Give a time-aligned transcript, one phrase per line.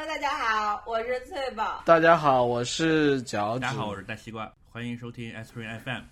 [0.00, 1.82] Hello，大家好，我是翠宝。
[1.84, 3.60] 大家好，我是脚趾。
[3.60, 6.04] 大家好，我是大西瓜，欢迎收听 S Spring FM。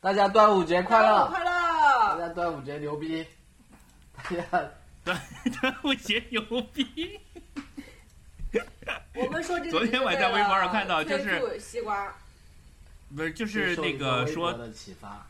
[0.00, 1.28] 大家端午节快乐！
[1.28, 2.18] 快乐大！
[2.18, 3.24] 家端午节牛逼！
[4.16, 4.42] 大家
[5.04, 5.20] 端
[5.60, 6.42] 端午节牛
[6.74, 7.20] 逼！
[9.14, 12.12] 我们说这个昨天我在微博上看到就是西瓜，
[13.14, 15.24] 不是，就是那个个说的启发。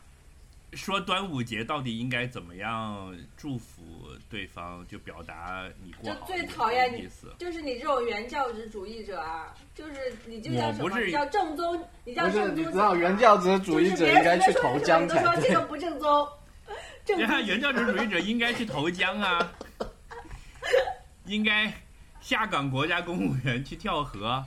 [0.73, 7.09] 说端午节到底应该怎么样祝福对方，就表达你过好就最讨厌你。
[7.37, 9.93] 就是你这种原教旨主义者啊，就是
[10.25, 10.89] 你就叫什么？
[11.11, 12.55] 叫正宗，你叫不是，正宗。
[12.55, 15.61] 你知道原教旨主义者应该去投江才对这个。
[15.65, 16.27] 不正宗。
[17.03, 19.51] 正宗你看，原教旨主义者应该去投江啊，
[21.25, 21.73] 应该
[22.21, 24.45] 下岗国家公务员去跳河。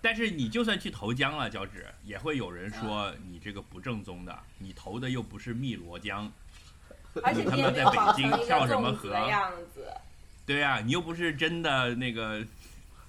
[0.00, 6.30] 但是你就算去投江了，脚趾也会有人说你这个不正宗的，你投的又不是汨罗江，
[7.22, 9.86] 而且你也没有保存一个粽子的样子。
[10.46, 12.42] 对呀、你又不是真的那个，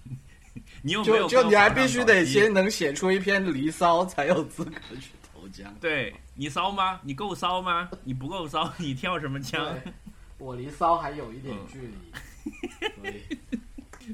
[0.81, 5.73] 你又没有跟就你还必须得先能写出一篇《离骚》， 才有资格去投江。
[5.79, 6.99] 对你骚吗？
[7.03, 7.89] 你够骚吗？
[8.03, 9.73] 你不够骚， 你跳什么枪？
[9.83, 9.93] 对，
[10.37, 13.58] 我离骚还有一点距离。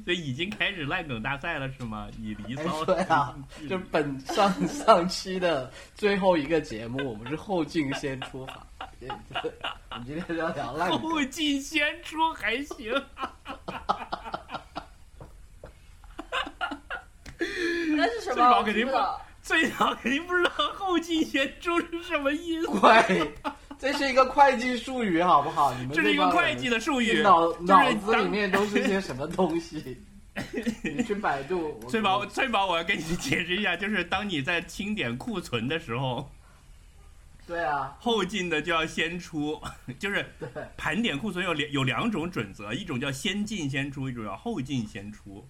[0.05, 2.07] 所以已经开始烂梗大赛了是吗？
[2.21, 3.35] 你离哎骚对啊，
[3.67, 8.65] 就 本 上上期的最后一个节目，我们是后进先出法。
[8.99, 9.09] 对
[9.41, 9.51] 对
[9.91, 10.99] 我们今天要聊烂梗。
[10.99, 12.93] 后进先出还行。
[17.97, 18.63] 那是什最早么？
[18.63, 23.33] 肯定不我知道最早肯定不知道后进先出是什么意思，会，
[23.79, 25.73] 这是一个会计术语，好不好？
[25.79, 27.21] 你们这是一个会计的术语。
[27.21, 29.97] 脑脑子里面都是些什么东西？
[30.83, 31.79] 你去百度。
[31.83, 36.29] 我翠宝，翠宝，我要跟你解释一下，就是当你在清点库存的时候，
[37.47, 39.61] 对啊，后进的就要先出，
[39.99, 40.25] 就是，
[40.75, 45.47] 盘点库存有两有两种准则，一种叫先进先出，一种叫后进先出。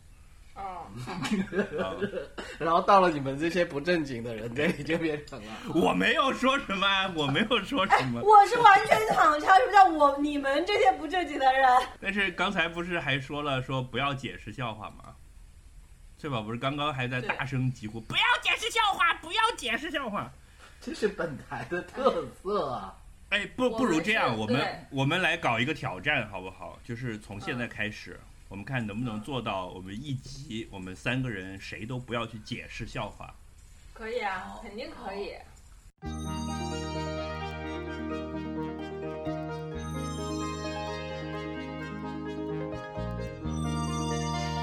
[0.56, 0.88] 哦，
[1.80, 1.94] 啊
[2.58, 8.22] 然后到了你们这些不正经的人这里就变成了，我没有说什么，我没有说什么。
[8.24, 11.68] 我是完全躺枪，什么叫我你们这些不正经的人？
[12.00, 15.14] 但是刚才不是还说了说不要解释笑话吗？
[16.18, 20.32] 翠宝不是刚刚还在大声疾呼不要解释笑话，不要解释笑话。
[20.80, 22.96] 这是本台的特色啊！
[23.30, 26.80] 哎，不不如这样，我们我们来搞一个挑战，好不好？
[26.84, 28.18] 就是从现在开始，
[28.48, 33.34] 我们看能不能做到，我们一集我们三个人谁都不要去解释笑话。
[33.94, 35.34] 可以啊，肯定可以。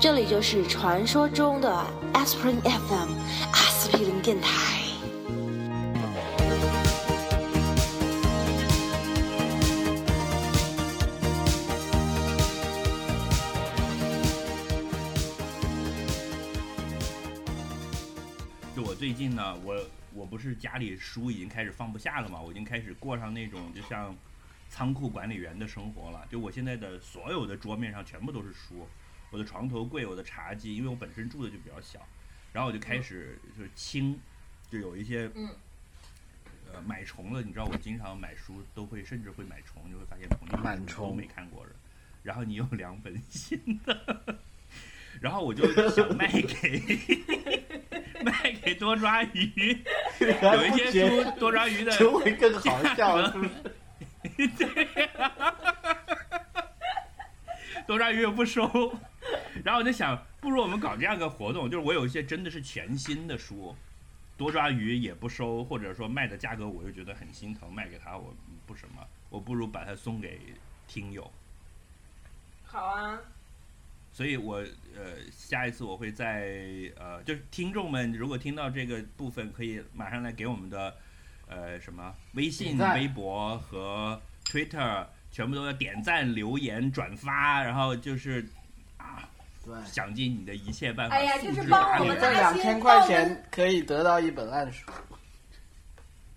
[0.00, 3.12] 这里就是传说中的 Aspirin FM
[3.52, 4.91] 阿司匹林电台。
[19.02, 24.16] 最近呢，我我不是家里书已经开始放不下了嘛，我已经开始过上那种就像
[24.68, 26.24] 仓库管理员的生活了。
[26.30, 28.86] 就我现在的所有的桌面上全部都是书，
[29.32, 31.98] 我的床头柜、我的茶几，因为我本身住的就比较小，
[32.52, 34.16] 然后我就开始就是清，
[34.70, 35.48] 就有一些嗯。
[36.72, 41.72] 呃买虫了，你知道我经常买书都会甚至会买虫，就会发现同一本书满重都没看过的，
[42.22, 44.38] 然后你有两本新的，
[45.20, 46.80] 然后我就想卖给
[48.24, 49.84] 卖给多抓鱼，
[50.20, 53.50] 有一些书多抓鱼的就会更好笑，价格是不是？
[57.86, 58.62] 多抓鱼又不收，
[59.64, 63.74] 然后我就想，不如我们搞这样一个活动，就是我有一些真的是全新的书，
[64.36, 68.34] 多抓鱼也不收，或者说卖的价格我又觉得很心疼，卖给他我
[68.66, 70.38] 不什么，我不如把它送给
[70.86, 71.30] 听友。
[72.64, 73.18] 好啊，
[74.12, 74.56] 所以我
[74.94, 76.54] 呃下一次我会在
[76.98, 80.94] 呃就是听众们如果听到这个部分，可以马上来给我们的
[81.48, 88.46] 呃什么微信微博和 Twitter 全部都要点赞、留言、转发，然后就是
[88.98, 89.28] 啊
[89.64, 94.90] 对，想尽你的一切办法哎呀就是帮我们这两千块钱可以得到一本烂书。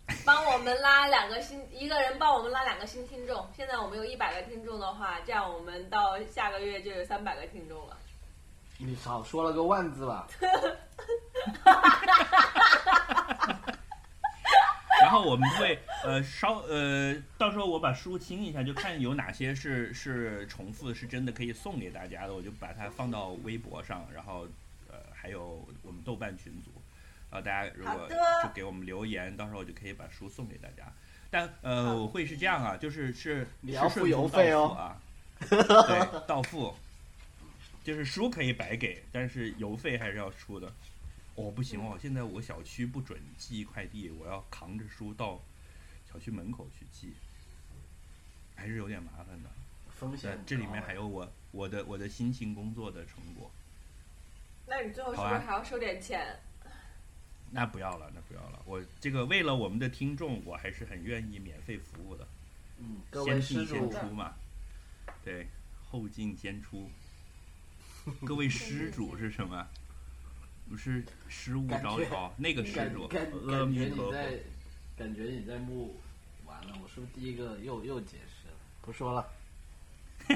[0.24, 3.48] 帮我们拉两个新，一个人帮我们拉两个新听众。
[3.56, 7.98] 现在我们有一百个听众的话，这样我们到下个月就有三百个听众了。
[8.78, 10.28] 你少说了个万字吧？
[15.02, 24.48] 然后我们会呃稍呃，到时候我把书清一下，就看有哪些是是重复的，是真的可以送给大家的，我就把它放到微博上，然后
[24.90, 26.72] 呃还有我们豆瓣群组，
[27.35, 28.09] 然后大家如果
[28.41, 30.91] 就给我们留言，到时候我就可以把书送给大家。
[31.29, 35.01] 但呃，我会是这样啊，就是是你要是付邮费哦啊，
[35.49, 36.73] 对，到付。
[37.83, 40.71] 就是书可以白给，但是邮费还是要出的。
[41.35, 45.41] 哦，不行哦，现在我小区不准寄快递，我要扛着书到
[46.09, 47.13] 小区门口去寄，
[48.55, 49.49] 还是有点麻烦的。
[49.89, 53.51] 风险这里面还有我我的我的辛勤工作的成果。
[54.65, 56.39] 那你最后是不是还要收点钱？
[57.56, 58.62] 那不要了，那不要了。
[58.66, 62.28] 我这个为了我们的听众，我还是很愿意免费服务的。
[62.78, 64.34] 嗯，各位先施主进先出嘛，
[65.24, 65.48] 对，
[65.90, 66.92] 后进先出。
[68.25, 69.66] 各位 施主是什么？
[70.69, 74.12] 不是失物感觉招摇，那个施主，感觉弥陀佛。
[74.12, 74.40] 你在，
[74.98, 75.96] 感觉你在木
[76.46, 78.56] 完了，我是不是第一个又又解释了？
[78.81, 79.25] 不说了，
[80.28, 80.36] 对，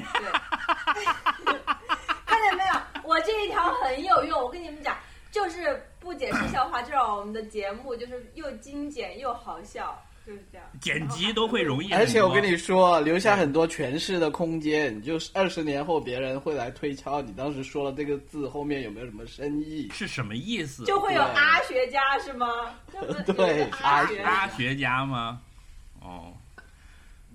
[2.24, 2.80] 看见没有？
[3.04, 4.40] 我这一条很有用。
[4.40, 4.96] 我跟你们讲，
[5.30, 10.66] 就是不解释笑话，就让我们的节目就是又精简又好笑，就是这样。
[10.80, 11.92] 剪辑都会容易。
[11.92, 19.88] 而且我跟你说，留下很多诠释的空间，就是二十年后别人会来推敲你当时说了这个字后面有没有什么深意。
[19.92, 20.84] 是什么意思？
[20.84, 22.46] 就会有阿学家是吗？
[23.26, 25.40] 对 阿阿学家吗？
[26.00, 26.32] 哦，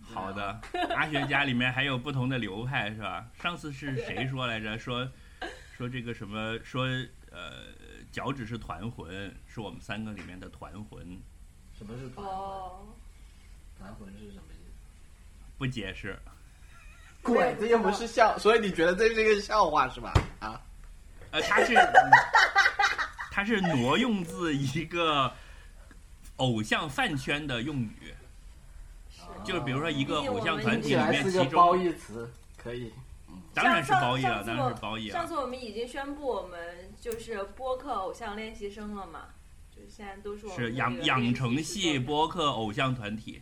[0.01, 0.59] 好的，
[0.95, 3.25] 阿学家里面还有不同的流派是吧？
[3.41, 4.77] 上次是谁说来着？
[4.77, 5.07] 说
[5.77, 6.57] 说这个什么？
[6.63, 6.85] 说
[7.31, 7.65] 呃，
[8.15, 11.19] 脚趾是团魂，是我们三个里面的团魂，
[11.77, 12.33] 什么是团魂？
[12.33, 12.79] 哦，
[13.77, 14.85] 团魂是什么意思？
[15.57, 16.17] 不解释。
[17.21, 20.13] 鬼，这又不是笑， 所以你觉得这是一个笑话是吧？
[20.39, 20.61] 啊，
[21.31, 21.73] 呃，它是
[23.33, 25.29] 它是挪用自一个
[26.37, 28.15] 偶像饭圈的用语，
[29.43, 32.93] 就是比如说一个偶像团体里面，其中褒义词，可以。
[33.53, 35.25] 当然是褒义了，当然是褒义上。
[35.25, 39.27] 次我们已经宣布我们就是播客偶像练习生了嘛，
[39.73, 43.41] 就是现在都是我们是养养成系播客偶像团体，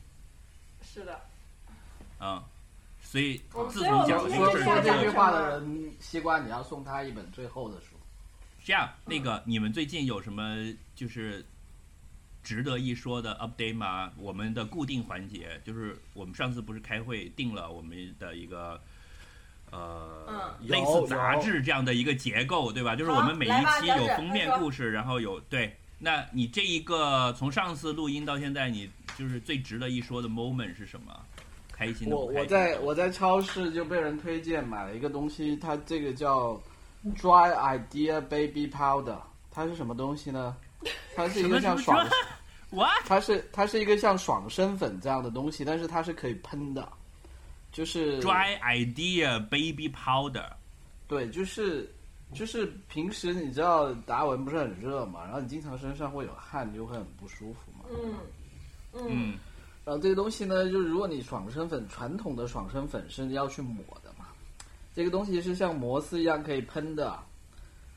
[0.83, 1.19] 是的，
[2.19, 2.43] 嗯，
[3.01, 7.95] 所以我自从讲这说说这句话的人，西瓜你要送他一本最后的书。
[8.63, 10.55] 这样，那个你们最近有什么
[10.95, 11.43] 就是
[12.43, 14.13] 值得一说的 update 吗？
[14.17, 18.79] 我们的固定环节就是我们上次不是开会定了我们的一个。
[19.73, 22.95] 呃，嗯类似杂志这样的一个结构，对吧？
[22.95, 25.75] 就是我们每一期有封面故事，然后有对。
[25.97, 31.17] 那你这一个从上次录音到现在，你就是最值得一说的 moment 是什么？
[31.71, 32.39] 开心的开心的？
[32.41, 36.61] 我在我在超市就被人推荐买了一个东西，它这个叫
[37.17, 39.17] Dry Idea Baby Powder，
[39.49, 40.55] 它是什么东西呢？
[41.15, 43.03] 它是一个像爽什么什么， What？
[43.05, 46.85] 它是它是一个像爽身粉这样的东西，但是它是可以喷的，
[47.73, 50.47] 就是 Dry idea baby powder，
[51.07, 51.91] 对，就是
[52.33, 57.85] 就是平时你知道达文不是很热嘛，然后你经常身上会有汗，你就会很不舒服嘛。
[57.91, 58.13] 嗯
[58.93, 59.37] 嗯，嗯，
[59.83, 64.27] 然后这个东西呢，就是如果你爽身粉，传统的爽身粉是要去抹的嘛，
[64.95, 67.19] 这个东西是像摩丝一样可以喷的，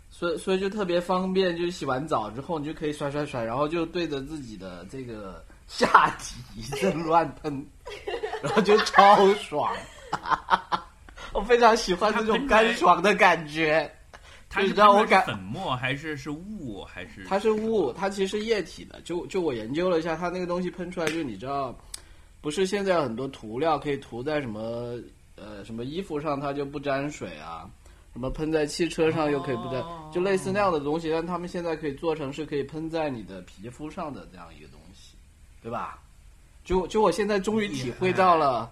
[0.08, 7.67] 所以所以就特别方便，就是洗完澡之后你就可以甩甩甩，然后就对着自己的这个下体一阵乱喷，
[8.43, 9.73] 然后就超爽。
[11.33, 13.91] 我非常喜欢这种干爽的感觉。
[14.49, 17.25] 它你是喷的知道我感粉末还是是雾还是？
[17.29, 19.01] 它是雾，它其实液体的。
[19.03, 21.77] 就就我研究了一下，它那个东西喷出来，就你知道，
[22.41, 24.95] 不是现在有很多涂料可以涂在什么
[25.35, 27.69] 呃什么衣服上，它就不沾水啊，
[28.15, 34.75] 什么喷在汽车上又可以不沾，哦就类似那样的东西，但他们现在可以做成是可以喷在你的皮肤上的这样一个东西，
[35.66, 35.99] 对吧？
[36.64, 38.70] 就就我现在终于体会到了。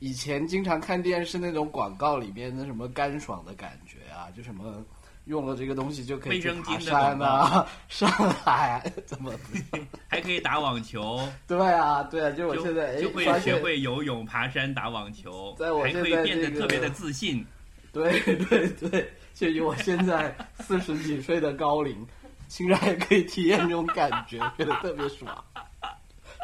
[0.00, 4.84] 以前经常看电视那种广告里面的什么干爽的感觉啊，就什么
[5.26, 9.32] 用了这个东西就可以爬山啊， 上海 怎么？
[10.08, 17.46] 还可以打网球，对啊，对啊，就我现在哎就会，学会游泳、爬山、打网球，在我还可以变得特别的自信。
[17.92, 22.04] 对对对，就以我现在四十几岁的高龄，
[22.48, 25.32] 竟然也可以体验这种感觉，觉得特别爽，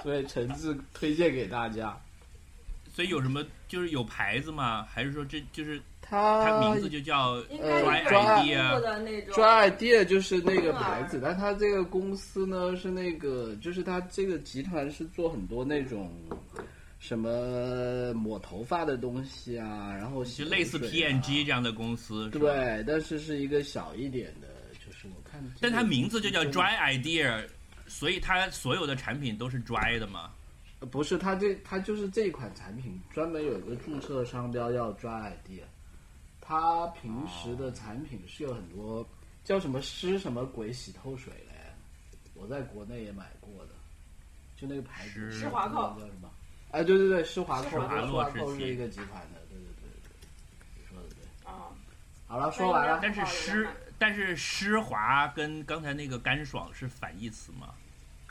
[0.02, 1.96] 所以诚挚推荐给大家。
[2.94, 4.86] 所以有什么就是有牌子吗？
[4.90, 16.12] 还是说这就是它它名字就叫 Dry Idea？Dry Idea 就是那个牌子，但它这个公司呢是那个，就是它这个集团是做很多那种
[16.98, 24.48] 什么抹头发的东西啊，然后洗就类似头水啊 P&G 这样的公司，对，但是是一个小一点的，
[24.84, 27.42] 就是我看这个，但它名字就叫 Dry Idea，
[27.92, 30.32] 所以它所有的产品都是 dry 的吗。
[30.80, 35.62] 呃不是，它这它就是这款产品专门有一个注册商标叫 Dry Idea，
[36.40, 39.06] 它平时的产品是有很多
[39.44, 41.52] 叫什么湿什么鬼洗头水嘞，
[42.34, 43.74] 我在国内也买过的，
[44.56, 46.28] 就那个牌子施施华蔻叫什么？
[46.72, 50.10] 哎，对对对，施华蔻，施华洛施华世奇蔻是一个集团的，对对对对，
[50.80, 51.22] 你说的对。
[51.44, 51.68] 啊，
[52.26, 52.98] 好了，说完了。
[53.00, 53.68] 但是湿，
[53.98, 57.74] 但是湿滑跟刚才那个干爽是反义词嘛？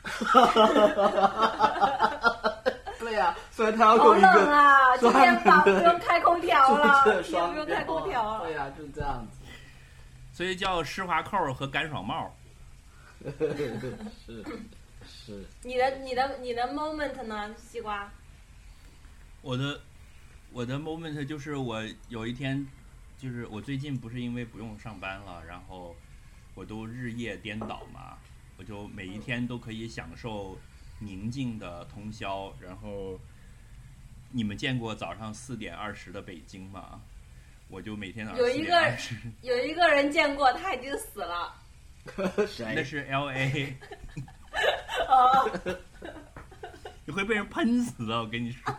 [2.98, 4.96] 对呀、所以他要有一个啊！
[4.98, 8.44] 今天房不用开空调了，这今天不用开空调了。
[8.44, 9.38] 对呀、就这样子。
[10.32, 12.34] 所以叫湿滑扣和干爽帽。
[14.26, 14.44] 是
[15.04, 18.10] 是，你的你的你的 moment 呢，西瓜？
[19.42, 19.80] 我的
[20.52, 22.66] 我的 moment 就是我有一天，
[23.18, 25.94] 就是我最近不是因为不用上班了，然后
[26.54, 28.16] 我都日夜颠倒嘛，
[28.62, 30.56] 我就每一天都可以享受
[31.00, 32.54] 宁静的通宵。
[32.60, 33.18] 然后
[34.30, 37.00] 你们见过早上四点二十的北京吗？
[37.68, 41.52] 我就每天早上四有一个点二十， 有一个人见过，他已经死了。
[42.60, 42.84] 那？
[42.84, 43.76] 是 L A，
[45.10, 45.76] 哦，
[47.04, 48.72] 你会被人喷死的，我跟你说。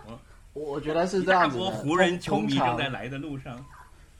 [0.54, 1.62] 我我觉得是这样子的。
[1.62, 3.54] 大国湖人球迷正在来的路上。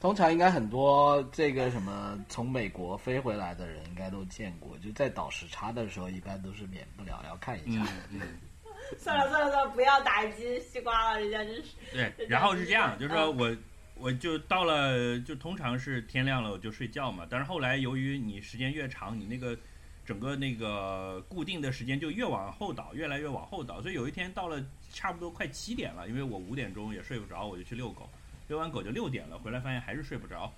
[0.04, 7.80] 通常应该很多这个什么从美国飞回来的人应该都见过，就在倒时差的时候，一般都是免不了要看一下
[8.12, 8.20] 嗯。
[8.20, 8.20] 嗯。
[9.00, 11.70] 算了算了算了，不要打击西瓜了，人家真是。
[11.90, 13.56] 对，然后是这样，就是说我
[13.96, 17.26] 我就到了，就通常是天亮了我就睡觉嘛。
[17.30, 19.56] 但是后来由于你时间越长，你那个
[20.04, 23.80] 整个那个固定的时间就越往后倒，越来越往后倒。
[23.80, 28.06] 所以有一天到了差不多快七点了，因为我五点钟也睡不着，我就去遛狗，
[28.48, 30.52] 遛完狗就六点了，回来发现还是睡不着，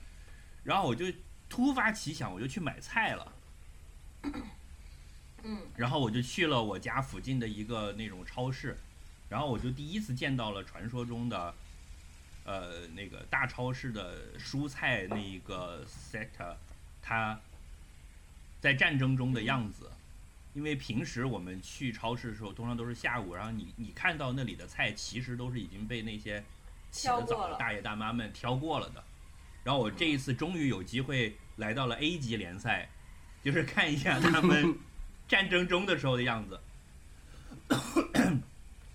[0.64, 1.06] 然后我就
[1.48, 3.32] 突发奇想，我就去买菜了。
[5.42, 8.76] 嗯，然后我就去了我家附近的一个那种超市，
[9.28, 11.54] 然后我就第一次见到了传说中的，
[12.44, 16.56] 呃，那个大超市的蔬菜那一个 sector，
[17.00, 17.40] 它
[18.60, 19.92] 在战争中的样子。
[20.54, 26.42] 因为平时我们去超市的时候，通常都是下午，然后你你看到那里的菜，其实都是已经被那些
[26.96, 29.02] 起得挑过了早的大爷大妈们挑过了的。
[29.62, 32.88] 然后我这一次终于有机会来到了 A 级联赛，
[33.42, 34.78] 就是看一下他们
[35.28, 36.60] 战争中的时候的样子，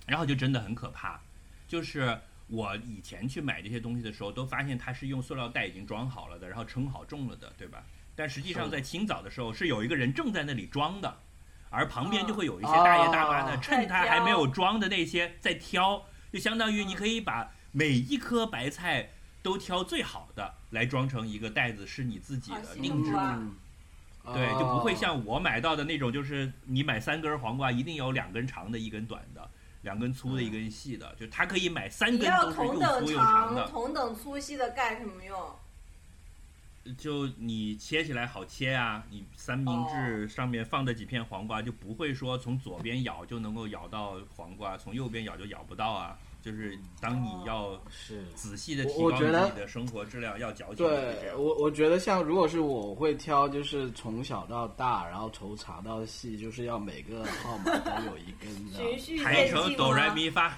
[0.08, 1.20] 然后就真的很可怕。
[1.68, 2.18] 就是
[2.48, 7.84] 我以前去买这些东西的时候，都发现它是用塑料袋已经装好了的，然后称好重了的，对吧？
[8.16, 11.18] 但实际上在清早的时候，是有一个人正在那里装的，
[11.70, 19.10] 而旁边就会有一些大爷大妈的，哦趁他还没有装的那些在挑，就相当于你可以把每一颗白菜
[19.42, 23.12] 都挑最好的来装成一个袋子，是你自己的定制
[24.34, 29.50] 对，就不会哦像我买到的那种，就是你买三根黄瓜，一定有两根长的，一根短的，
[29.82, 35.56] 两根粗的，一根细的，就它可以买三你要根都是又同等粗又长长、的，同等粗细的干什么用？
[36.98, 39.88] 就你切起来好切啊，你三明哦。
[39.90, 46.18] 治上面放的几片黄瓜，就不会说从左边咬就能够咬到黄瓜，从右边咬就咬不到啊。
[46.42, 48.24] 就是当你要是。
[48.36, 50.78] 仔细的提高自己的生活质量，要矫情。
[50.78, 60.10] 对我，我觉得像如果是我我会挑，就是从小到大，然后从长到细，就是要每个号码都有一根， 的循序排成 哆来？
[60.10, 60.56] 咪发，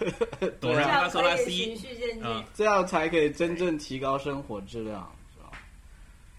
[0.62, 2.24] 哆来咪发样嗦拉可以循 C，序渐进。
[2.24, 5.52] 嗯这样才可以真正提高生活质量，是吧？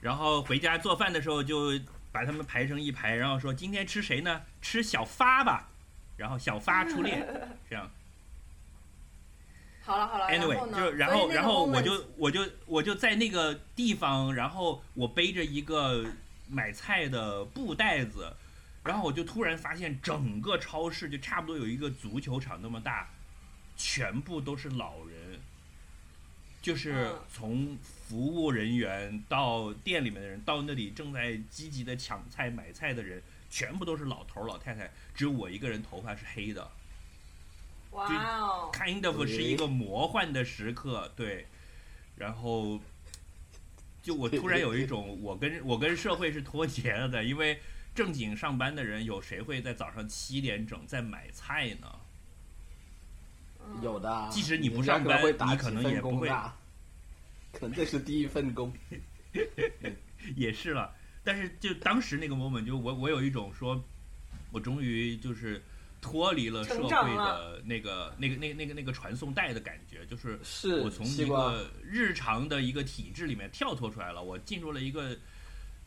[0.01, 1.73] 然后回家做饭的时候就
[2.11, 4.41] 把他们排成一排，然后说今天吃谁呢？
[4.63, 5.69] 吃小发吧，
[6.17, 7.27] 然后小发出列，
[7.69, 7.91] 这样。
[9.85, 10.79] 好了好了 Anyway，然后呢？
[10.79, 16.07] 就然后然后我就我就我就在那个地方，然后我背着一个
[16.49, 18.33] 买菜的布袋子，
[18.83, 23.11] 然后我就突然发现整个超市就差不多有一个足球场那么大，
[23.76, 25.38] 全部都是老人，
[26.62, 36.71] 就是嗯从服务人员到店里面的人，到那里正在积极的抢菜买菜的人，全部都是老头儿老太太，只有我一个人头发是黑的。
[37.95, 41.47] 哇哦，kind of 是一个魔幻的时刻，对。
[42.17, 42.81] 然后，
[44.03, 47.61] 就我突然有一种我跟我跟社会是脱节了的，因为
[47.95, 51.89] 正经上班的人有谁会在早上七点整在买菜呢？
[53.67, 56.29] 嗯有的啊，即使你不上班你可能也不会
[57.53, 58.73] 可能这是第一份工。
[60.37, 63.83] 也是了，但是就当时那个 moment，就我我有一种说，
[64.53, 65.63] 我终于就是
[66.05, 75.17] 脱离了社会的那个那个那个那个那个传送带的感觉，就是是我从一个日常的一个体制里面跳脱出来了，我进入了一个，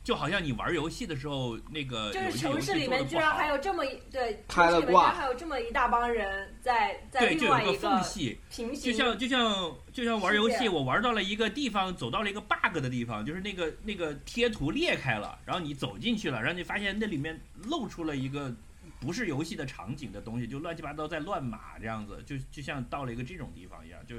[0.03, 5.13] 就好像你玩游戏的时候，那个就是有一些游城市里面居然还，有这么一对，开了城市里面居然挂。
[5.13, 18.51] 还有这么一大帮人在在对，就另外一个缝隙，平行，就像就像就像玩游戏，我玩到了一个地方，走到了一个 bug 的地方，就是那个那个贴图裂开了，然后你走进去了，然后你发现那里面露出了一个
[18.99, 24.15] 不是游戏的场景的东西，就乱七八糟在乱码这样子，就就像到了一个这种地方一样，就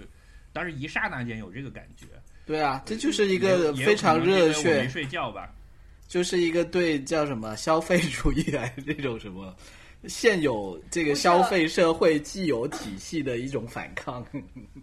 [0.53, 2.07] 当时一刹那间有这个感觉，
[2.47, 5.53] 对啊，这就是一个非常热血没，睡觉吧。
[6.07, 9.55] 就是一个对叫什么消费主义来这种什么
[10.07, 14.27] 现有这个消费社会既有体系的一种反抗。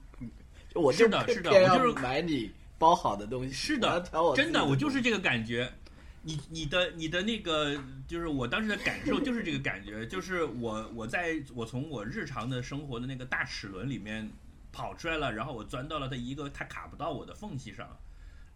[0.75, 5.67] 我就是的是的我就是买你包好的东西，是的，真的我就是这个感觉。
[6.25, 14.27] 你你的你的那个，就是我当时的感受就是这个感觉，就是我我在我从我日常的生活的那个大齿轮里面
[14.71, 17.95] 跑出来了，然后我钻到了它一个它卡不到我的缝隙上。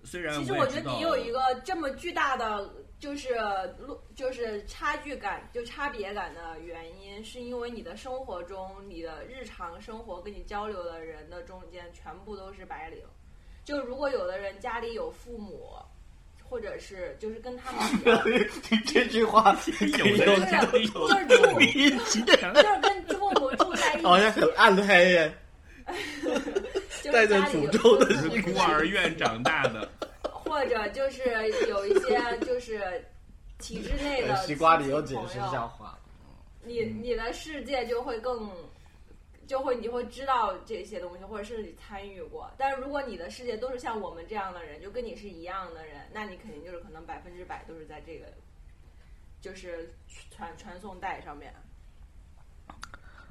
[0.03, 3.35] 虽然其实我觉得你有一个这么巨大的就是
[3.77, 13.03] 落就是差距感，就差别感的原因，是因为你的生活中，你的日常生活跟你交流的人的中间全部都是白领。
[13.63, 15.75] 就如果有的人家里有父母，
[16.49, 18.49] 或者是就是跟他们
[18.87, 19.55] 这句话
[19.99, 25.33] 有的人家里有就是住一起，就是跟中国住在一起，好像很暗黑耶，
[26.23, 26.31] 就
[27.03, 29.87] 是带着诅咒的是孤儿院长大的，
[30.23, 31.21] 或者就是
[31.67, 32.81] 有一些就是
[33.59, 35.95] 体制内的西瓜里有解释亲戚朋友笑话。
[36.65, 38.49] 你你的世界就会更，
[39.49, 42.51] 就会你会知道这些东西，或者是你参与过。
[42.55, 48.27] 但是如果你的世界都是像我们这样的人，就跟你是一样的人，那你肯定就是可能百分之百都是在这个，
[49.41, 49.91] 就是
[50.29, 51.51] 传传送带上面。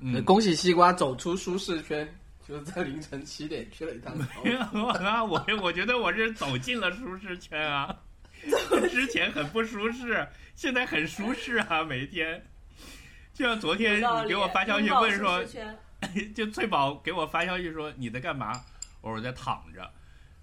[0.01, 2.13] 嗯，恭喜西瓜走出舒适圈，
[2.45, 7.97] 就是在凌晨七点去了一趟 操啊，我我觉得我是走进了舒适圈啊，
[8.91, 12.45] 之前很不舒适，现在很舒适啊，每天。
[13.33, 15.79] 就像昨天你给我发消息问说舒适，圈
[16.35, 18.53] 就翠宝给我发消息说你在干嘛？
[19.00, 19.81] 我说我在躺着，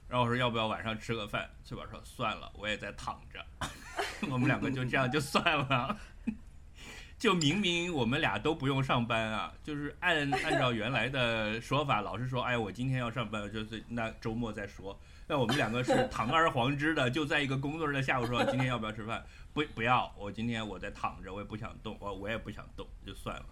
[0.07, 1.49] 然后我说要不要晚上吃个饭？
[1.63, 3.45] 翠宝说算了，我也在躺着。
[4.29, 5.97] 我们两个就这样就算了。
[7.17, 14.99] 就明明我们俩都不用上班啊，就是按按照原来的说法，老是说哎我今天要上班，就是那周末再说。
[15.27, 19.25] 那我们两个是堂而皇之的，就在一个工作日的下午说今天要不要吃饭？
[19.53, 23.45] 不不要，我今天我在躺着，我也不想动，我我也不想动，就算了。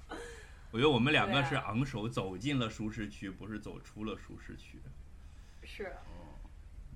[0.73, 4.81] 我觉得我们两个是昂首走进了舒适区，不是走出了舒适区。
[5.61, 5.93] 是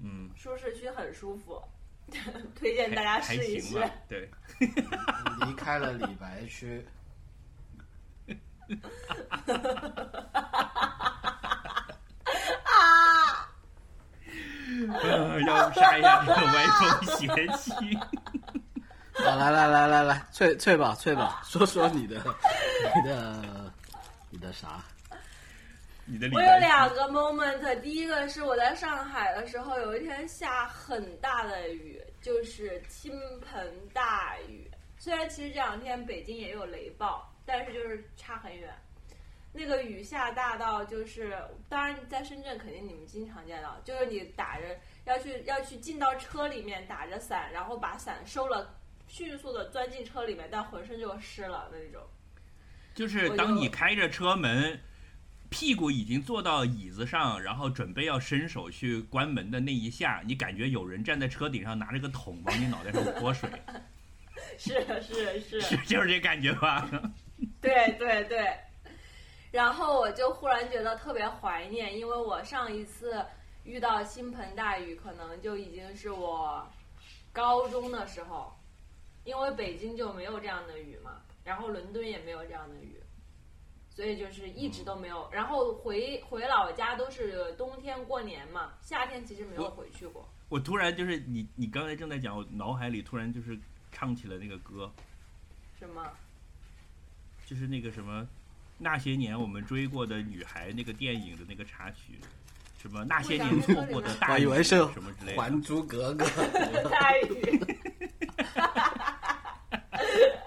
[0.02, 1.62] 嗯，舒适区很舒服，
[2.58, 3.88] 推荐大家还试一试还行。
[3.88, 4.28] 吧，对。
[5.46, 6.84] 离开了李白区。
[12.64, 13.48] 啊！
[15.04, 17.72] 呃要杀一下这个歪风邪气。
[19.14, 22.18] 好，来来来来来，翠翠宝翠宝，说说你的
[22.96, 23.57] 你的
[24.38, 24.84] 你的啥？
[25.10, 25.20] 我有
[26.06, 34.70] 你的我有两个 moment，第一个是我在上海的时候，有一天下很大的雨，就是倾盆大雨。
[35.00, 38.72] 虽然其实这两天北京也有雷暴，但是就是差很远。
[39.52, 41.36] 那个雨下大到就是，
[41.68, 48.72] 当然在深圳肯定你们经常见到，就是你打着要去要去进到车里面打着伞，然后把伞收了，
[49.08, 52.08] 迅速的钻进车里面，但浑身就湿了的那种。
[52.98, 54.80] 就是当你开着车门，
[55.52, 63.48] 屁股已经坐到椅子上，然后准备要伸手去关门的那一下，你感觉有人站在车顶上拿着个桶往你脑袋上泼水，
[64.58, 66.90] 是是是，是就是这感觉吧？
[67.62, 68.52] 对对对，
[69.52, 73.24] 然后我就忽然觉得特别怀念，因为我上一次
[73.64, 76.68] 遇到倾盆大雨，可能就已经是我
[77.32, 78.52] 高中的时候，
[79.24, 81.12] 因为北京就没有这样的雨嘛，
[81.48, 83.00] 然后伦敦也没有这样的雨，
[83.90, 85.30] 所以就是一直都没有。
[85.32, 90.28] 然后回回老家都是冬天过年嘛，夏天其实没有回去过。
[90.50, 93.58] 我突然就是你，你刚才正在讲，我脑海里突然就是
[93.94, 94.92] 唱起了那个歌，
[95.80, 96.06] 什么？
[97.46, 98.28] 就是那个什么，
[98.78, 102.20] 那些年我们追过的女孩那个电影的那个插曲，
[102.78, 105.42] 什么那些年错过的大雨我以为是什么之类《的。
[105.42, 106.26] 还珠格格》
[106.92, 107.58] 大雨。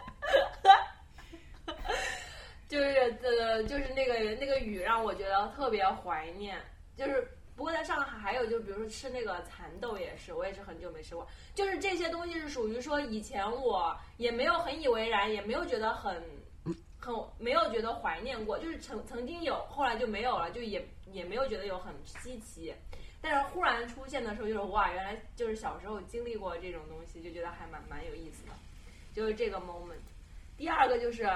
[2.71, 6.57] 就是这个，就是那个那个雨让我觉得特别怀念。
[6.97, 11.27] 就是不过在上海还有就，比如说吃那个蚕豆也是，我也是很久没吃过。
[11.53, 16.23] 就是这些东西是属于说以前我也没有很以为然，也没有觉得很
[16.97, 22.73] 很没有觉得怀念过，就是曾曾经有，后来就没有了，就也也没有觉得有很稀奇。
[23.21, 28.53] 但是忽然出现的时候，就是哇，原来就是小时候经历过这种东西，就觉得还蛮蛮有意思的，
[29.13, 29.99] 就是这个 moment。
[30.57, 31.29] 第二个就是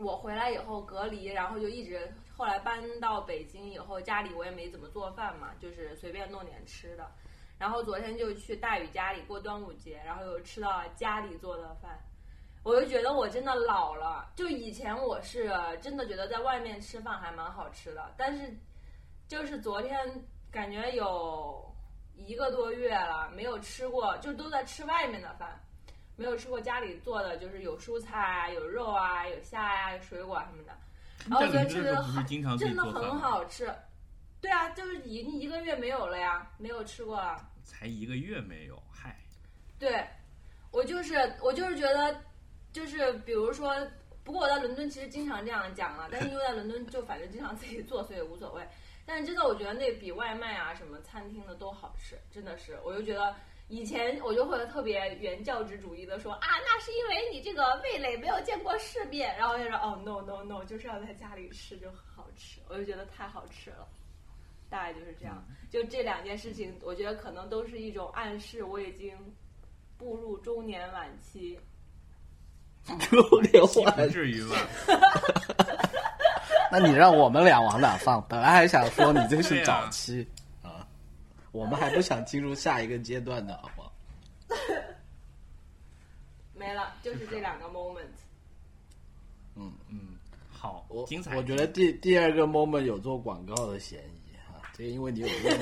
[0.00, 7.10] 我回来以后隔离，然后就一直后来搬到北京以后，家里我也没怎么做饭嘛，就是随便弄点吃的。
[7.58, 11.98] 然后昨天就去大宇家里过端午节，然后又吃到家里做的饭，
[12.62, 14.32] 我就觉得我真的老了。
[14.34, 18.50] 就以前我是真的觉得在外面吃饭还蛮好吃的，但是
[19.28, 21.62] 就是昨天感觉有
[22.16, 25.60] 一个多月了，没有吃过，就都在吃外面的饭，
[26.20, 30.76] 没有吃过家里做的，就是有蔬菜啊、有肉啊、有虾呀、有水果啊什么的。
[31.26, 33.18] 然后我觉得吃的不是经常自己真的很？
[33.18, 33.74] 好吃。
[34.38, 37.42] 对啊，就是已经一个月没有了呀，没有吃过了。
[37.64, 39.16] 才一个月没有，嗨，
[39.78, 40.06] 对，
[40.70, 42.14] 我就是我就是觉得，
[42.70, 43.74] 就是比如说，
[44.22, 48.62] 不过我在伦敦其实经常这样讲啊，但是因为在伦敦就反正经常自己做，所以无所谓。
[49.06, 52.78] 但是真的，我觉得那比外卖啊什么餐厅的都好吃，真的是。
[52.84, 53.34] 我就觉得
[53.70, 63.86] 以前我就会特别原教旨主义的说啊， 那是因为你这个味蕾没有见过世面，然后就说哦 no no no，就是要在家里吃就很好吃，我就觉得太好吃了。
[64.68, 69.16] 大概就是这样，就这两件事情，我觉得可能都是一种暗示，我已经
[69.96, 71.58] 步入中年晚期。
[73.12, 74.10] 有点不晚。
[74.10, 74.56] 至于吧？
[76.72, 78.24] 那你让我们俩往哪放？
[78.28, 80.39] 本来还想说你这是早期啊，
[81.52, 83.92] 我们还不想进入下一个阶段呢，好不好？
[86.54, 88.06] 没了，就是这两个 moment。
[89.56, 90.16] 嗯嗯，
[90.50, 91.36] 好我，精彩。
[91.36, 95.58] 我觉得第第二个 moment 有做广告的嫌疑啊，这个因为你有利益冲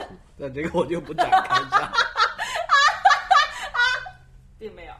[0.00, 1.92] 突，但这个我就不展开讲。
[4.58, 4.92] 并没有。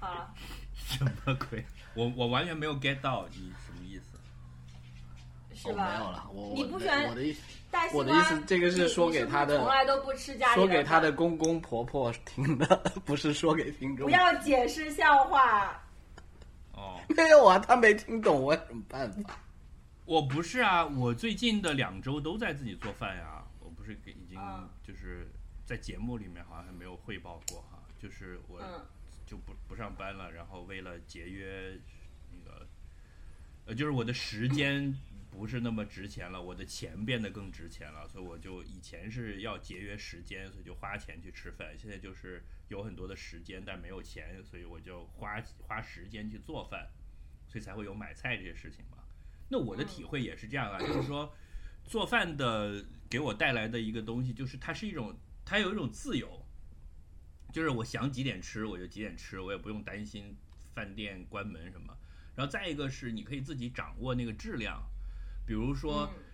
[0.00, 0.32] 好了，
[0.74, 1.10] 什么
[1.50, 1.64] 鬼？
[1.94, 3.52] 我我完全没有 get 到你。
[5.64, 5.84] 是吧？
[5.86, 7.36] 我没有了，我我你不喜欢我的意
[7.70, 14.10] 大西瓜，我的意思这个是说给他的从来都不吃家里说给他的饭公公婆婆听的，不是说给听众不。
[14.10, 15.80] 要解释笑话。
[16.72, 19.38] 哦， 没有啊，他没听懂，我有什么办法？
[20.04, 23.42] 我不是啊，我最近的两周都在自己做饭呀。
[23.60, 25.26] 我不是给已经嗯就是
[25.64, 28.84] 在节目里面好像还没有汇报过哈，就是我嗯
[29.24, 31.78] 就不不上班了，然后为了节约
[32.30, 32.66] 那个，
[33.66, 34.94] 呃，就是我的时间
[35.36, 46.88] 不是那么值钱了，我的钱变得更值钱了，所以我就以前是要节约时间，所以就花钱去吃饭，现在就是有很多的时间但没有钱，所以我就花花时间去做饭，
[47.48, 48.98] 所以才会有买菜这些事情嘛。
[49.48, 51.34] 那我的体会也是这样啊，就是说
[51.84, 56.46] 做饭的给我带来的一个东西，就是它是一种，它有一种自由，
[57.52, 60.36] 就是我想几点吃我就几点吃，我也不用担心
[60.74, 61.96] 饭店关门什么。
[62.36, 64.82] 然后再一个是你可以自己掌握那个质量，
[65.46, 66.24] 比如说，嗯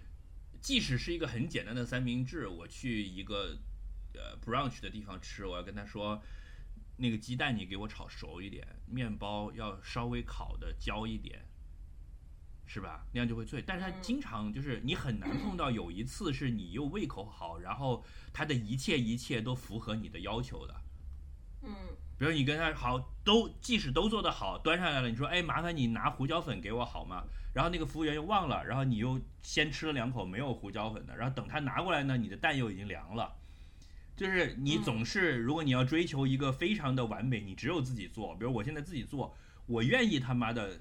[0.60, 3.56] 即使是一个很简单的三明治，我去一个
[4.12, 6.22] 呃 brunch 的地方吃，我要跟他说，
[6.98, 11.46] 那个鸡蛋你给我炒熟一点，面包要稍微烤的焦一点，
[12.66, 13.06] 是吧？
[13.12, 13.64] 那样就会脆。
[13.66, 20.82] 但是它嗯经常就是你很难碰到有一次是你又胃口好，然后他的一切一切都符合你的要求的。
[21.62, 21.74] 嗯
[22.20, 27.24] 比如你跟他好，都即使都做得好，端上来了，你说哎，麻烦你拿胡椒粉给我好吗？
[27.54, 33.32] 然后那个服务员又忘了，然后你又先吃了两口没有胡椒粉的，然后等他拿过来呢，你的蛋又已经凉了。
[34.14, 38.34] 就是你嗯总是，如果你要追求一个非常的完美，你只有自己做。
[38.36, 40.78] 比如我现在自己做，我愿意他妈的，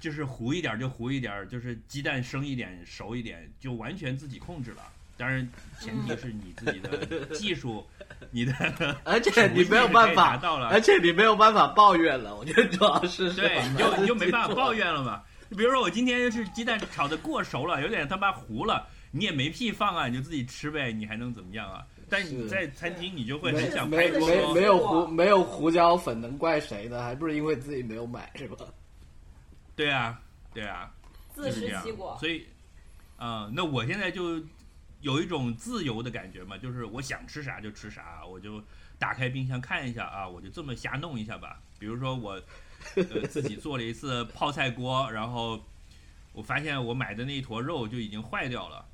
[0.00, 4.82] 就是糊一点儿就糊一点儿，就是鸡蛋生一点熟一点，就完全自己控制了。
[5.18, 5.46] 当然，
[5.80, 7.84] 前提是你自己的 技术，
[8.30, 8.54] 你的
[9.04, 12.36] 而且你没有办法到了，而且你没有办法抱怨了。
[12.36, 15.22] 我觉得主要是对，你就你就没办法抱怨了嘛。
[15.50, 21.84] 比如说我今天是鸡蛋炒的过熟了，有点他妈糊了，你也没屁放啊，你就自己吃呗，你还能怎么样啊？
[22.08, 27.02] 但是你在餐厅，你就会很想没没拍桌说没有胡没有胡椒粉，能怪谁呢？
[27.02, 28.56] 还不是因为自己没有买，是吧？
[29.74, 30.20] 对啊，
[30.54, 30.90] 对啊，
[31.34, 32.16] 自食其果。
[32.20, 32.46] 所以，
[33.16, 34.40] 啊、那我现在就
[35.00, 38.62] 有一种自由的感觉嘛，就是我想吃啥就吃啥，我就
[38.98, 41.60] 打开冰箱看一下啊，我就这么瞎弄一下吧。
[41.78, 42.42] 比如说我
[42.96, 45.64] 呃 自己做了一次泡菜锅，然后
[46.32, 48.84] 我发现我买的那一坨肉就已经坏掉了。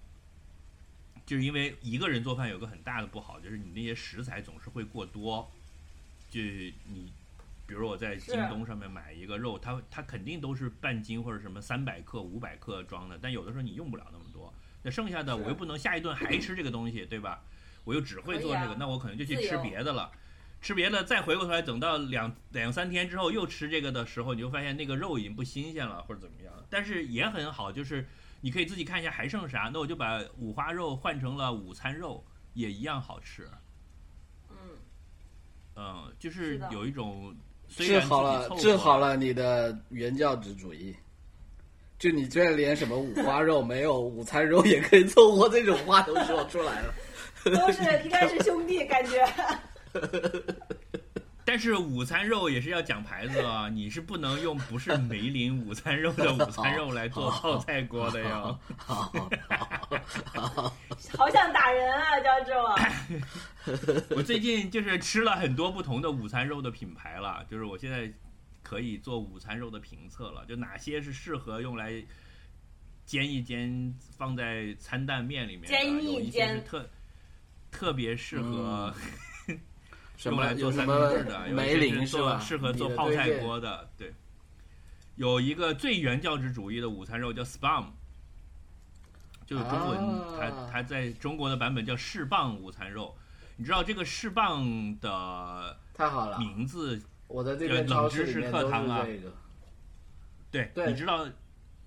[1.27, 5.51] 就是因为一个人做饭有个很大的不好，就是你那些食材总是会过多。
[6.29, 7.11] 就你，
[7.67, 14.24] 比如我在京东上面买一个肉，它它肯定都是半斤或者什么三百克、五百克装的，但有的时候你用不了那么多。
[14.85, 17.42] 那剩下的我又不能下一顿还吃这个东西，对吧？
[17.85, 20.12] 我又只会做这个，啊那我可能就去吃别的了。
[20.61, 26.53] 吃别的，再回过头来，等到两两三天之后又吃这个的时候，你就发现那个肉已经不新鲜了，或者怎么样。
[26.70, 28.07] 但是也很好，就是
[28.40, 33.47] 你可以自己看一下还剩啥，那我就把五花肉换成了午餐肉，也一样好吃。
[34.51, 34.57] 嗯，
[35.77, 37.37] 嗯，就是有一种
[37.68, 40.97] 虽治好了治好了你的原教旨主义。
[42.05, 46.95] 就你居然连什么五花肉没有，午餐肉也可以凑合，这种话都说出来了。
[47.45, 49.27] 都是应该是兄弟，感觉。
[51.47, 58.59] 但是午餐肉也是要讲牌子啊，你是不能用不是梅林午餐肉的午餐肉来做泡菜锅的哟。
[58.77, 59.31] 好好
[60.35, 60.75] 好
[61.17, 63.73] 好想打人啊，教授！
[64.14, 68.12] 我最近就是吃了很多不同的午餐肉的品牌了，就是我现在
[68.64, 72.03] 可以做午餐肉的评测了，就哪些是适合用来
[73.07, 76.90] 煎一煎，放在餐蛋面里面，煎一煎，特
[77.70, 78.92] 特别适合
[80.24, 82.40] 用来做三明治的，梅林是吧？
[82.40, 84.12] 适合做泡菜锅的，对。
[85.14, 87.85] 有一个最原教旨主义的午餐肉叫 Spam。
[89.46, 93.14] 就是中文，它它在中国的版本叫释棒午餐肉，
[93.59, 96.98] 你知道这个释棒的太好了名字？
[97.27, 99.07] 我的这个冷知识课堂啊，
[100.51, 101.27] 对，你知道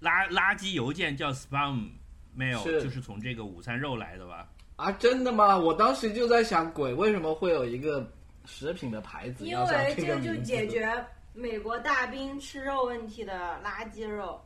[0.01, 1.89] 垃垃圾邮件叫 spam
[2.35, 4.49] mail，就是从这个午餐肉来的吧？
[4.75, 5.57] 啊，真的吗？
[5.57, 8.11] 我当时就在想，鬼为什么会有一个
[8.45, 9.45] 食品的牌子？
[9.45, 10.91] 因为这个就解决
[11.33, 14.39] 美国大兵吃肉问题的垃圾肉，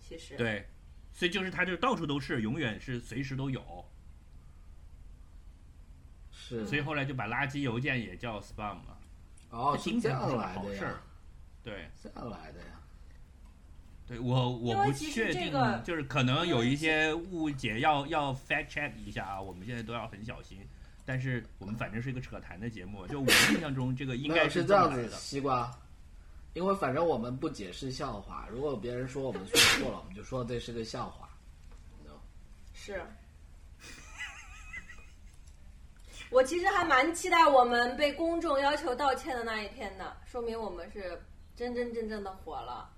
[0.00, 0.64] 其实对。
[1.12, 3.62] 所以就是它就到处都是，永远是随时都有。
[6.30, 6.66] 是。
[6.66, 8.95] 所以后来就把垃圾邮件也叫 spam 了。
[9.50, 11.00] 哦，是这样来的呀。
[11.62, 11.88] 对。
[12.02, 12.66] 这样来的呀。
[14.06, 19.40] 对我我不确定，就是可能有一些误解，要要 fact check 一下啊。
[19.40, 20.58] 我们现在都要很小心。
[21.04, 25.16] 但是我们反正是一个扯谈的节目，就我印象中这个应该是这样子的。
[25.16, 25.72] 西瓜。
[26.54, 31.28] 因为反正我们不解释笑话，如果别人说我们说错了，我们就说这是个笑话。
[32.72, 33.02] 是。
[36.30, 41.22] 我其实还蛮期待我们被公众要求道歉的那一天的，说明我们是
[41.54, 42.90] 真真正正的火了。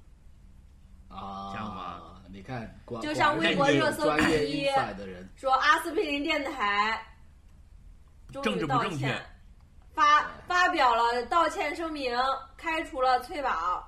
[1.08, 2.20] 啊，这样吗？
[2.30, 4.68] 你看，就像微博热搜第一，
[5.36, 7.02] 说阿司匹林电台
[8.30, 9.18] 终于道歉。
[9.94, 12.14] 发发表了道歉声明，
[12.56, 13.82] 开除了翠宝，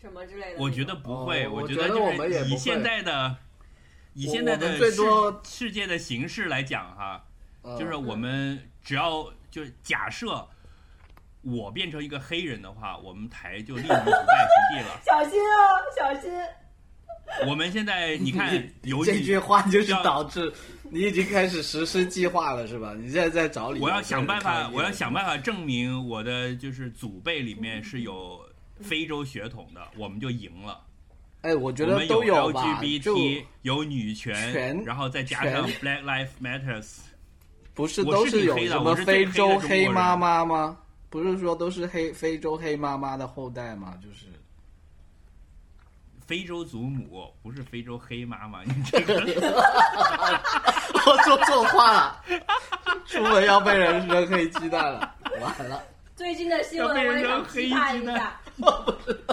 [0.00, 0.60] 什么之类的。
[0.60, 3.36] 我觉得不会，我觉得就是以现在的
[4.12, 4.92] 以现在的世
[5.42, 7.24] 世界的形式来讲哈，
[7.78, 10.46] 就是我们只要就是假设
[11.42, 15.00] 我变成一个黑人的话，我们台就立于不败之地了。
[15.04, 15.56] 小心啊，
[15.96, 16.30] 小心！
[17.46, 22.94] 我们现在你看，有这句话就是导致你已经开始实施计划了，是吧？
[22.94, 23.84] 你现在在找理由。
[23.84, 28.38] 我要想办法，我要想办法证明我的就是祖辈里面是有
[28.80, 30.84] 非洲血统的，我们就赢了。
[31.40, 37.00] 哎，我觉得都有 LGBT，有女权，然后再加上 Black Lives Matters，
[37.74, 40.76] 不是都是有什么非洲黑妈妈吗？
[41.10, 43.94] 不是说都是黑非洲黑妈妈的后代吗？
[44.02, 44.26] 就是。
[46.26, 49.14] 非洲祖母不是非洲黑妈妈，你这个
[51.06, 52.22] 我说错话了，
[53.04, 55.82] 出门要被人扔黑鸡蛋了，完了。
[56.16, 58.40] 最近的新闻我也想批判一下，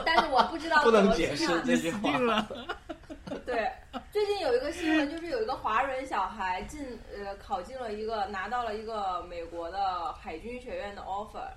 [0.04, 2.46] 但是我不知道 不能解释这句话。
[3.46, 3.72] 对，
[4.10, 11.50] 最近有一个新闻，就是有一个华人小孩进呃考进了一个拿到了一个美国的海军学院的 offer。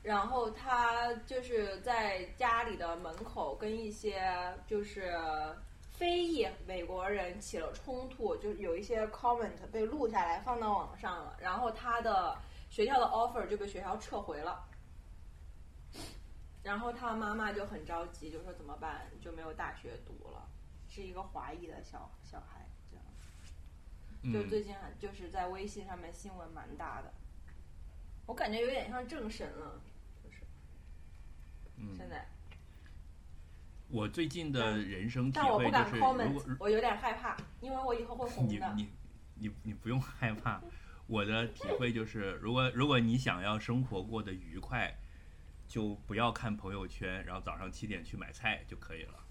[0.00, 4.22] 然后他就是在家里的门口跟一些
[4.68, 5.18] 就是
[5.90, 11.36] 非裔美国人起了冲突，就有一些 comment 被录下来放到网上了。
[11.40, 12.36] 然后他的
[12.70, 14.62] 学校的 offer 就被学校撤回了。
[16.62, 19.10] 然后他妈妈就很着急，就说怎么办？
[19.20, 20.46] 就没有大学读了，
[20.94, 24.32] 是一个华裔的小小孩，这样。
[24.32, 27.12] 就最近就是在微信上面新闻蛮大的，
[28.26, 29.80] 我感觉有点像政神了。
[31.96, 32.28] 现在，
[33.88, 38.74] 我最近的人生体会就是，如果我有点害怕，因为我以后会红的。
[38.76, 40.62] 你你你你不用害怕，
[41.08, 44.96] 我的体会就是，如果如果你想要生活过得愉快，
[45.66, 49.23] 就不要看朋友圈，然后早上七点去买菜就可以了。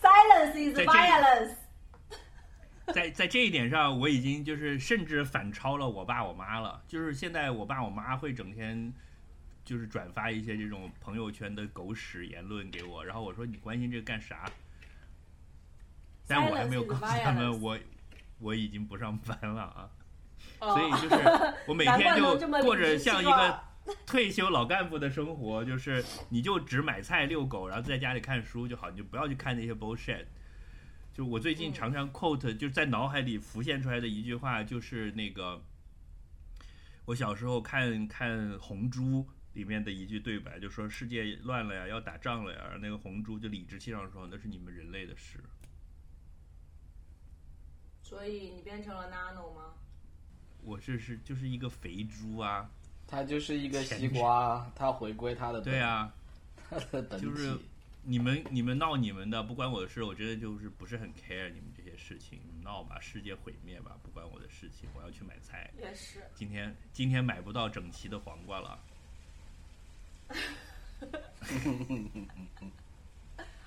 [0.00, 1.54] Silence is violence。
[2.92, 6.82] 在在这一点上，我已经就是甚至反超了我爸我妈了。
[6.88, 8.92] 就是现在我爸我妈会整天。
[9.62, 14.50] 就是转发一些这种朋友圈的狗屎言论给我，然后我说你关心这个干啥？
[16.26, 17.78] 但我还没有告诉他们我
[18.40, 19.88] 我已经不上班了啊，
[20.58, 23.60] 所以就是我每天就过着像一个
[24.06, 30.26] 退休老干部的生活，就是你就只买菜遛狗，然后在家里看书就好，你就不要去看那些 bullshit。
[31.12, 35.62] 就我最近常常 quote，就是在脑海里浮现出来的一句话，就是那个
[37.06, 39.28] 我小时候看看红猪。
[39.54, 45.42] 里面的一句对白就说：“世界乱了呀，要打仗了呀。”那个红猪就理直气壮说：“那是你们人类的事。”
[48.00, 49.74] 所以你变成了 Nano 吗？
[50.62, 52.70] 我这是就是一个肥猪啊！
[53.10, 56.12] 它就是一个西瓜，它回归它的对啊，
[56.68, 57.56] 它的本就是
[58.04, 60.02] 你们你们闹你们的，不关我的事。
[60.04, 64.88] 我觉得就是不是很 care 你们这些事情，你们闹吧，世界毁灭吧，不关我的事情。
[64.94, 66.20] 我要去买菜，也是。
[66.34, 68.78] 今天今天买不到整齐的黄瓜了。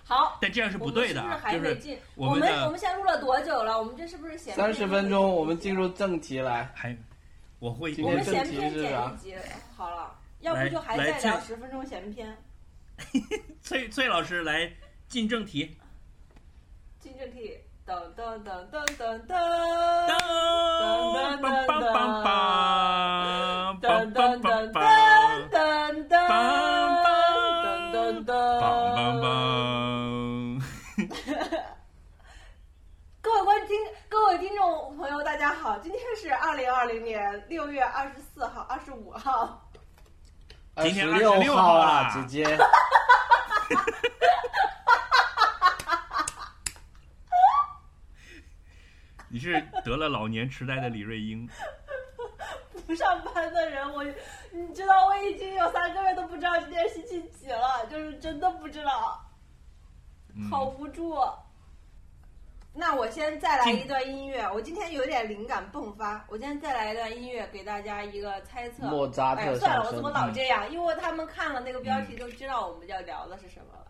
[0.05, 1.97] 好，但这样是不对的是是啊，就是进？
[2.15, 3.77] 我们我们我们现在录了多久了？
[3.77, 6.71] 我们这是不是闲篇三十分钟，我们进入正题来。
[6.73, 6.95] 还
[7.63, 9.33] 我会我们闲篇剪一集
[9.77, 12.37] 好了，要不就还来再聊十分钟闲篇。
[13.63, 14.69] 崔崔老师来
[15.07, 15.77] 进正题。
[16.99, 22.27] 进正题，噔噔噔噔噔噔当梆梆梆梆梆梆
[23.79, 23.82] 噔噔
[34.43, 39.71] 听众朋友，大家好，今天是二零二零年六月二十四号、二十五号。
[40.81, 42.57] 今天十六26号号啦，啦姐姐。
[49.29, 51.47] 你是得了老年痴呆的李瑞英，
[52.85, 54.03] 不上班的人，我
[54.51, 59.23] 你知道我已经有三个月都不知道今天星期几了，就是真的不知道，
[60.35, 61.17] 嗯好无助。
[62.75, 68.87] 那我先再来一段音乐，我今天有点灵感迸发，我今天再来一段音乐，给大家一个猜测。
[68.87, 70.69] 莫扎特哎，算了，我怎么老这样？
[70.71, 73.87] 因为他们看了那个标题就知道我们要聊的是什么了。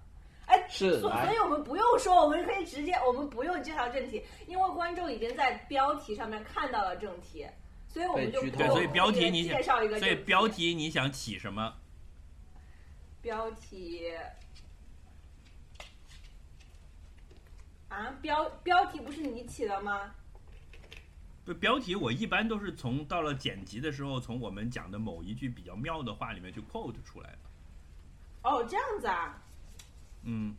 [0.48, 7.48] 哎，所是所以我们不用说，我们可以直接，我们不用介绍正题，因为观众已经在标题上面看到了正题，
[7.88, 11.74] 所以我们就被剧透对，所以标题你介绍一个所以标题你想起什么？
[13.22, 14.12] 标题
[17.94, 20.12] 啊，标标题不是你起的吗？
[21.46, 27.40] 不，标题我一般都是从到了剪辑的时候，从我们讲的某一句比较妙的话里面去 quote 出来的。
[28.42, 29.40] 哦，这样子啊，
[30.24, 30.56] 嗯，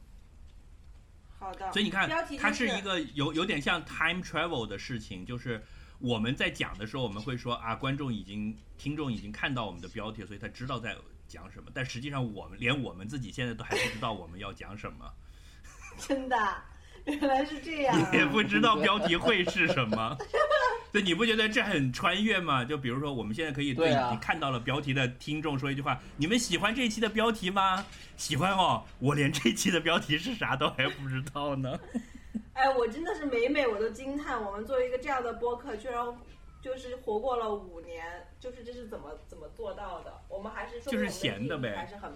[1.41, 1.73] 好的。
[1.73, 5.61] 所以你看标题，它是一个有有点像 time travel 的事情，就是
[5.99, 11.69] 我们在讲的时候，我们会说啊，观众已经、听众已经看到我们的标题，所以他知道在讲什么。
[11.75, 15.13] 但实际上，我们连我们自己现在都还不知道我们要讲什么，
[15.99, 16.37] 真的，
[17.21, 18.11] 原来是这样啊。
[18.13, 20.17] 也不知道标题会是什么。
[20.93, 22.65] 对，你不觉得这很穿越吗？
[22.65, 27.85] 就比如说，我们现在可以对对啊已经看到了标题的听众说一句话：你们喜欢这一期的标题吗？
[28.17, 31.79] 喜欢哦，我连这期的标题是啥都还不知道呢。
[32.55, 35.97] 哎，我真的是每每我都惊叹，我们作为一个这样的播客，居然
[36.63, 38.05] 就是活过了五年，
[38.39, 40.13] 就是这是怎么怎么做到的？
[40.29, 42.13] 我们还是说就是闲的呗还是很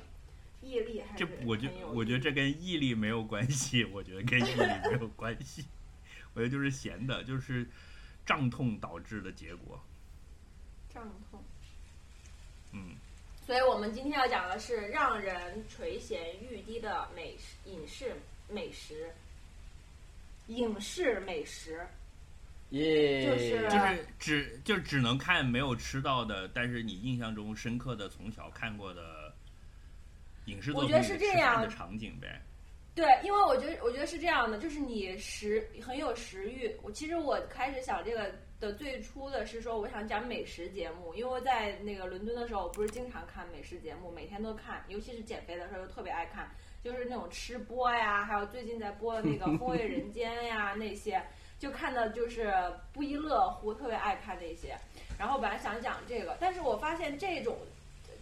[0.68, 5.64] 毅力，还是这我觉很有我觉得这跟毅力没有关系，我觉得跟毅力没有关系，
[6.34, 7.66] 我觉得就是闲的，就是
[8.26, 9.80] 胀痛导致的结果。
[10.92, 11.42] 胀痛。
[12.72, 12.94] 嗯，
[13.46, 18.14] 所以我们今天要讲的是让人垂涎欲滴的美食影视
[18.50, 19.10] 美食，
[20.48, 21.80] 影视美食。
[22.70, 29.27] 耶，就是就是只就只能看没有吃到的，但是你印象中深刻的从小看过的
[30.48, 32.40] 影视作品我觉得是这样吃饭的场景呗。
[32.94, 36.74] 对，因为我觉得我觉得是这样的，就是你食很有食欲。
[36.82, 46.50] 我其实我开始想这个的最初的是说，我想讲美食节目，因为在那个伦敦的时候，我不是经常看美食节目，每天都看，尤其是减肥的时候，就特别爱看，
[46.82, 51.22] 就是那种吃播呀，还有最近在播的那个《风味人间》呀那些，
[51.56, 52.52] 就看的就是
[52.92, 54.76] 不亦乐乎，特别爱看那些。
[55.16, 57.56] 然后本来想讲这个，但是我发现这种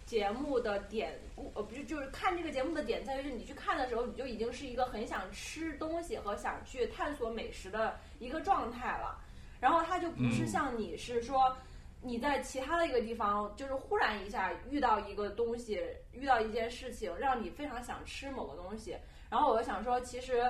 [0.07, 1.13] 节目的点，
[1.53, 9.19] 呃，不是，就是看这个节目的点在于，是你去看的时候，你就已经是一个很想吃东西和想去探索美食的一个状态了。
[9.59, 11.53] 然后它就不是嗯像你是说，
[12.01, 18.95] 你在其他的一个地方，就是忽然一下遇到一个东西，遇到一件事情，让你非常想吃某个东西。
[19.29, 20.49] 然后我就想说，其实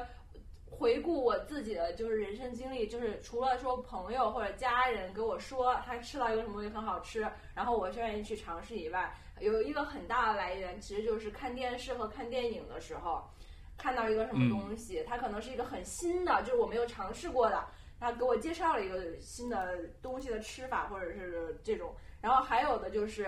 [0.70, 13.30] 回顾我自己的就是人生经历，就是除了说朋友或者家人给我说他吃到一个什么东西很好吃，然后我愿意去尝试以外，有一个很大的来源，其实就是看电视和看电影的时候，
[13.78, 17.68] 看到一个什么东西，它可能是一个很新的，就是我没有尝试过的，
[18.00, 23.26] 他给我介绍了一个新的东西的吃法，或者是这种，然后还有的就是，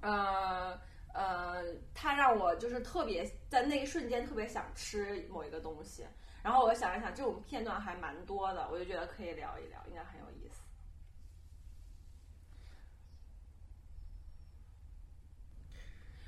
[0.00, 0.78] 呃。
[1.14, 6.06] 呃，他让我就是特别在那一瞬间特别想吃某一个东西，
[6.44, 10.62] 然后我想一想，这种片段还蛮多的，我就觉得可以聊一聊，应该很有意思。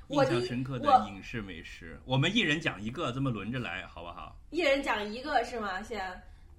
[0.11, 4.35] 印象深刻的影视美食，我们一人讲一个，这么轮着来，好不好？
[4.49, 5.81] 一人讲一个是吗？
[5.81, 6.01] 先，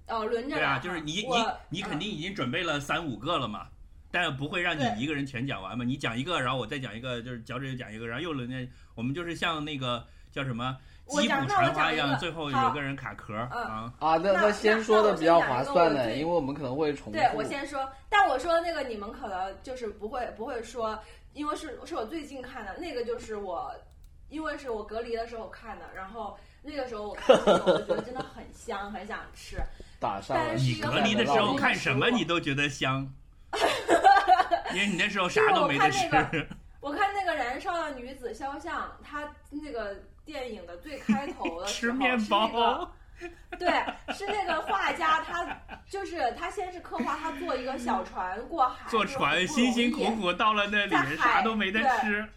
[0.07, 0.61] 哦，轮着来。
[0.61, 3.67] 对啊，就是你你你肯嗯定已经准备了三五个了嘛，
[4.11, 5.83] 但不会让你一个人全讲完嘛。
[5.85, 8.55] 你讲一个，然后我再讲一个，就是脚趾又讲一个，然后又轮着。
[8.95, 13.93] 我们就是像那个叫什么我击鼓传花一样最后有个人卡壳嗯啊。
[13.99, 17.11] 啊，那那先说的比较划算的，因为我们可能会重复。
[17.11, 20.97] 对我先说，但我说的那个你们可能就是不会不会说，
[21.33, 23.73] 因为是是我最近看的那个，就是我
[24.29, 29.57] 因为是我隔离的时候看的，然后那个时候我看的时候，我就觉得真的很香，很想吃。
[29.99, 33.07] 打上了但是你隔离的时候看什么你都觉得香，
[34.73, 36.47] 因为你那时候啥都没得吃我看那。
[36.81, 42.91] 我看那个《燃烧的女子肖像》，它那个电影的最开头的时 吃候面是那个包，
[43.59, 43.69] 对，
[44.13, 45.45] 是那个画家，他
[45.89, 52.27] 就是他先是刻画他坐一个小船过海，坐船辛辛苦苦到了那里，海啥都没得吃。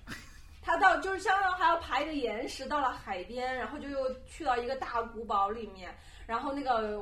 [0.63, 5.95] 他到就是相当于还要爬一个岩石到了海边，然后就又去到一个大古堡里面，
[6.27, 7.01] 然后那个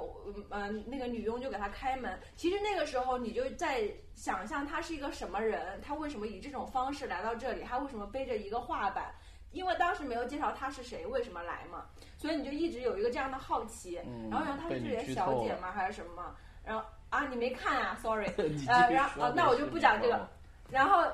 [0.51, 2.20] 呃那个女佣就给他开门。
[2.37, 3.82] 其实那个时候你就在
[4.14, 9.07] 想象他是一个什么人，他为什么以这种方式来到这里，他为什么背着一个画板？
[9.55, 11.87] 因为当时没有介绍他是谁，为什么来嘛，
[12.19, 13.99] 所以你就一直有一个这样的好奇。
[14.05, 15.71] 嗯然后然后她是这里的小姐吗？
[15.73, 16.37] 还是什么？
[16.65, 18.27] 然后啊你没看啊，sorry。
[18.69, 20.29] 呃，然后说呃，那我就不讲这个。
[20.69, 21.05] 然后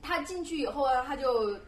[0.00, 1.58] 他进去以后呢，他就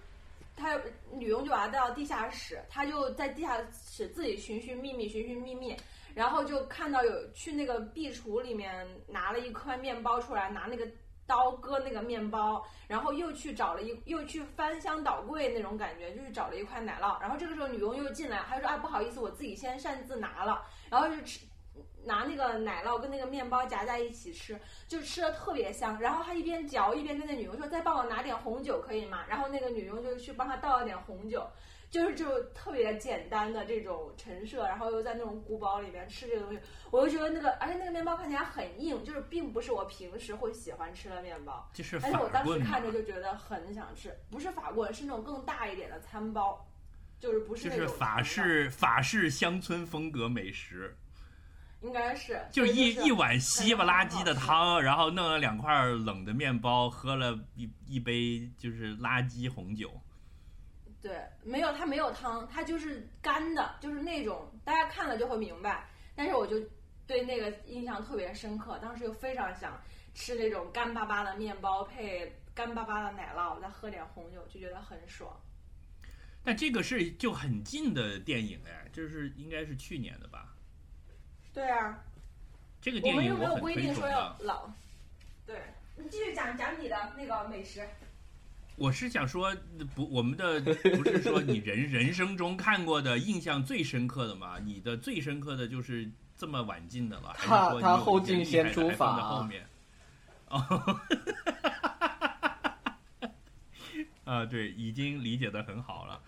[0.57, 0.79] 他
[1.13, 5.77] 女佣就把他带到地下室，他就在地下室自己寻寻觅觅，寻寻觅觅，
[6.15, 10.87] 然后就看到有去那个壁橱里面拿了一块面包出来，拿那个。
[11.27, 17.21] 刀割那个面包，然后又去找了一，又去翻箱倒柜那种感觉，就是找了一块奶酪。
[17.21, 21.45] 然后这个时候女佣又进来，她说：“啊，不好意思，我自己先擅自拿了。”然后就吃
[22.05, 26.01] 拿那个奶酪跟那个面包夹在一起吃，就吃的特别香。
[26.01, 31.45] 然后他一边嚼一边跟那女佣说：“再帮我拿点红酒可以吗？”然后那个女佣就去帮他倒了点红酒，
[31.89, 36.61] 就是就特别简单的这种陈设，然后又在那种古堡里面吃这个东西，
[36.91, 41.71] 我就觉得那个，而且那个面包看起来很硬，就是并不是我平时会喜欢吃的面包。
[41.73, 46.67] 就是而且我当时看着就觉得很想吃，不是法棍，是那种更大一点的餐包，
[47.21, 50.95] 就是不是那种就是法，式法式乡村风格美食，
[51.83, 59.91] 应该是就一一碗稀巴拉几的汤，然后弄了两块冷的面包，喝了一一杯就是垃圾红酒。
[61.07, 65.89] 对，没有它没有汤，它就是干的，就是那种大家看了就会明白。
[66.17, 66.59] 但是我就
[67.07, 69.81] 对那个印象特别深刻，当时就非常想
[70.15, 75.31] 吃那种干巴巴的面包配干巴巴的奶酪，再喝点红酒，就觉得很爽。
[76.43, 80.57] 但这个是就很近的电影哎，就是应该是去年的吧？
[81.53, 82.03] 对啊，
[82.81, 84.09] 这个电影我们又没有规定说。
[84.09, 84.69] 要老。
[85.47, 85.63] 对，
[85.95, 87.89] 你继续讲讲你的那个美食。
[88.77, 89.57] 我是想说，
[89.95, 94.59] 不，我们的不是说你人人生中看过的印象最深刻的嘛？
[94.59, 99.67] 你的最深刻的就是这么晚进的了，还他他后进先出法后面？
[100.49, 101.01] 哦，
[104.25, 106.21] 啊，对，已经理解的很好了。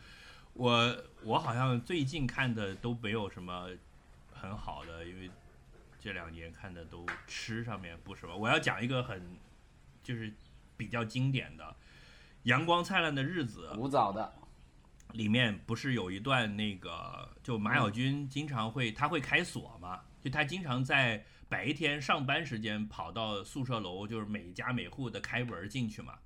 [0.54, 3.68] 我我好像最近看的都没有什么
[4.32, 5.30] 很好的，因为
[6.00, 8.34] 这两年看的都吃上面不什么。
[8.34, 9.36] 我要讲一个很
[10.02, 10.32] 就是
[10.78, 11.64] 比较经典的
[12.48, 14.32] 《阳光灿烂的日子》，古早的，
[15.12, 26.18] 里面不是有一段那个，就马小军经常会他会开锁嘛，就他经常在白天上班时间跑到宿舍楼，就是每家每户的开门进去嘛，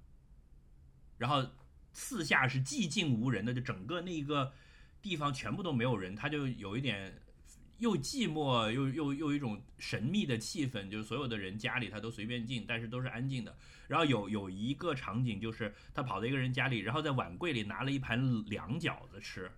[1.18, 1.45] 然后
[1.93, 4.53] 四下是寂静无人的，就整个那个
[5.03, 7.20] 地方全部都没有人，他就有一点
[7.83, 13.53] 又寂寞又又又一种神秘的气氛，就是所有的人家里他都随便进，但是都是安静的。
[13.89, 19.51] 然后有有一个场景就是他跑到一个人家里，然后在碗柜里拿了一盘凉饺子吃，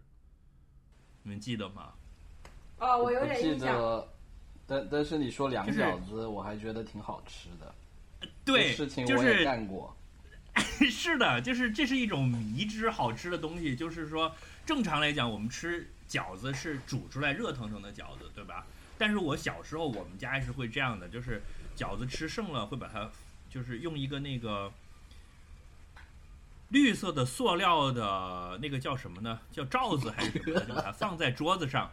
[1.23, 1.93] 你们记得吗？
[2.79, 3.77] 哦，我有点印象。
[3.77, 4.09] 得，
[4.67, 7.75] 但但是你说凉就是饺子，我还觉得挺好吃的。
[8.43, 9.95] 对，事情就我也是干过。
[10.89, 13.75] 是的，就是这是一种迷之好吃的东西。
[13.77, 14.35] 就是说，
[14.67, 18.67] 正常来讲，我们吃饺子是煮出来热腾腾的饺子，对吧？
[18.97, 21.43] 但是我小时候我们家是会这样的，就是
[21.77, 23.11] 饺子吃剩了会把它，
[23.51, 24.73] 就是用一个那个
[26.69, 29.41] 绿色的塑料的那个叫什么呢？
[29.53, 30.67] 叫罩子还是什么的？
[30.67, 31.93] 就把它放在桌子上。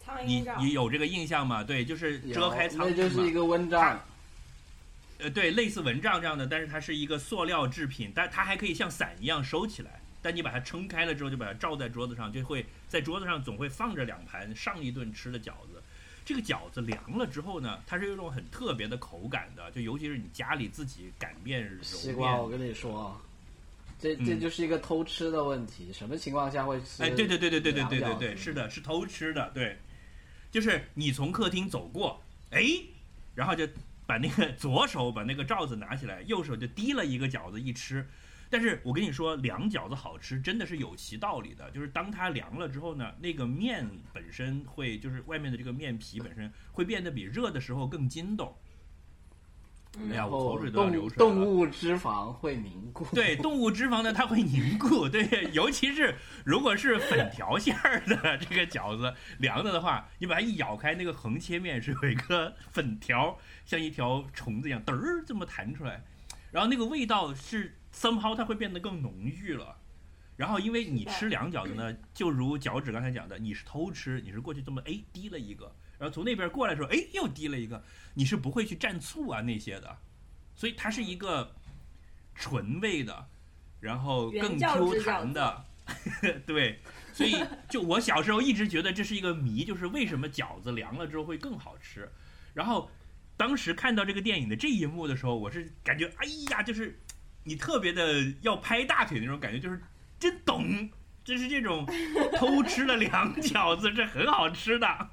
[0.00, 0.56] 苍你蝇罩。
[0.58, 1.62] 你有这个印象吗？
[1.62, 4.00] 对，就是遮开有仓库嘛那就是一个蚊帐，
[5.18, 10.00] 呃，对，类似蚊帐这样的，但是它是一个塑料制品，但它还可以像伞一样收起来。
[10.22, 15.82] 但你把它撑开了之后，就把它罩在桌子上，就会在桌子上总会放着两盘上一顿吃的饺子。
[16.24, 22.48] 这个饺子凉了之后呢，它是有一种很特别的口感的，就尤其是你家里自己擀面揉西瓜，我。
[22.48, 23.20] 跟你说，
[23.98, 25.92] 这这嗯就是一个偷吃的问题。
[25.92, 27.02] 什么情况下会吃？
[27.02, 29.76] 哎，对对对对对对对对对，是的，是偷吃的，对，
[30.52, 32.62] 就是你从客厅走过，哎，
[33.34, 33.66] 然后就
[34.06, 38.06] 把那个 左手把那个罩子拿起来，右手就提了一个饺子一吃，
[38.52, 48.54] 但是我跟你说，凉饺子好吃真的是有其道理的，就是当它凉了之后呢，那个面本身会，就是外面的这个面皮本身会变得比热的时候更筋斗。
[49.98, 51.34] 哎呀，我口水都要流出来了。
[51.34, 53.06] 动物脂肪会凝固。
[53.14, 55.08] 对，动物脂肪呢，它会凝固。
[55.08, 66.04] 对，尤其是如果是粉条馅儿的这个饺子凉了的话，你把它一咬开，那个横切面是有一个粉条，像一条虫子一样，嘚儿这么弹出来，
[66.52, 69.78] 然后那个味道是 somehow 它会变得更浓郁了。
[70.34, 77.84] 然后，因为你吃凉饺子呢，就如脚趾刚才讲的，你是偷吃，你是过去这么哎滴了一个，然后从那边过来的时候，哎又滴了一个，
[78.14, 79.98] 你是不会去蘸醋啊那些的，
[80.54, 81.54] 所以它是一个
[82.34, 83.28] 纯味的，
[83.78, 85.64] 然后更 Q 弹的，
[86.46, 86.80] 对，
[87.12, 87.36] 所以
[87.68, 92.10] 就我小时候一直觉得这是一个谜，就是为什么饺子凉了之后会更好吃。
[92.54, 92.90] 然后
[93.42, 96.96] 当时看到这个电影的这一幕的时候，我是感觉哎呀，就是
[97.42, 99.80] 你特别的要拍大腿那种感觉，就是
[100.16, 100.88] 真懂，
[101.24, 101.84] 就是这种
[102.38, 105.10] 偷吃了凉饺子这很好吃的。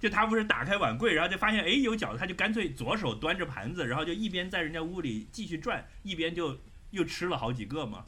[0.00, 6.58] 就他不是打开碗柜，然后就发现哎有饺子，他就干脆左手端着盘子，然后就一边在人家屋里继续转，一边就
[6.90, 8.06] 又吃了好几个嘛。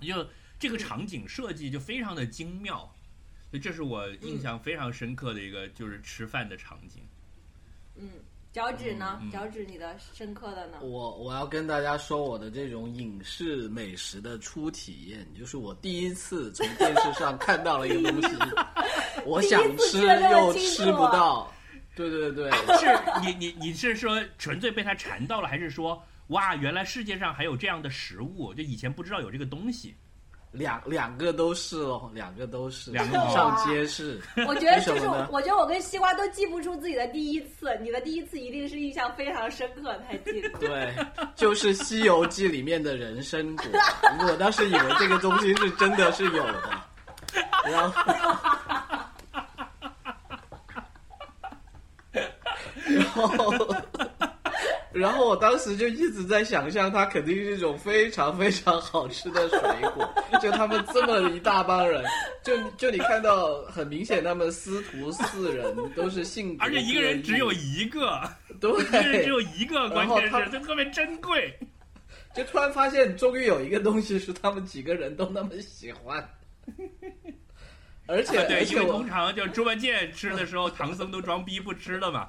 [0.00, 2.94] 就这个场景设计就非常的精妙，
[3.50, 7.02] 所以这是我印象非常深刻的一个就是吃饭的场景。
[7.96, 8.08] 嗯，
[8.52, 9.20] 脚趾呢？
[9.32, 10.78] 脚趾你的深刻的呢？
[10.80, 18.36] 我我要跟大家说我的这种影视美食的初体验，就是我第一次从电视上看到了一个东西，
[19.24, 19.98] 我想吃
[20.32, 21.52] 又吃不到。
[21.94, 22.86] 对对对，是
[23.22, 28.54] 你你你是说纯粹被它馋到了，还是说哇原来世界上还有这样的食物？
[28.54, 29.94] 就以前不知道有这个东西。
[30.50, 34.20] 两两个都是哦，两个都是，两个比上皆是。
[34.48, 40.48] 我觉得就是我觉得我跟西瓜都记不住自己的第一次，你的第一次一定是印象非常深刻才记得。
[40.58, 40.94] 对，
[41.36, 43.66] 就是《西游记》里面的人参果，
[44.26, 46.70] 我当时以为这个东西是真的是有的，
[47.64, 48.02] 然后，
[52.88, 53.54] 然后，
[54.92, 59.60] 然后我当时就一直在想象，它肯定是一种非常非常好吃的水
[59.94, 60.08] 果。
[60.40, 62.02] 就他们这么一大帮人，
[62.42, 68.20] 就就你看到很明显，他们师徒四人都是性格，而且一个人只有一个，
[68.60, 71.52] 对，一个人只有一个，关键他是就特别珍贵。
[72.34, 76.26] 就突然发现，终于有一个东西是他们几个人都那么喜欢，
[78.06, 82.28] 而且、啊对，而且我因为通，常就猪八戒吃的时候，唐僧都装逼不吃了嘛。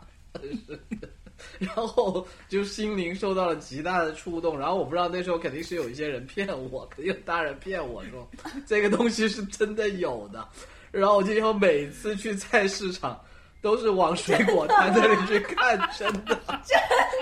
[1.60, 4.60] 然后就心灵受到了极大的触动。
[4.60, 8.30] 然后我不知道那时候肯定是有一些人骗我，肯定有大人骗我说
[8.66, 10.48] 这个东西是真的有的。
[10.92, 13.20] 然后我就以后每次去菜市场。
[13.62, 16.40] 都是往水果摊那里去看，真的，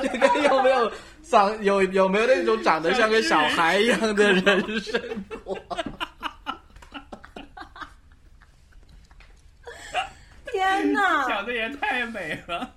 [0.03, 0.91] 就看有没有
[1.23, 4.43] 长有有没有那种长得像个小孩一样的人
[4.79, 5.01] 参
[5.43, 5.57] 果。
[10.53, 11.25] 天哪！
[11.27, 12.71] 想的也太美了。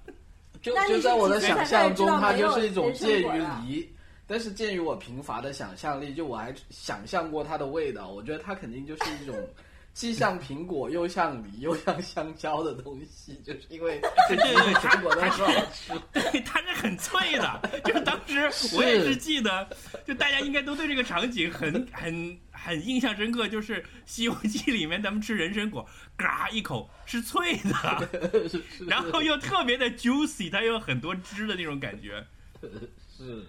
[0.62, 3.26] 就就在我的想象中，它就是一种介于
[3.66, 3.88] 梨，
[4.26, 9.34] 但是鉴于我贫乏的想象力，就我还想象过它的味道，我觉得它肯定就是一种
[9.92, 15.92] 既像苹果又像梨又像香蕉的东西，就是因为这几种水果都是好吃。
[16.12, 17.60] 对，它是很脆的。
[17.84, 19.68] 就是当时我也是记得，
[20.06, 28.08] 就大家应该都对这个场景很很很印象深刻，就是《西游记》里面咱们吃人参果，嘎一口是脆的，
[28.86, 32.26] 然后又特别的 juicy，它有很多汁的那种感觉。
[33.16, 33.46] 是，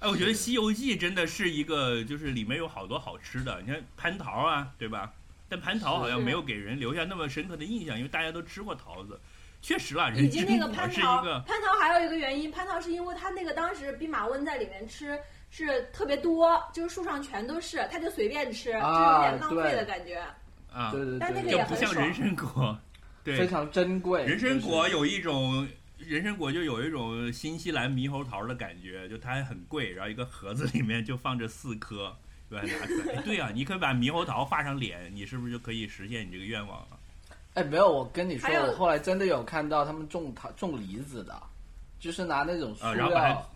[0.00, 5.12] 哎，我觉得《西游记》真的是一个，就是里面有好多好吃的，你看蟠桃啊，对吧？
[5.48, 9.20] 但蟠桃好像没有给人留下那么深刻的印象，因为大家都吃过桃子。
[9.62, 15.18] 确实啦，人以及那个参果是蟠桃，一个蟠桃还有一个原因，蟠桃是因为它那个当时弼马温在里面吃
[15.54, 20.20] 是特别多，就是树上全都是，他就随便吃，就有啊点浪费的感觉。
[20.72, 22.78] 啊，对对但那个对就不也很爽像人参果，
[23.22, 24.24] 对，非常珍贵。
[24.24, 25.66] 人参果有一种。
[25.96, 32.14] 人参果就有一种新西兰猕猴桃的感觉，就它还很贵，然后一个盒子里面就放着四颗，
[32.50, 32.66] 对吧？
[32.66, 36.98] 拿出来， 哎，对啊，你可以把猕猴桃画上脸，你是不是就可以实现你这个愿望了？
[37.54, 41.40] 哎，没有，我跟你说还，有我后来真的有看到他们种桃种梨子的，
[42.00, 43.46] 就是拿那种塑啊然后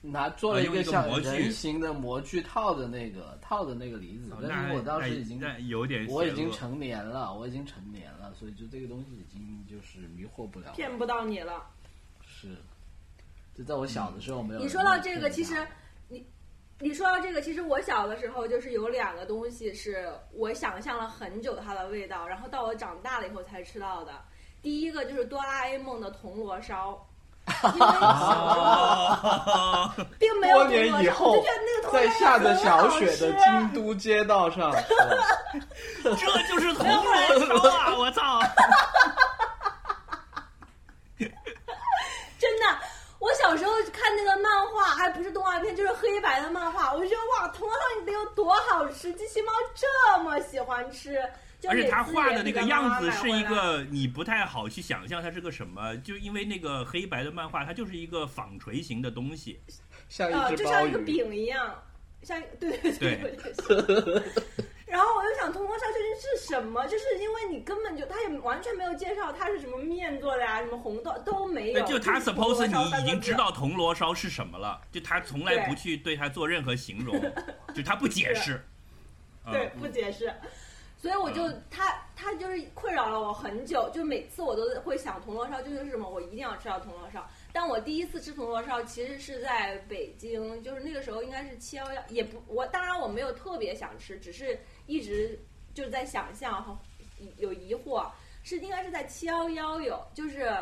[0.00, 10.72] 拿做了一个一个像人形的模具套的那个套的那个梨子，但那是我当时已经那有点我已经成年了，我已经成年了，所以就这个东西已经就是迷惑不了。
[10.74, 11.66] 骗不到你了。
[12.22, 12.56] 是，
[13.56, 14.68] 就在我小的时候没有你。
[14.68, 15.66] 说到这个，其实
[16.08, 16.24] 你
[16.78, 24.12] 你说到这个，其实我小的时候就是有两个东西是我想象了很久它的味道，然后到我长大了以后才吃到的。
[24.62, 27.07] 第一个就是哆啦 A 梦的铜锣烧，
[30.18, 31.42] 并没有多年以后
[31.92, 34.72] 在下着小雪的京都街道上，
[36.04, 37.94] 这就是铜锣烧啊！
[37.96, 38.40] 我操！
[42.38, 42.66] 真的，
[43.18, 51.20] 我小时候看那个漫画，还不是动画片，就是黑白的漫画，我就觉得哇，铜锣烧得有多好吃，机器猫这么喜欢吃，就
[51.66, 59.60] 而且他画的那个样子是一个你不太好去想象它是个什么，就因为那个黑白的漫画，它就是一个纺锤形的东西。
[60.08, 60.98] 像呃，一只鲍就像一个。
[60.98, 61.82] 饼一样，
[62.22, 64.22] 像对对对。
[64.86, 66.86] 然后我就想，铜锣烧究竟是什么？
[66.86, 71.84] 就是因为你根本就，他也完全没有介绍它是什么面做的呀，什么红豆都没有。
[71.84, 77.20] 就他 suppose 你已经知道铜锣烧是什么了，就他从来不去对它做任何形容，
[77.74, 78.64] 就他不解释。
[79.50, 80.32] 对，嗯不解释。
[81.00, 87.24] 所以我就他他就是困扰了我很久，就每次我都会想铜锣烧究竟是什么，我一定要吃到铜锣烧。
[87.52, 95.38] 但我第一次吃铜锣烧其实是在北京，就是那个时候应该是七幺幺，也不我当然我没有特别想吃，只是一直
[95.72, 96.76] 就是在想象和
[97.36, 98.10] 有疑惑，
[98.42, 100.52] 是应该是在七幺幺有，就是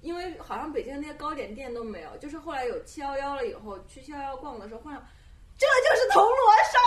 [0.00, 5.00] 因为好像北京那些糕点店都没有，就是后来有七幺幺了以后，去七幺幺逛的时候，忽然
[5.56, 6.78] 这就是铜锣烧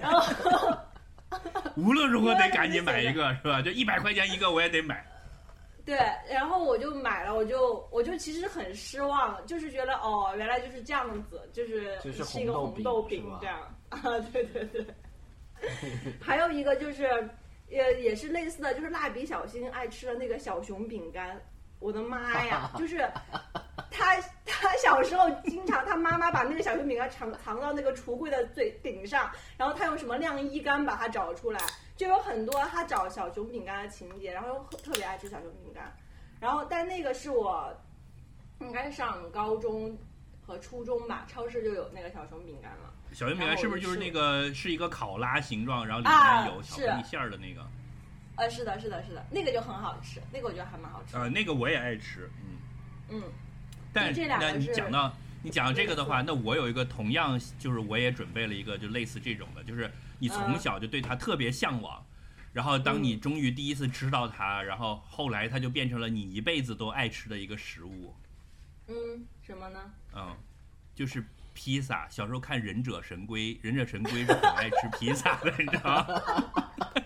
[0.00, 0.85] 然后。
[1.76, 3.60] 无论如何得赶紧买一个，是吧？
[3.62, 5.04] 就一百块钱一个，我也得买。
[5.84, 5.96] 对，
[6.28, 13.60] 然后我就买了，我就我就其实很失望，就是觉得哦，原来就是这样子，就是就是一个红豆饼这样
[13.90, 14.00] 啊，
[14.32, 14.84] 对对对。
[16.20, 17.28] 还有一个就是，
[17.68, 21.40] 也也是类似的，就是蜡笔小新爱吃的那个小熊饼干，
[21.78, 23.08] 我的妈呀， 就是
[23.90, 31.60] 他他小时候经常他妈妈把那个小熊饼干藏藏到那个橱柜的最顶上，然后他用什么晾衣杆把它找出来，
[31.96, 35.94] 就有很多他找小熊饼干的情节，然后又特别爱吃小熊饼干，
[36.40, 37.72] 然后但那个是我
[38.60, 39.96] 应该上高中
[40.46, 42.92] 和初中吧，超市就有那个小熊饼干了。
[43.12, 47.60] 小熊饼干是不是就是那个是一个考拉形状，然后里啊面有巧克力馅儿的那个？
[48.36, 51.16] 呃，是的，是的，是的，那个就很好吃，那个我觉得还蛮好吃。
[51.16, 52.56] 呃，那个我也爱吃，嗯。
[53.08, 53.22] 嗯，
[53.92, 62.04] 但这两个那你是讲到你讲到这个的话，那我有一个同样就是我也准备了一个就类似这种的，就是你从嗯小就对它特别向往，
[62.52, 68.14] 然后当你终于第一次吃到它，然后后来它就变成了你一辈子都爱吃的一个食物，
[68.88, 69.80] 嗯，什么呢？
[70.14, 70.36] 嗯，
[70.94, 71.24] 就是
[71.54, 72.08] 披萨。
[72.10, 77.02] 小时候看《忍者神龟》，《忍者神龟》是很爱吃披萨的，你知道吗？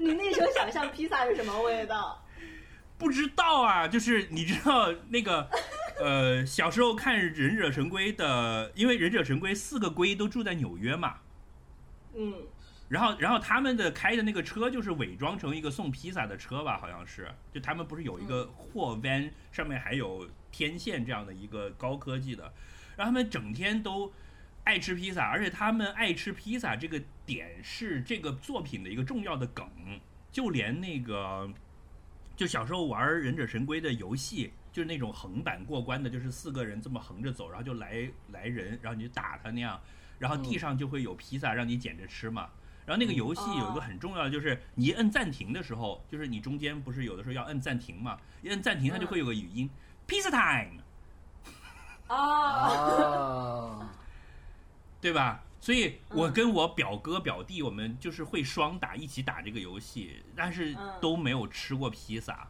[0.02, 2.24] 你那时候想象披萨是什么味道？
[2.96, 5.48] 不知道啊，就是你知道那个，
[5.98, 11.16] 呃，小时候看《忍者神龟》的，因为《忍者神龟》四个龟都住在纽约嘛，
[12.14, 12.34] 嗯，
[12.88, 17.30] 然后，然后他们的开的那个车就是伪装成一个送披萨的车吧，好像是。
[17.52, 22.52] 就他们不是有一个货 van，上面还有天线这样的一个高科技的，
[22.96, 24.12] 然后他们整天都
[24.64, 27.00] 爱吃披萨，而且他们爱吃披萨这个
[27.30, 29.68] 点是这个作品的一个重要的梗，
[30.32, 31.48] 就连那个
[32.36, 34.52] 就小时候玩忍者神龟的游戏。
[34.72, 39.80] 就是那种横版过关的，就是四个人这么横着走，然后就来来人，然后你就打他那样，
[40.16, 42.48] 然后地上就会有披萨让你捡着吃嘛。
[42.86, 49.68] 然后那个游戏有一个很重要的，就是你一摁暂停的时候，就是你中间不是有的时候要摁暂停嘛，一摁暂停它就会有个语音
[50.06, 50.80] ，pizza time，
[52.06, 53.90] 哦，啊，
[55.02, 55.42] 对吧？
[55.60, 62.48] 所以我跟我表哥表弟，我们就是会双打，一起打这个游戏，但是嗯都没有吃过披萨。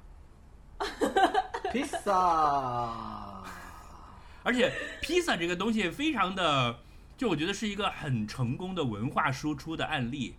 [1.73, 3.45] 披萨，
[4.43, 6.79] 而且披萨这个东西非常的，
[7.17, 10.37] 就我觉得是一个很成功的文化输出的案例。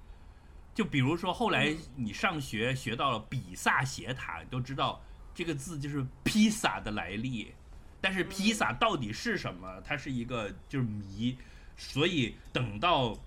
[0.73, 5.01] 就比如说后来你上学学到了比萨斜塔，你都知道
[5.35, 7.53] 这个字就是披萨的来历。
[7.99, 9.81] 但是披萨到底是什么？
[9.85, 11.37] 它是一个就是谜。
[11.77, 13.17] 所以等到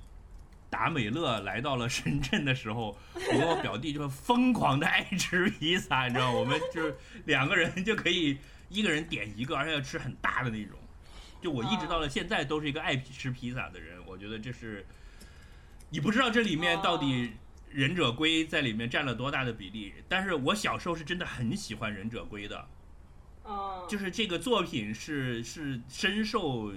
[0.71, 8.39] 达美乐来到了深圳的时候，我跟我表弟就疯狂的爱吃披萨，你知道吗，我们就是两个人就可以
[8.69, 10.77] 一个人点一个，而且要吃很大的那种。
[11.41, 14.85] 就我一直到了现在都是一个爱吃披萨的人，我觉得这是
[15.91, 17.33] 你不知道这里面到底
[17.71, 22.67] 忍者龟在里面占了多大的比例，但是我小时候是真的很喜欢忍者龟的，
[23.45, 26.73] 嗯，就是这个作品是是深受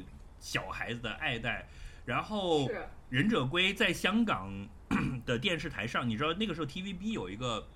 [0.47, 1.67] 小孩子的爱戴，
[2.05, 2.71] 然后
[3.09, 4.49] 忍者龟在香港
[5.25, 7.67] 的电视台上，你知道那个时候 TVB 有一个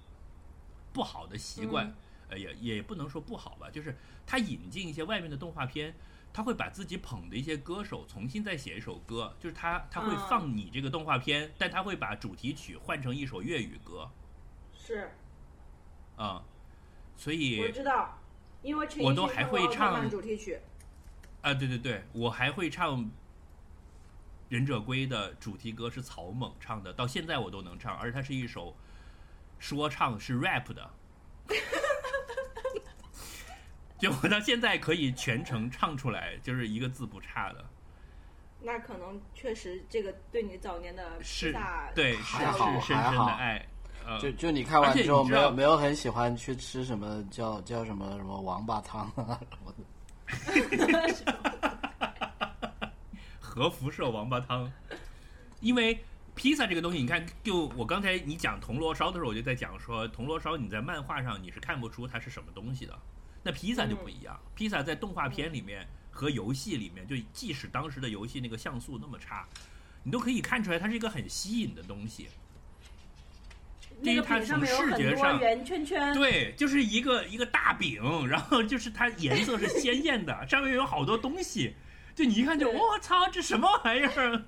[0.94, 1.96] 不好的习惯，嗯。
[2.30, 5.94] 呃，也也不能说不好吧，就是他引进一些外面的动画片，
[6.32, 10.28] 他会把自己捧的一些歌手重新再写一首歌，就是他他会嗯。
[10.30, 14.10] 放你这个动画片，但他会把主题曲换成一首粤语歌。
[14.74, 15.12] 是，
[16.16, 16.42] 啊、
[17.18, 18.18] 所以我以知道，
[18.62, 20.58] 因为我都还会唱主题曲。
[21.42, 23.10] 啊，对对对，我还会唱
[24.50, 28.76] 忍者龟的主题歌是草蜢唱的，到现在我都能唱，而且它是一首
[29.60, 30.90] 说唱，是 rap 的。
[33.98, 37.64] 就我到现在可以全程唱出来，就是一个字不差的。
[38.60, 43.66] 那可能确实这个对你早年的是萨，对，是是深深的爱。
[44.04, 49.84] 呃，就就你看完之后，没有没有很喜欢去吃什么叫叫什么什么王八汤啊什么的。
[53.40, 54.72] 核辐射王八汤，
[55.60, 56.04] 因为
[56.34, 62.98] 披萨这个东西，你看，就我刚才你讲铜锣烧的时候，我就在讲说，铜锣烧你在漫画上你是看不出它是什么东西的，
[63.44, 69.46] 那披萨就不一样，披萨在动画片里面和游戏里面，就即使当时的游戏那个像素那么差，
[70.04, 72.30] 你都可以看出来它是一个很吸引的东西。
[74.02, 81.76] 那个它从视觉上圆圈圈，对，就是一个一个大饼，然后就是它颜色是鲜艳的，上面有好多东西，
[82.16, 84.42] 就你一看就我操，这什么玩意儿？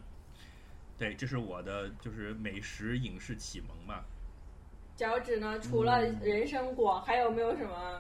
[0.98, 4.02] 对，这是我的就是美食影视启蒙嘛。
[4.96, 8.00] 脚趾呢，除了人参果，还有没有什么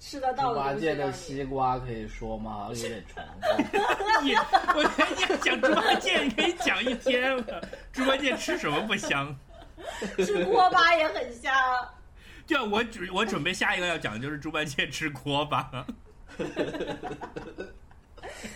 [0.00, 0.98] 吃得到猪八的东西让你？
[0.98, 2.68] 戒的西瓜可以说吗？
[2.68, 4.22] 有点 重复。
[4.22, 4.82] 你我
[5.16, 7.68] 你讲猪八戒，你可以讲一天了。
[7.92, 9.34] 猪八戒吃什么不香？
[10.24, 11.52] 吃锅巴也很香。
[12.46, 15.86] 对啊，我准我准备下一个要讲的就是猪八戒吃锅巴。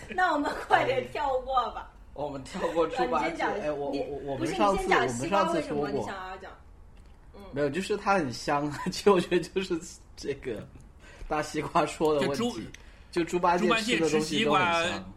[0.09, 1.91] 那我们快点跳过吧。
[2.13, 3.43] 我们跳过猪八戒。
[3.43, 6.51] 哎，我我我不是们上你先讲次我们西瓜上次为什么你说过，想要讲？
[7.51, 8.71] 没有，就是它很香。
[8.91, 9.79] 其实我觉得就是
[10.15, 10.67] 这个
[11.27, 12.69] 大西瓜说的猪问题，
[13.11, 15.13] 就猪八猪八戒吃的东西都很西瓜香。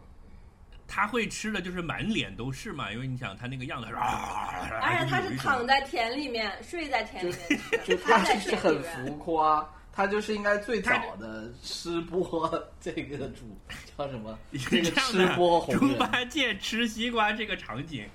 [0.93, 8.83] 他会吃的就是满脸都是嘛，因为你想他那个样子，而而且他是躺在田里面，睡在田里面就，他它在就是很。
[8.83, 13.57] 浮夸，他就是应该最早的吃播这个主
[13.97, 14.37] 叫什么？
[14.69, 18.05] 这个吃播红人，猪八戒吃西瓜这个场景，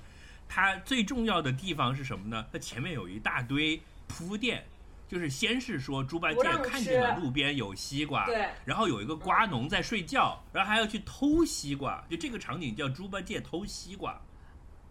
[0.47, 2.45] 它最重要的地方是什么呢？
[2.53, 4.63] 它前面有一大堆铺垫，
[5.07, 14.21] 就是先是说猪八戒看见了路边有西瓜，对然后有一个瓜农在睡觉，然后还要去偷西瓜，就这个场景叫猪八戒偷西瓜，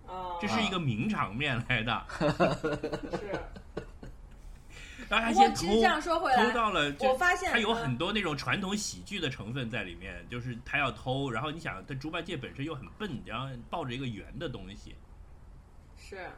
[0.07, 2.07] 哦这是一个名场面来的。
[3.19, 3.39] 是。
[5.09, 5.67] 然后他先偷
[6.35, 14.97] 偷到了，就我发现他有嗯很多那种传统喜剧的成分在里面，就是他要偷，然后你想，他猪八戒本身又很笨，然后抱着一个圆的东西，
[15.97, 16.29] 是，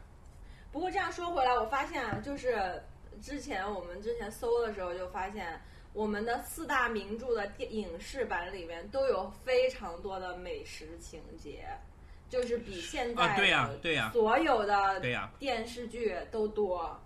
[0.70, 2.82] 不过这样说回来，我发现啊，就是
[3.20, 5.60] 之前我们之前搜的时候就发现，
[5.92, 11.66] 我们的四大名著的电影视版里面都有非常多的美食情节，
[12.28, 16.98] 就是比现在啊对呀对呀所有的对呀电视剧都多。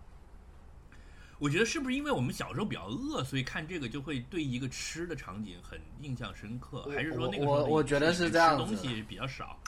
[1.39, 6.83] 我觉得是不是因为我们小时候比较饿，所以看这个就会对一个吃的场景很印象深刻？
[6.95, 9.59] 还是说那个时候我我觉得是这样子吃东西比较少？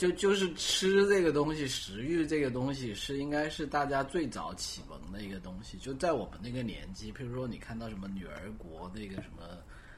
[0.00, 5.76] 就就是吃这个东西，食欲这个东西是应该是大家最早启蒙的一个东西。
[5.76, 9.42] 就在我们那个年纪，譬如说你看到什么女儿国那个什么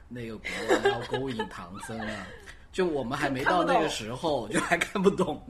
[0.09, 2.27] 那个国王要勾引唐僧啊，
[2.73, 5.41] 就我们还没到那个时候，就还看不懂。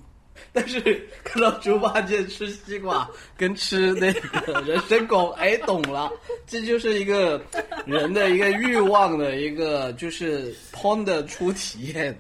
[0.52, 0.80] 但是
[1.24, 6.12] 看到猪八戒吃西瓜跟吃那个人参果，哎，懂了，
[6.46, 7.44] 这就是一个
[7.88, 12.16] 人的一个欲望的一个就是 porn 的初体验。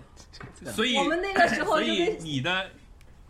[0.65, 2.69] 所以我们那个时候 所以你的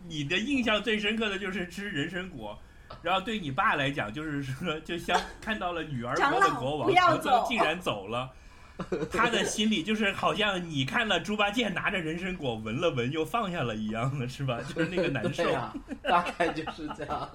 [0.06, 2.58] 你的印象最深刻的就是吃人参果。
[3.02, 8.30] 然后对你爸来讲，就是说， 就像看到了女儿国的国王长老不要唐僧走竟然走了，
[9.10, 14.60] 他的心里就是好像你看了猪八戒拿着人参果闻了闻又放下了一样的，是吧？
[14.74, 15.52] 就是那个难受。
[15.52, 17.30] 啊，大概就是这样。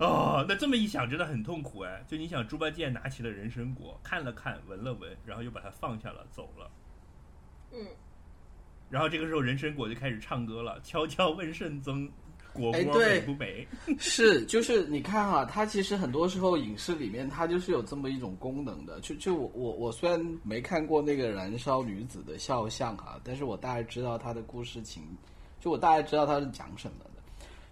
[0.00, 2.02] 哦，那这么一想，真的很痛苦哎。
[2.08, 6.70] 就你想，猪八戒拿起了人参果，看了看，闻了闻，然后又把它放下了，走了。
[7.70, 7.86] 嗯，
[8.88, 12.10] 然后这个时候，人参果就开始唱歌了：“悄悄问圣僧，
[12.54, 13.68] 果窝哎对美不美？”
[14.00, 18.98] 是，就是你看哈、它其实很多时候影视里面它就是有这么一种功能的。
[19.00, 25.02] 就就我我我虽然没看过那个燃烧女子的肖像哈、但是我大概知道它的故事情，
[25.60, 27.09] 就我大概知道它是讲什么的。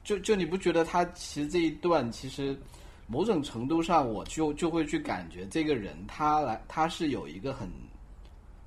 [0.09, 2.59] 就就你不觉得他其实这一段其实
[3.07, 7.69] 某种程度上，我就就会去感觉这个人他来他是有一个很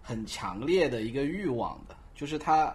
[0.04, 2.72] 很强烈的一个欲望的，就是他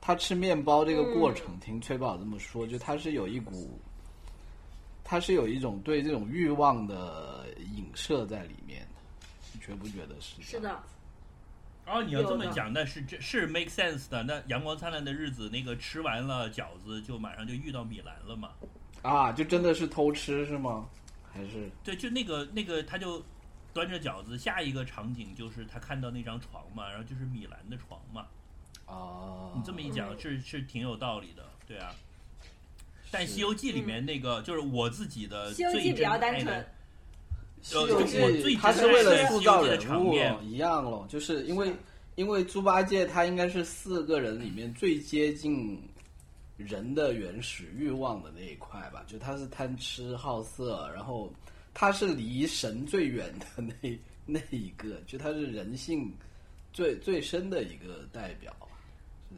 [0.00, 3.78] 他吃面包这个过程，听崔宝这么说，就他是有一股，
[5.04, 7.44] 他是有一种对这种欲望的
[7.76, 10.40] 影射在里面的，你觉不觉得是？
[10.40, 10.58] 是。
[10.58, 10.82] 的，
[11.86, 14.22] 哦，你要这么讲，那是这是 make sense 的。
[14.24, 18.50] 那阳光灿烂的日子，那个吃完了饺子，就马上就遇到米兰了嘛？
[19.02, 20.88] 啊，就真的是偷吃是吗？
[21.32, 23.22] 还是对，就那个那个，他就
[23.72, 28.26] 端着饺子，下一个场景就是他看到那张床嘛，然后就是米兰的床嘛。
[28.86, 31.94] 哦，你这么一讲嗯是是挺有道理的，对啊。
[33.10, 36.68] 但《西游记》里面那个就是我自己的最西游记比较珍爱的单纯，
[37.66, 41.72] 西游我最记它是为了塑造人物一样咯，就是因为
[42.14, 45.82] 因为猪八戒他应该是四个人里面最接近
[46.56, 51.32] 人的原始欲望的那一块吧，就他是贪吃好色，然后
[51.74, 56.10] 他是离神最远的那那一个，就他是人性
[56.72, 58.54] 最最深的一个代表。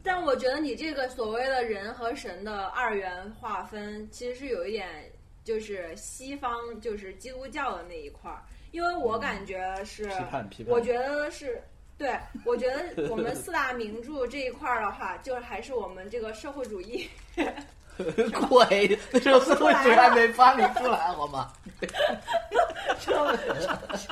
[0.03, 4.87] 但我觉得你这个所谓的人和神的二元划分，其实是有一点
[5.49, 8.37] 就是西方就是基督教的那一块儿，
[8.69, 11.59] 因为我感觉是，批判批判我觉得是。
[11.97, 17.09] 对，我觉得我们四大名著这一块儿的话，就是还是我们这个社会主义
[18.47, 21.51] 鬼，那时候社会主义还没发明出来，好吗？
[23.01, 23.35] 扯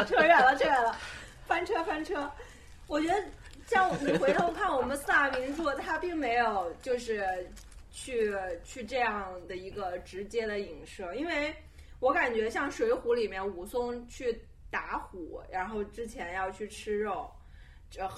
[0.03, 0.97] 扯远了，扯远了，
[1.45, 2.29] 翻车翻车。
[2.88, 3.23] 我觉得
[3.67, 7.25] 像你回头看我们四大名著，它并没有就是
[8.00, 8.32] 去
[8.64, 11.52] 去这样的一个直接的影射，因为
[12.00, 14.39] 我感觉像《水浒》里面武松去
[14.70, 17.28] 打虎，然后之前要去吃肉，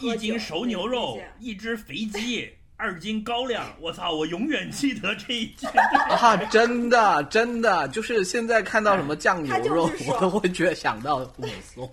[0.02, 3.74] 一斤熟牛肉，一只肥鸡， 二斤高粱。
[3.80, 4.12] 我操！
[4.12, 5.66] 我永远记得这一句。
[6.12, 11.90] 啊，真的真的，就是现在看到什么酱牛肉我都会觉得想到武松。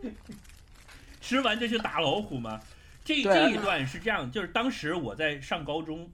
[1.20, 2.58] 吃完就去打老虎吗。
[3.04, 6.10] 这这一段是这样，就是当时我在上高中，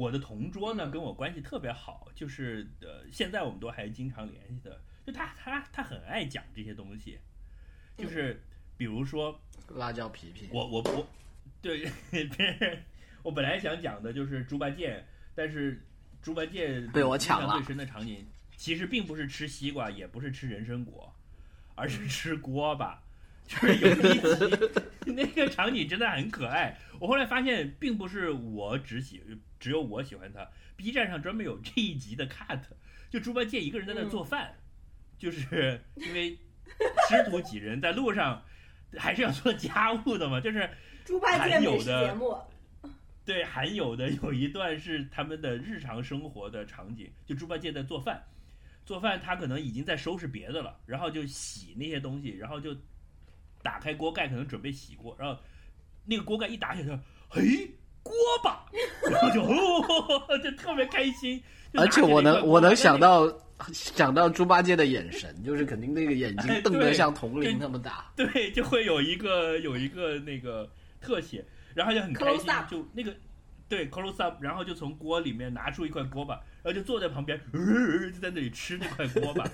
[0.00, 4.80] 我的同桌呢跟我关系特别好，就是呃，现在我们都还经常联系的。
[5.04, 7.18] 就他他他很爱讲这些东西，
[7.98, 8.42] 就是
[8.78, 9.38] 比如说
[9.68, 11.06] 辣椒皮皮，我我我，
[11.60, 12.82] 对，别人
[13.22, 15.78] 我本来想讲的就是猪八戒，但是
[16.22, 18.26] 猪八戒被我抢了印象最深的场景，
[18.56, 21.14] 其实并不是吃西瓜，也不是吃人参果，
[21.74, 23.02] 而是吃锅巴。
[23.46, 24.20] 就是有一集
[25.12, 29.18] 那个场景真的很可爱，我后来发现并不是我只喜
[29.60, 32.62] 只有我喜欢他，B 站上专门有这一集的 cut，
[33.10, 34.54] 就猪八戒一个人在那做饭，
[35.18, 36.30] 就是因为
[37.08, 38.42] 师徒几人在路上
[38.96, 40.68] 还是要做家务的嘛，就是
[41.04, 42.36] 猪八戒美食含有的节目，
[43.24, 48.24] 对，含有的有一段是他们的日常生活的场景，就猪八戒在做饭，
[48.86, 52.74] 做饭他可能已经在收拾别的了，然后就洗那些东西，然后就
[53.62, 55.38] 打开锅盖，可能准备洗锅，然后
[56.06, 56.98] 那个锅盖一打开，他，
[57.28, 57.70] 嘿，
[58.02, 58.64] 锅巴，
[59.10, 61.42] 然后就哦，就特别开心。
[61.74, 63.32] 而且我能我能想到
[63.72, 68.10] 想到猪八戒的眼神，就是肯定那个眼睛哎瞪得像铜铃那么大。
[68.16, 70.68] 对，就会有一个有一个那个
[71.00, 71.44] 特写，
[71.74, 73.14] 然后就很开心就那个
[73.68, 79.44] 对 close up，然后就从锅里面拿出一块锅巴，然后就坐在旁边，呃、就在那里吃那块锅巴，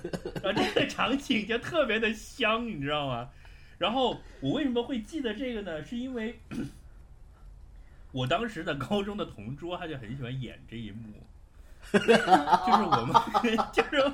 [0.43, 3.29] 然后这个场景就特别的香，你知道吗？
[3.77, 5.85] 然后我为什么会记得这个呢？
[5.85, 6.41] 是因为
[8.17, 11.23] 我当时的高中的同桌他就很喜欢演这一幕，
[11.93, 13.15] 就是我们
[13.75, 14.13] 就是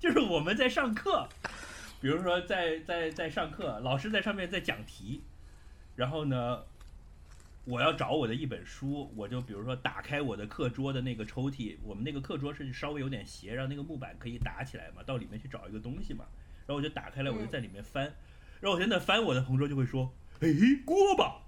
[0.00, 1.28] 就是我们在上课，
[2.00, 5.22] 比如说在在在上课，老师在上面在讲题，
[5.94, 6.64] 然后呢，
[7.66, 16.24] 我要找我的一本书，我就比如说打开我的课桌的那个抽屉，我们那个课桌是稍微有点斜，让那个木板可以打起来嘛，到里面去找一个东西嘛，
[16.66, 18.02] 然后我就打开来，我就在里面翻，
[18.60, 20.12] 然后我现在翻，我的同桌就会说
[20.42, 20.48] ：“哎，
[20.84, 21.38] 锅巴。”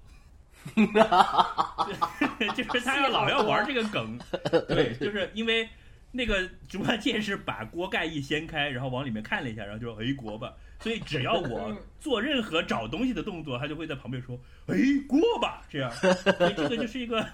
[2.56, 4.18] 就是他要老要玩这个梗，
[4.68, 5.68] 对，就是因为
[6.10, 10.52] 那个猪八戒是把锅盖一掀开，然后往里面看了一下，然后就说：“哎，锅巴。
[10.80, 14.76] ”所以只要我嗯做任何找东西的动作，他就会在旁边说：“哎，
[15.08, 17.26] 锅巴。”这样，所以这个就是一个，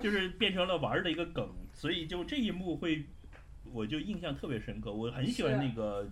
[0.00, 1.48] 就是变成了玩的一个梗。
[1.72, 3.04] 所以就这一幕会，
[3.72, 4.92] 我就印象特别深刻。
[4.92, 6.08] 我很喜欢是那个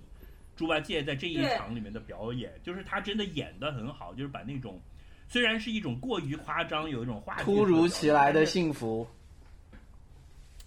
[0.57, 4.80] 猪八戒在这一对场里面的表演，就是他真的演的很好，就是把那种
[5.29, 9.07] 虽然是一种过于夸张，有一种话剧突如其来的幸福，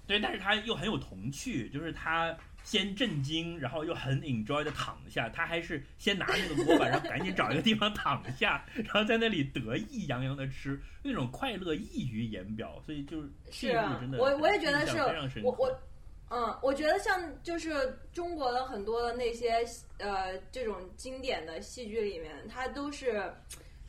[0.05, 15.49] 对，但是他又很有童趣，就是他先震惊，然后又很 enjoy 的躺下，他还是先拿那个锅巴，然后赶紧找一个地方躺下，然后在那里得意洋洋的吃，那种快乐溢于言表，所以就是是啊真的，我我也觉得是非常深刻。
[15.49, 15.79] 我我
[16.29, 19.65] 嗯，我觉得像就是中国的很多的那些
[19.97, 23.33] 呃这种经典的戏剧里面，它都是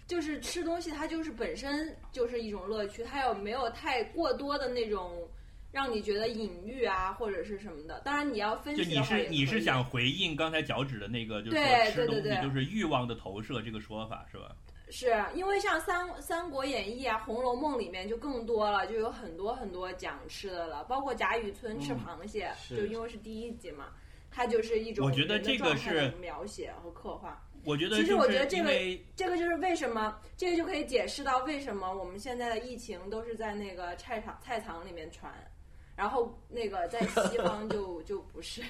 [0.09, 5.29] 就是吃东西，它就是本身就是一种乐趣，它有没有太过多的那种
[5.71, 8.01] 让你觉得隐喻啊或者是什么的？
[8.01, 11.57] 当然你要分就你析的话也是你是想回应刚才脚趾的那个，就是
[11.93, 14.57] 吃对对对东西就是欲望的投射这个说法是吧？
[14.91, 23.89] 是因为像三《三国演义》啊，《红楼梦》里面就更多了，就有很多很多讲吃的了，包括贾雨村吃嗯螃蟹，是就因为是第一集嘛，
[24.31, 27.47] 它就是一种我觉得这个是描写和刻画。
[27.69, 28.71] 我觉得其实我觉得这个
[29.15, 35.31] 这个就是为什么，这个就可以解释到为什么我们现在的疫情都是在那个菜场菜场里面传，
[35.95, 38.63] 然后那个在西方 就就不是。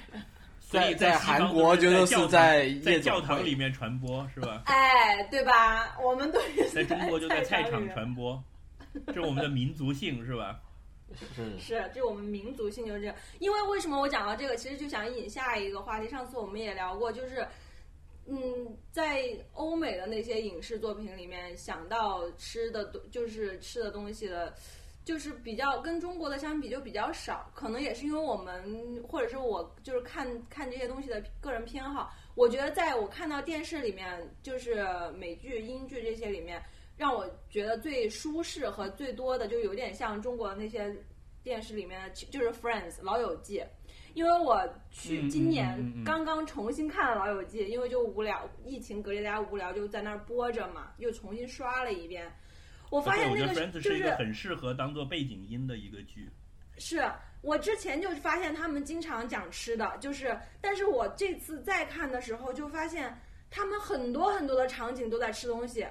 [0.60, 4.62] 所以 在韩国就就是是在在教堂里面传播是吧？
[4.66, 5.96] 哎，对吧？
[6.02, 8.42] 我们都是在中国就在菜场传播，
[9.06, 10.60] 这是我们的民族性是吧？
[11.34, 13.14] 是是，就我们民族性就是这样。
[13.38, 16.08] 因为为什么我讲到这个，其实就想引下一个话题。
[16.08, 17.46] 上次我们也聊过，就是，
[18.30, 24.54] 嗯，在欧美的那些影视作品里面，想到吃的东，就是吃的东西的，
[25.04, 27.50] 就是比较跟中国的相比就比较少。
[27.54, 32.12] 可能也是因为我们或者是我就是看看这些东西的个人偏好。
[32.34, 36.62] 我觉得在我看到电视里面，就是美剧、英剧这些里面。
[36.98, 40.92] 让我觉得最舒适和最多的，就有点像中国那些
[41.44, 43.62] 电视里面的，就是《Friends》老友记。
[44.18, 52.28] 因为我去今年刚刚重新看了《老友记》，因为就无聊，疫情隔离大家无聊，就在那儿播着嘛，又重新刷了一遍。
[52.90, 56.28] 我发现那个就是一个很适合当做背景音的一个剧。
[56.78, 57.08] 是
[57.42, 63.16] 我之前就发现他们经常讲吃的，就是，但是我这次再看的时候就发现
[63.48, 65.86] 他们很多很多的场景都在吃东西。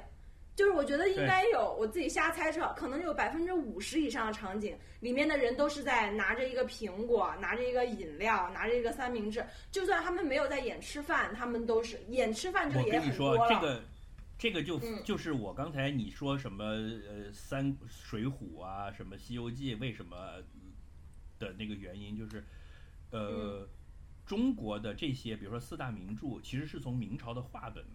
[0.57, 9.45] 就是我觉得应该有，我自己瞎猜测，可能有百分之五十以上的场景里面的人都是在拿着一个苹果，拿着一个饮料，拿着一个三明治。
[9.71, 13.53] 就算他们没有在演吃饭，他们都是演吃饭就我也跟你说，很多了。
[13.53, 13.83] 这个
[14.39, 20.41] 这个就、嗯就是我刚才你说什么呃三水浒啊，什么西游记为什么
[21.37, 22.43] 的那个原因，就是
[23.11, 23.69] 呃、嗯
[24.25, 27.85] 中国的这些，比如说四大名著，其实是从明朝的话本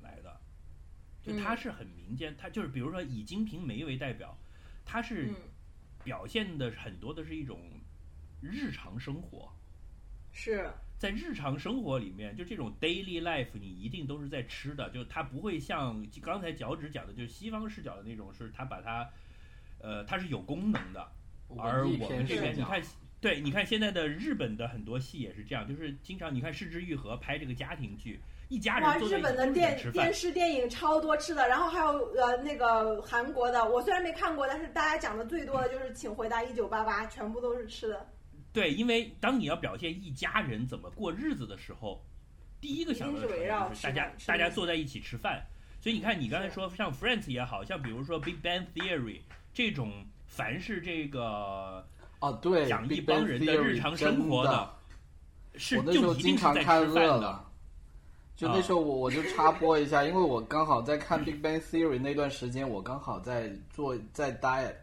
[1.23, 4.37] 就它嗯是很民间，它就是比如说以《金瓶梅》为代表，
[4.85, 5.35] 它是嗯，
[6.05, 7.61] 表现的很多的是一种
[8.41, 9.53] 日常生活。
[10.33, 10.70] 是。
[10.99, 19.11] 在日常生活里面，就这种 daily life，你一定都是在吃的，就它不会像刚才脚趾讲的，就是西方视角的那种，是它把它，
[19.81, 21.11] 呃，它是有功能的，
[21.59, 22.81] 而我们这边，你看，
[23.20, 28.20] 对，你看现在的日本的很多戏也是这样，就是经常你看失之愈合拍这个家庭剧，
[28.53, 38.07] 一家哇，人日本的电电，视电影超多吃的，然后还有呃那个韩国的，我虽然没看过，但是大家讲的最多的就是《请回答一九八八》，全部都是吃的。
[38.53, 42.05] 对，因为当你要表现一家人怎么过日子的时候，
[42.61, 45.43] 第一个想到的是围绕大家大家坐在一起吃饭。
[45.81, 49.21] 所以你看，你刚才说像 Friends 也好像比如说 Big Bang Theory
[49.55, 51.83] 这种，凡是这个
[52.19, 54.71] 啊，对，讲一帮人的日常生活的，
[55.55, 57.45] 是就一定是在吃饭的。
[58.47, 58.53] 了。
[58.53, 64.74] 就那时候我我就插播一下，因为我刚好在看《Big Bang Theory》那段时间，我刚好在做在 diet，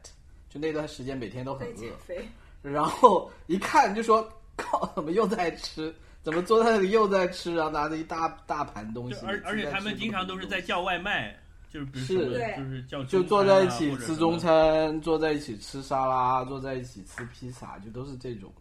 [0.49, 2.22] 就那段时间每天都很饿，
[2.62, 5.93] 然后一看就说靠，怎么又在吃？
[6.22, 7.55] 怎么坐在那里又在吃？
[7.55, 11.34] 然后拿着一大大盘东西，而而且他们经常都是在叫外卖，
[11.72, 18.51] 就是比如是什么对就是叫就坐在一起吃中餐，坐在一起吃沙拉，坐在一起吃披萨，就都是这种，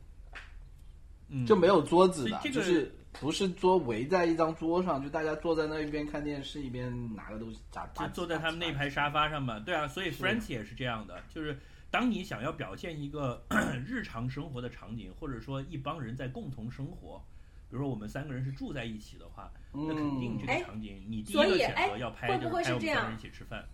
[1.28, 9.59] 嗯就没有桌子的，这个就是不是桌围在一张桌上，就大家坐在那一边看电视，一边拿个东西砸，就坐在他们那排沙发上嘛。
[9.61, 11.59] 对啊，所以 Friends 也是这样的，就是
[11.91, 13.43] 当你想要表现一个
[13.87, 17.21] 日常生活的场景，或者说一帮人在共同生活，
[17.69, 23.64] 比如说我们三个人是住在一起的话，那肯定这个场景你第一个选哎择要拍就是拍我们三个人一起吃饭。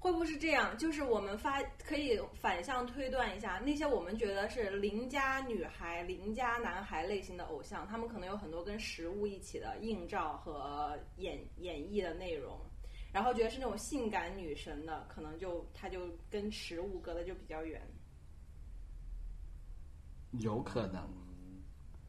[0.00, 0.78] 会不会是这样？
[0.78, 12.56] 就是我们发可以反向推断一下，那些我们觉得是邻家女孩、邻家男孩类型的偶像，他们可能有很多跟食物一起的映照和演演绎的内容，
[13.12, 17.82] 然后觉得是那种性感女神的，可能就他就跟食物隔的就比较远。
[20.32, 21.02] 有可能。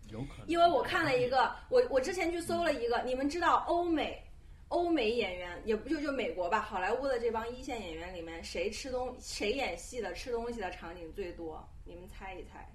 [0.09, 4.23] 有可能，因为我看了一个，我我之前去搜了一个，你们知道欧美
[4.69, 11.67] 欧美演员也不就就美国吧，好莱坞的这帮一线演员里面，谁吃东谁演戏的吃东西的场景最多？
[11.85, 12.67] 你们猜一猜？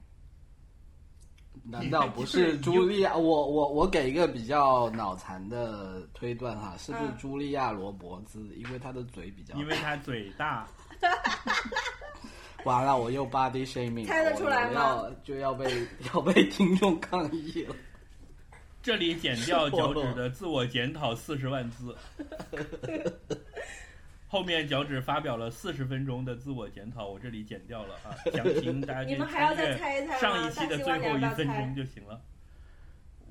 [1.62, 3.16] 难道不是茱莉亚？
[3.16, 8.40] 我我我给一个比较脑残的推断哈，是不是嗯茱莉亚·罗伯兹？
[8.56, 10.68] 因为她的嘴比较因为她嘴大，
[12.64, 17.76] 完了，我又 body shaming，猜得出来吗我要就要被 要被听众抗议了。
[18.84, 21.96] 这里剪掉脚趾的自我检讨 四十万字。
[24.28, 30.18] 后面脚趾发表了四十分钟的自我检讨，我这里剪掉了啊， 详情大家可以你们还要再猜一猜？
[30.18, 32.20] 上一期的最后一分钟就行了。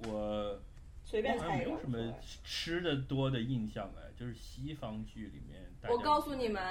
[0.08, 0.60] 我
[1.06, 5.62] 随便好像猜没有什么吃的多的印象哎，就是西方剧里面。
[5.88, 6.64] 我告诉你们，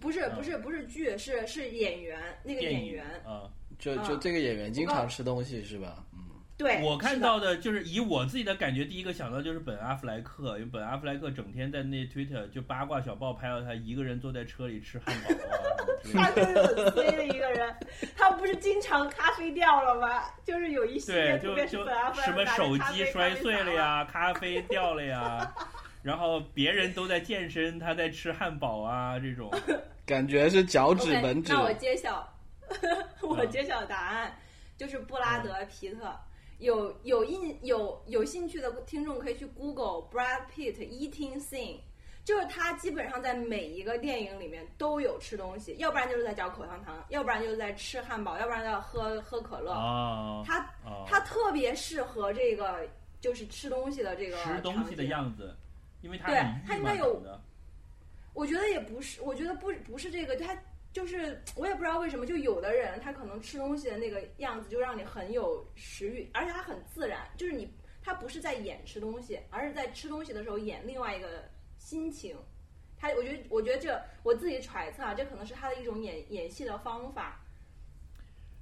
[0.00, 3.50] 不是嗯不是不是剧，是是演员那个演员，啊，
[3.80, 6.04] 就啊就这个演员经常吃东西是吧？
[6.56, 15.34] 嗯，对，我看到的就是以我自己的感觉，第一个想到就是本阿弗莱克，因为本阿弗莱克整天在那 Twitter 就八卦小报拍到他一个人坐在车里吃汉堡
[16.14, 16.30] 他。
[16.30, 17.74] 就是很衰的一个人，
[18.16, 20.22] 他不是经常咖啡掉了吗？
[20.44, 25.54] 就是有一系列，对，就特别是本阿弗莱克什么手机摔碎了呀，咖啡掉了呀，
[26.02, 29.52] 然后别人都在健身，他在吃汉堡啊，这种。
[30.06, 32.32] 感觉是脚趾门指那我揭晓，
[33.22, 34.32] 我嗯揭晓答案，
[34.76, 36.16] 就是布拉德皮特。
[36.58, 41.78] 有有印有有兴趣的听众可以去 Google Brad Pitt eating scene，
[42.24, 49.72] 就是他基本上在每一个电影里面都有吃东西，要不然就是在嚼口香糖，要不然就是在吃汉堡，要不然在喝喝可乐。
[49.72, 52.88] 哦，他哦他特别适合这个
[53.20, 55.54] 就是吃东西的这个吃东西的样子，
[56.00, 57.22] 因为他对他应该有。
[58.32, 60.54] 我觉得也不是，我觉得不不是这个，他
[60.96, 67.70] 就是我也不知道为什么，就有的人他可能吃东西的那个样子就让你很有食欲，而且他很自然，就是你
[68.00, 72.34] 他不是在演吃东西，而是在吃东西的时候演另外一个心情。
[72.96, 77.42] 他我觉得我觉得这我自己揣测啊，这可能是他的一种演演戏的方法。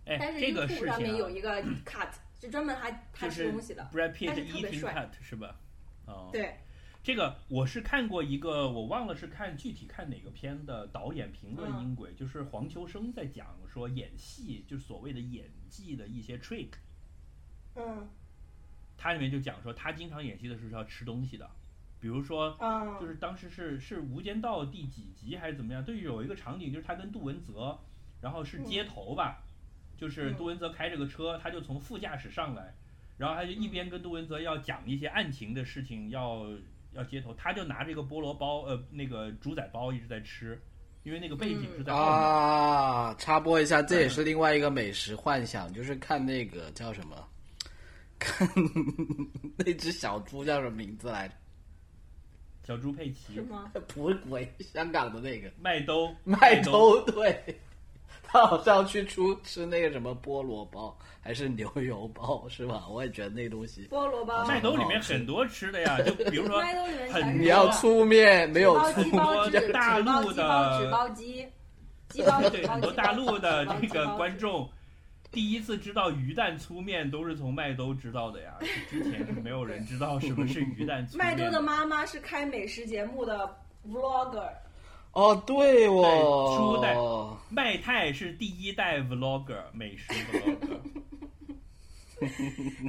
[0.05, 2.11] 但哎，是这个 YouTube 上面有一个 cut，
[2.41, 5.55] 就专门他他吃东西的，Brad Pitt 但是特别帅 cut 是吧？
[6.07, 6.53] 哦，对，
[7.05, 11.83] 这个我是看过一个，我忘了是看具体看哪个片的导演评论嗯。
[11.83, 16.71] 音轨，就是黄秋生在讲说演戏，就是所谓的演技的一些 trick，
[17.77, 18.09] 嗯。
[18.97, 21.51] 他里面就讲说他经常演戏的时候是要吃东西的，
[22.01, 25.85] 比如说嗯，就是当时是是《无间道》第几集还是怎么样？
[25.85, 27.79] 对，有一个场景就是他跟杜文泽，
[28.23, 29.43] 然后是街头吧，
[29.99, 30.37] 就是嗯。
[30.39, 32.75] 杜文泽开着个车，他就从副驾驶上来，
[33.19, 36.47] 然后他就一边跟杜文泽要讲一些案情的事情，要
[36.95, 40.61] 要街头，他就拿着一个菠萝包，呃，那个猪仔包一直在吃，
[41.03, 41.93] 因为那个背景是在。
[41.93, 47.29] 啊，插播一下，这也是另外一个美食幻想，就是看那个叫什么，
[48.19, 48.49] 看
[49.59, 51.35] 那只小猪叫什么名字来着？
[52.67, 53.71] 小猪佩奇是、吗？
[53.89, 57.61] 不是鬼，香港的那个麦兜、麦兜，对，
[58.35, 62.85] 他好像要去出吃那个什么菠萝包还是牛油包是吧？
[62.91, 71.47] 我也觉得那东西，菠萝包，麦兜里面很多吃的呀，就比如说麦兜里面很全是你要粗面没有粗纸包鸡包纸大陆的纸的包鸡，
[72.09, 74.69] 鸡包纸对很多大陆的这个观众，
[75.31, 78.59] 第一次知道鱼蛋粗面都是从麦兜知道的呀，
[78.91, 81.27] 之前是没有人知道什么是鱼蛋粗面。
[81.27, 83.49] 麦兜的妈妈是开美食节目的
[83.89, 84.51] vlogger，
[85.15, 86.97] 哦，对哦初哦，代
[87.49, 90.79] 麦太是第一代 vlogger 美食 vlogger，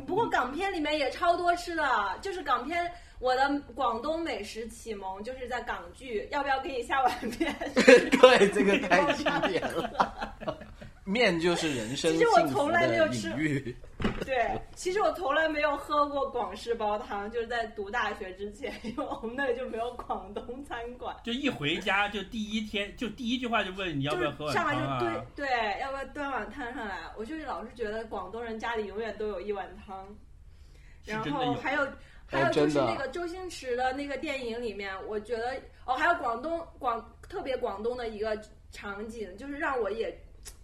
[0.05, 1.84] 不过港片里面也超多吃的，
[2.21, 2.91] 就是港片。
[3.17, 7.55] 我的广东美食启蒙就是在港剧，要不要给你下碗面？
[7.73, 10.36] 对，这个太经典了。
[11.06, 13.76] 面就是人生其实我幸福从来没有的吃隐喻。
[14.26, 21.16] 对，其实我从来没有喝过广式煲汤，就是在读大学之前， 因为我们那里就没有广东餐馆。
[21.24, 25.26] 就一回家就第一天就第一句话就问你要就是不要喝碗上来汤就啊？
[25.36, 26.97] 对对，要不要端碗汤上来？
[27.18, 30.06] 我就是老是觉得广东人家里永远都有一碗汤，
[31.06, 31.88] 然后还有
[32.26, 38.38] 还有哎就是那个周星驰的那个电影里面，我觉得哦，还有广东广特别广东的一个
[38.72, 40.20] 场景，就是让我也。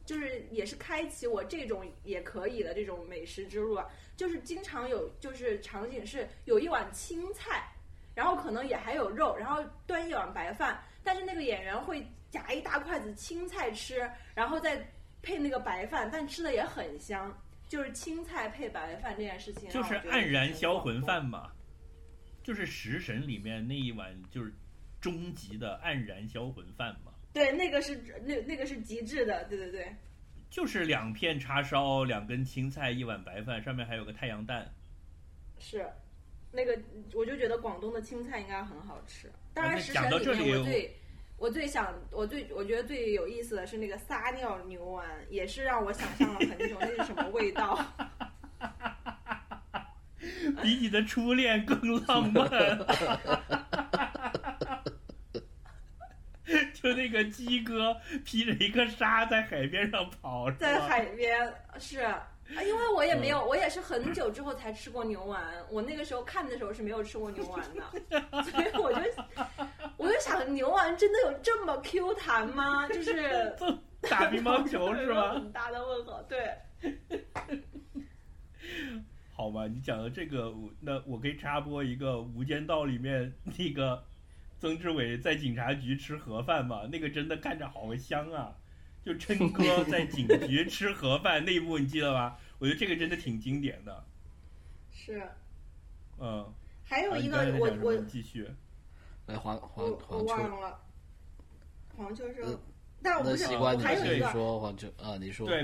[0.05, 3.85] 就是也是开启我这种也可以的这种美食之路啊，
[4.15, 7.67] 就是经常有就是场景是有一碗青菜，
[8.13, 14.85] 然后可能也还有肉，然后端一碗白饭，但是那个演员会夹一大筷子青菜吃，然后再
[15.21, 17.35] 配那个白饭，但吃的也很香。
[17.69, 21.49] 就是青菜配白饭这件事情，就是黯然销魂饭嘛，
[22.43, 24.53] 就是食神里面那一碗就是
[24.99, 27.10] 终极的黯然销魂饭嘛。
[27.33, 27.95] 对，那个是
[28.25, 29.95] 那那个是极致的，对对对。
[30.49, 34.69] 就是两片叉烧，两根青菜，一碗白饭，上面还有个太阳蛋。
[35.59, 35.87] 是，
[36.51, 36.77] 那个
[37.13, 39.31] 我就觉得广东的青菜应该很好吃。
[39.53, 40.93] 当然，那食讲到这神里面里我最
[41.37, 47.79] 我最想我最我觉得最有意思的是那个撒尿牛丸，也是让我想象了很久，那是什么味道？
[50.61, 52.49] 比你的初恋更浪漫。
[56.73, 57.95] 就那个鸡哥
[58.25, 61.99] 披着一个纱在海边上跑，在海边是。
[61.99, 65.41] 啊因为我也没嗯有，我也是很久之后才吃过牛丸。
[65.69, 68.99] 我那个时候看的时候是没有吃过牛丸的，所以我就
[69.95, 72.85] 我就想，牛丸真的有这么 Q 弹吗？
[72.89, 73.55] 就是
[74.09, 75.35] 打乒乓球 是吧？
[75.35, 76.21] 很大的问号。
[76.23, 76.57] 对，
[79.33, 84.03] 好吧，你讲的这个，我那我可以插播一个《无间道》里面那个
[84.61, 88.55] 曾志伟在警察局吃盒饭嘛，那个真的看着好香啊！
[89.03, 92.39] 就琛哥 在警局吃盒饭那一幕，你记得吧？
[92.59, 94.05] 我觉得这个真的挺经典的。
[94.91, 95.19] 是，
[96.19, 96.47] 嗯，
[96.83, 98.47] 还有一个我我继续，
[99.25, 100.79] 来黄黄我我黄秋，忘了，
[101.97, 102.59] 黄秋生呃，
[103.01, 105.63] 但我不是，那习惯我还有对一个，说黄秋啊，你说对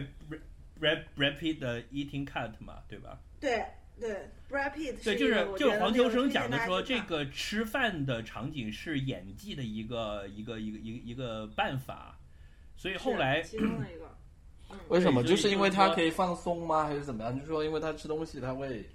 [0.81, 3.19] ，rap rapid 的 eating cut 嘛，对吧？
[3.39, 3.63] 对
[3.99, 12.17] 对，Brad Pitt 对，就是就是黄秋生讲的说，这个吃饭的场景是演技的一个一个一个一个一个办法，
[12.75, 14.05] 所以后来其中的一个，
[14.69, 15.23] 嗯，为什么？
[15.23, 16.85] 就是因为他可以放松吗？
[16.85, 17.33] 还是怎么样？
[17.33, 18.85] 就是说，因为他吃东西，他会，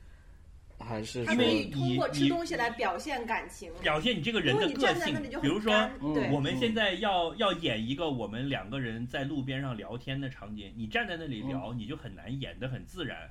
[0.79, 5.73] 还是说他可以通过吃东西来表现感情，表现你这个人的个性比如说。
[6.01, 13.29] 嗯，我们现在要要演一个我们两个人在路边上聊天的场景，你站在那里聊，你就很难演的很自然，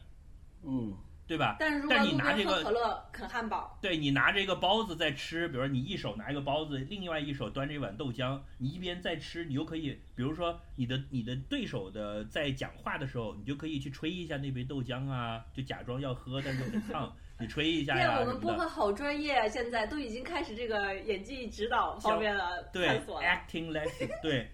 [0.63, 0.93] 嗯
[1.31, 1.55] 对吧？
[1.57, 18.37] 但是如果你拿这个可乐啃汉堡，对你拿着一个包子在吃，比如说你一手拿一个包子，另外一手端着一碗豆浆，你一边在吃，你又可以，比如说你的你的对手的在讲话的时候，你就可以去吹一下那杯豆浆啊，就假装要喝，但是又很烫，你吹一下天，呀我们。
[18.37, 19.47] 播客好专业啊！
[19.47, 23.25] 现在都已经开始这个演技指导方面的对探索了。
[23.25, 24.51] ，acting lesson，对。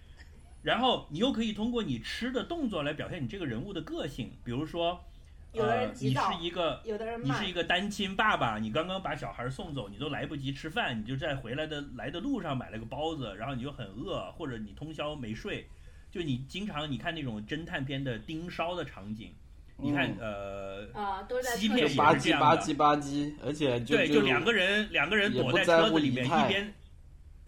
[0.62, 5.04] 然后你又可以通过你吃的动作来表现你这个人物的个性，比如说，
[5.54, 15.68] 有的人呃，你是一个有的人你是一，个单亲爸爸，你刚刚把小孩送走，你都来不及吃饭，你就在回来的来的路上买了个包子，然后你就很饿，或者你通宵没睡，
[16.12, 19.34] 就你经常你看那种侦探片的盯梢的场景，
[19.78, 26.74] 你看、嗯呃，啊，都是在欺骗也车里吧唧吧唧吧唧，而且就对，就两个人两个人躲在车子里面，一边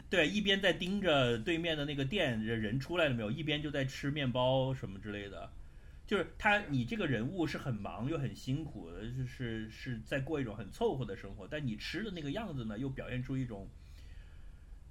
[0.10, 5.52] 对一边在盯着对面的那个店人出来了没有，一边就在吃面包什么之类的。
[6.10, 13.69] 就是他，你这个人物是很忙又很辛苦的，就是是在过一种很凑合的生活，但你吃的那个样子呢，又表现出一种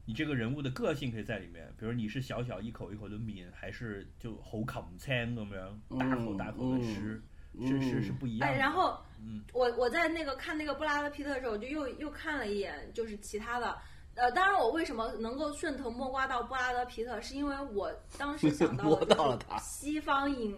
[0.07, 1.75] 你这个人物的个性可以在里面。
[1.77, 7.21] 比如你是小小一口一口的抿，还是就口啃餐咁样大口大口的吃，
[7.67, 8.55] 是是是不一样的。
[8.55, 13.77] 哎，然后嗯我我在那个看那个布拉德皮特的时候，我就又又看了一眼，就是其他的。
[14.15, 20.57] 呃，当然，我为什么能够顺藤摸瓜到布拉德皮特，是因为我当时想到了西方影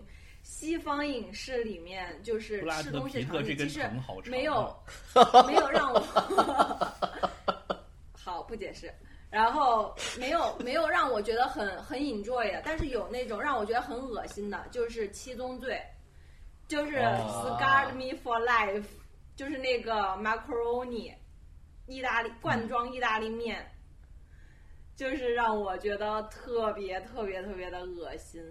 [0.50, 3.88] 西方影视里面就是吃东西场景，其实
[4.24, 4.64] 没有
[5.14, 5.42] 啊。
[5.46, 6.00] 没有 让我
[8.12, 8.92] 好不解释，
[9.30, 15.80] 然后没有没有让我觉得很很 enjoy 的，但是有那种让我觉得很恶心的，就是七宗罪，
[16.66, 18.84] 就是哦 scarred me for life，
[19.36, 21.14] 就是那个 macaroni，
[21.86, 23.64] 意大利罐装意大利面，
[24.96, 28.42] 就是让我觉得特别特别特别的恶心。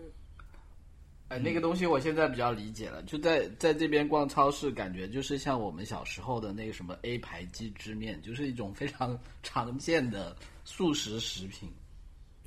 [1.30, 10.36] 哎，那个东西我现在比较理解了，就在在这边逛超市，感觉就是像我们小时候的那个什么 A 牌鸡汁面，就是一种非常 常见的
[10.66, 11.72] 速食食品。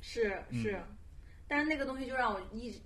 [0.01, 0.81] 是嗯是，
[1.47, 2.79] 但是那个东西就让我一直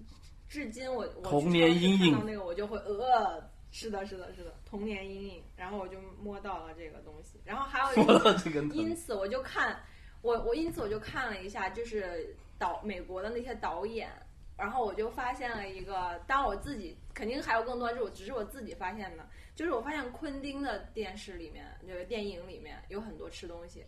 [0.47, 5.41] 至今我我童年阴影看到那个我就会呃，是的，是的，是的，童年阴影。
[5.55, 9.79] 然后我就摸到了这个东西，然后还有一个到这个，因此我就看
[10.21, 14.09] 我我因此我就看了一下，就是导美国的那些导演，
[14.57, 23.85] 然后我就发现了一个，当然我自己肯定还有更多，就是我只是我自己发现的，就是我发现昆汀的电视里面，就是电影里面有很多吃东西，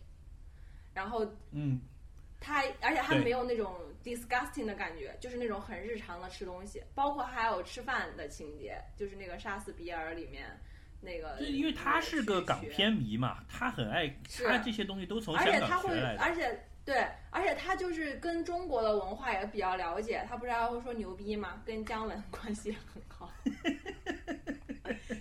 [0.94, 1.80] 然后嗯，
[2.38, 3.74] 他而且他没有那种
[4.04, 10.46] disgusting 的感觉，就是那种很日常的吃东西，包括还有吃饭的情节，就是那个杀死比尔里面
[11.00, 16.22] 那个，对，因为他是个港片迷嘛，他很爱，是他这些东西都从而香且他会港学来，的。
[16.22, 21.62] 而且对，而且他就是跟中国的文化也比较了解，他不是还会说牛逼吗？
[21.64, 23.30] 跟姜文关系很好。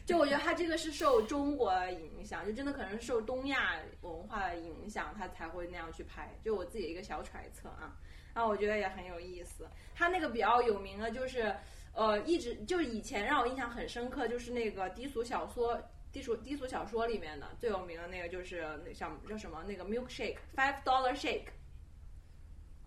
[0.03, 6.33] 就我觉得他这个是受中国的影响，就真的可能是受东亚文化的影响，他才会那样去拍。
[6.41, 7.95] 就我自己一个小揣测啊，
[8.33, 9.69] 那我觉得也很有意思。
[9.93, 11.55] 他那个比较有名的就是，
[11.93, 15.79] 呃，一直就以前让我印象很深刻，就是那个低俗小说。
[16.11, 21.45] 低俗低俗小说里面的最有名的那个就是那叫叫什么那个 milkshake five dollar shake，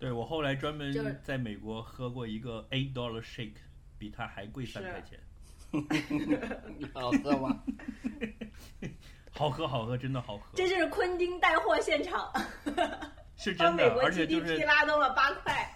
[0.03, 3.53] 对我后来专门在美国喝过一个 eight dollar shake，
[3.97, 5.17] 比它还贵三块钱，
[6.93, 7.63] 好喝吗？
[9.31, 12.29] 好喝好喝，真的好喝，这就是昆汀带货现场，
[13.37, 15.73] 是帮美国，真的而且就 GDP 是拉动了八块。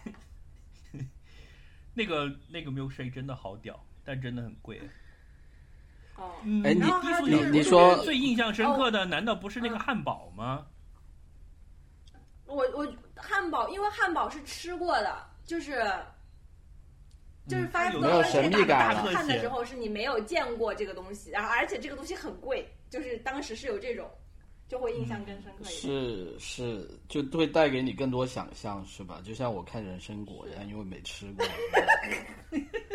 [1.93, 4.81] 那个那个 milkshake 真的好屌，但真的很贵。
[6.17, 10.67] 哦，嗯，哎你然后还有低俗就是你说最印象深刻的难道不是那个嗯汉堡吗？
[12.47, 15.83] 我我汉堡，因为汉堡是吃过的，就是
[17.47, 24.09] 就是嗯 five 有 dollar 没有神秘感看的时候是你没有见过这个东西，然后而且这个东西很贵，就是当时是有这种，
[24.67, 25.73] 就会印象更深刻一点。
[25.73, 29.21] 是是，就会带给你更多想象，是吧？
[29.23, 31.45] 就像我看人参果一样，因为没吃过。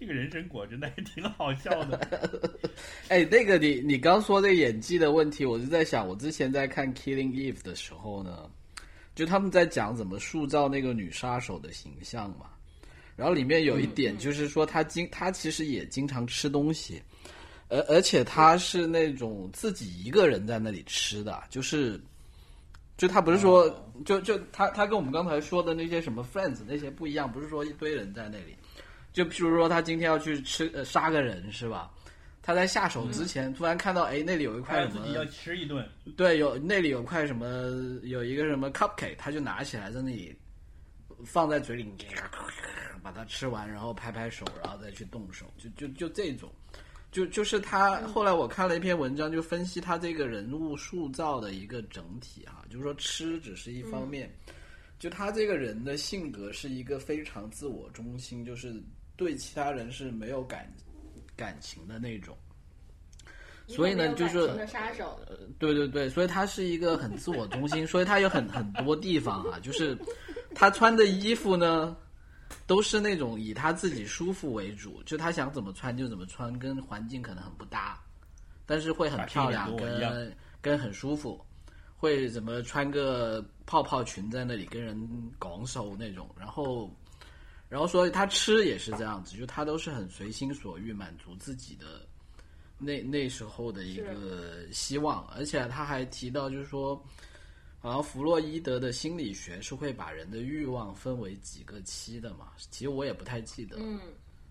[0.00, 2.48] 这个人参果真的还挺好笑的。
[3.08, 8.50] 哎，那个你你刚说那个演技的问题，我就在想，我之前在看《Killing Eve》的时候呢，
[9.14, 12.46] 就他们在讲怎么塑造那个女杀手的形象嘛。
[13.14, 17.02] 然后里面有一点就是说，她经她其实也经常吃东西，
[17.68, 22.00] 而而且她是那种自己一个人在那里吃的，就是
[22.96, 23.68] 就她不是说
[24.06, 28.56] 就就她她跟我们刚才说的那些什么 friends 那些不一样，不是说一堆人在那里。
[29.22, 31.90] 就譬如说，他今天要去吃呃杀个人是吧？
[32.40, 35.86] 他在下手之前，突然看到哎那里有一块什么，自己要吃一顿。
[36.16, 37.46] 对，有那里有块什么，
[38.02, 40.34] 有一个什么 cupcake，他就拿起来在那里
[41.22, 41.86] 放在嘴里，
[43.02, 46.50] 把它吃完，然后拍拍手，然后再去动手，就就就这种，
[47.12, 48.00] 就就是他。
[48.06, 54.34] 后来我看了一篇文章，就分析他这个人物塑造的一个整体哈，就是说吃只是一方面，
[54.98, 58.82] 就他这个人的性格是一个非常自我中心，就是。
[59.20, 60.66] 对其他人是没有感
[61.36, 62.34] 感情的那种，
[63.66, 65.20] 所以呢，就是杀手。
[65.58, 69.94] 对对对，所以他是一个很自我中心，所以他有很很多地方啊，就是
[70.54, 71.94] 他穿的衣服呢，
[72.66, 78.00] 都是那种以他自己舒服为主，就他想怎么穿就怎么穿，跟环境可能很不搭，
[78.64, 81.38] 但是会很漂亮，跟跟很舒服，
[81.94, 84.98] 会怎么穿个泡泡裙在那里跟人
[85.38, 86.90] 拱手那种，然后。
[87.70, 92.04] 然后说他吃也是这样子，就他都是很随心所欲，满足自己的
[92.76, 95.24] 那那时候的一个希望。
[95.28, 97.00] 而且他还提到，就是说，
[97.78, 102.48] 好像弗洛伊德的心理学是会把人的欲望分为几个期的嘛？
[102.72, 104.00] 其实我也不太记得，嗯，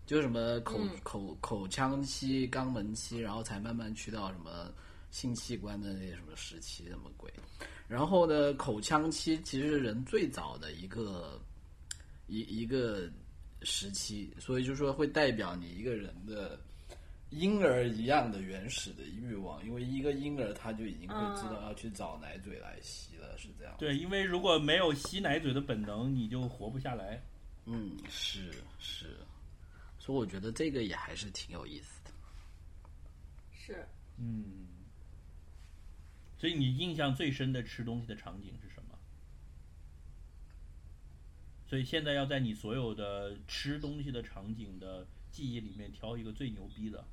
[0.05, 4.71] 就什么口口口腔期、肛门期，然后才慢慢去到什么
[5.11, 7.29] 性器官的那什么时期，什么鬼？
[7.85, 11.37] 然后呢，口腔期其实是人最早的一个。
[12.29, 13.09] 一一个
[13.63, 16.59] 时期，所以就说会代表你一个人的
[17.31, 23.75] 婴儿一样的原始的欲望，因为一个婴儿他就已经会知道要去找奶嘴来吸了，是这样。
[23.77, 27.21] 对，因为如果没有吸奶嘴的本能，你就活不下来。
[27.65, 29.17] 嗯，是是，
[29.99, 32.11] 所以我觉得这个也还是挺有意思的。
[33.51, 33.87] 是，
[34.17, 34.67] 嗯。
[36.37, 38.97] 所以你印象最深的吃东西的场景是什么？
[41.69, 47.05] 所以现在要在你所有的吃东西的场景的记忆里面挑一个最牛逼的。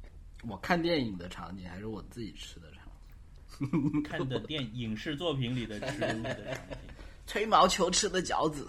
[0.49, 2.85] 我看电影的场景还是我自己吃的场
[3.93, 4.03] 景？
[4.03, 6.77] 看的电影视作品里的吃东西的场景。
[7.27, 8.67] 吹毛求疵的饺子，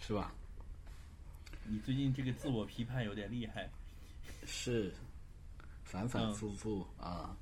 [0.00, 0.34] 是吧？
[1.64, 3.70] 你最近这个自我批判有点厉害。
[4.44, 4.92] 是，
[5.82, 7.34] 反反复复啊。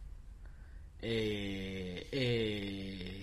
[1.00, 3.20] 诶诶。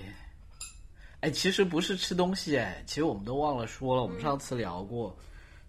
[1.21, 4.01] 哎，其实不是吃东西，哎，其实我们都忘了说了。
[4.01, 5.17] 我们上次聊过，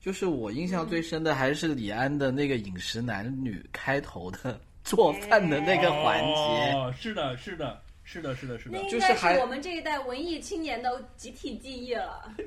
[0.01, 6.73] 就是我印象最深的还是李安的那个饮食男女开头的做饭的那个环节。
[6.73, 12.33] 哦，是的，是的，是的，是的，是的，应该是我们这一代文艺青年的集体记忆了。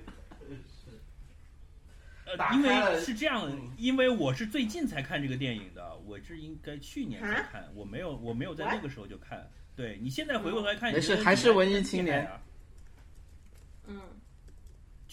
[2.25, 9.45] 呃，因为是这样，因为我是最近才看这个电影的，我是应该去年才看，我没有，我没有在那个时候就看。
[9.75, 12.39] 对你现在回过头来看，没事，还是文艺青年啊。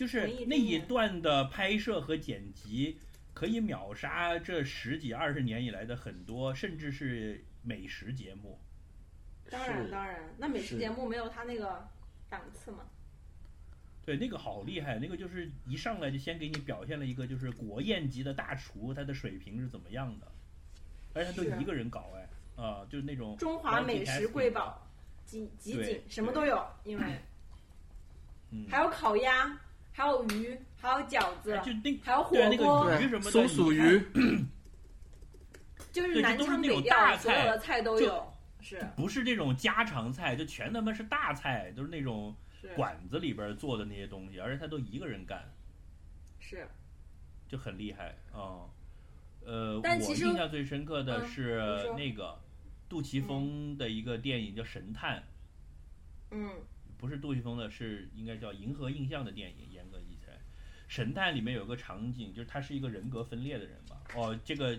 [0.00, 2.98] 嗯，就是那一段的拍摄和剪辑，
[3.34, 8.58] 可以秒杀这十几二十年以来的很多，甚至是美食节目。
[9.50, 11.86] 当然，当然，那美食节目没有他那个
[12.30, 12.78] 档次嘛。
[14.06, 20.26] 对，那个好厉害，那个就是一上来就先给你表现了一个就是国宴级的大厨，他的水平是怎么样的，
[21.12, 24.88] 而且他都一个人搞哎，啊，就是那种中华美食瑰宝，
[25.26, 27.04] 集集锦什么都有，因为。
[28.68, 29.60] 还有烤鸭，
[30.00, 34.02] 还有鱼，还有饺子，就那还有火锅，鱼什么松鼠鱼，
[35.92, 38.32] 就是南腔北调，所有的菜都有，
[38.62, 38.82] 是。
[38.96, 40.34] 不是这种家常菜？
[40.34, 42.34] 就全他妈是大菜，都是那种
[42.74, 45.44] 馆子里边做的那些东西，而且他都一个人干，
[46.38, 46.66] 是，
[47.46, 48.64] 就很厉害啊。
[49.44, 51.60] 呃，我印象最深刻的是
[51.94, 52.40] 那个
[52.88, 55.18] 杜琪峰的一个电影叫《神探》，
[56.30, 56.50] 嗯。
[57.00, 59.72] 不是杜琪峰的，是应该叫《银河印象》的电影。
[59.72, 60.34] 严格意义来，
[60.86, 64.02] 《神探》里面有个场景，就是他是一个人格分裂的人吧。
[64.14, 64.78] 哦，这个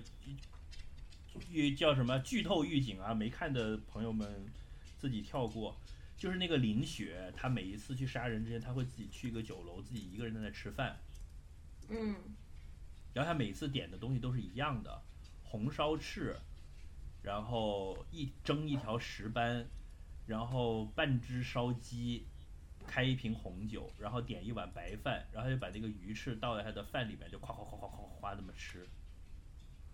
[1.49, 3.11] 预叫什么剧透预警啊？
[3.11, 4.45] 没看的朋友们
[4.99, 5.75] 自己跳过。
[6.15, 10.95] 就是那个林雪，她每一次去杀人之前，她会自己去一个酒楼，自己一个人在那吃饭。
[11.89, 12.15] 嗯。
[13.11, 15.01] 然后她每次点的东西都是一样的，
[15.43, 16.37] 红烧翅，
[17.23, 19.65] 然后一蒸一条石斑。
[20.31, 22.25] 然后半只烧鸡，
[22.87, 28.87] 开一瓶红酒，然后点一碗白饭，然后就把那个鱼翅倒在他的饭里面，就夸夸夸夸夸夸那么吃。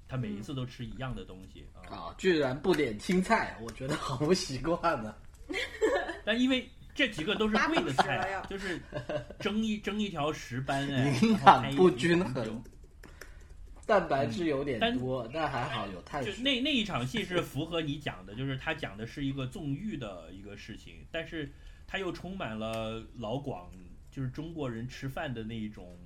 [0.08, 1.82] 他每一次都吃一样的东西啊。
[1.90, 5.16] 啊，居然不点青菜，我觉得好不习惯 呢。
[6.24, 8.80] 但因为这几个都是贵的菜就是
[9.40, 12.62] 蒸一蒸一条石斑哎，营养不均衡酒
[13.88, 16.44] 蛋白质有点但多，但还好有碳就水。
[16.44, 21.50] 那那一场戏是符合你讲的，就是他讲的是一个纵欲的一个事情，但是
[21.88, 23.72] 他又充满了老广，
[24.12, 25.98] 就是中国人吃饭的那一种，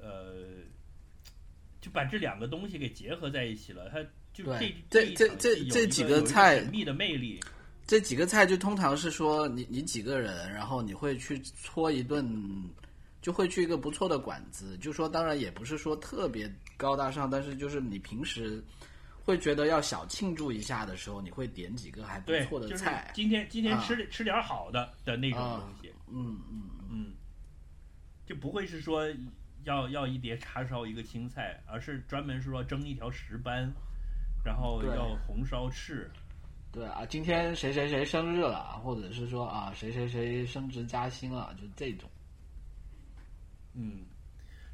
[0.00, 0.34] 呃，
[1.80, 3.88] 就把这两个东西给结合在一起了。
[3.88, 4.02] 他
[4.32, 7.38] 就对这这一场这这几个菜神秘的魅力，
[7.86, 12.28] 这几个菜就通常是说你你几个人，然后你会去搓一顿，
[13.24, 14.76] 就会去一个不错的馆子。
[14.76, 18.62] 就说当然也不是说特别高大上，但是就是你平时
[19.24, 23.10] 会觉得要小庆祝一下的时候，你会点几个还不，错的就是菜。
[23.14, 27.14] 今天今天啊吃、吃点好的的那种啊东西，嗯嗯，嗯，
[28.26, 29.08] 就不会是说
[29.62, 33.72] 要要一碟叉烧一个青菜，而是专门是说蒸一条石斑，
[34.44, 36.10] 然后要红烧翅。
[36.70, 42.10] 对啊，今天谁谁谁生日了，或者是说啊谁谁谁升职加薪了，就这种。
[43.74, 44.04] 嗯，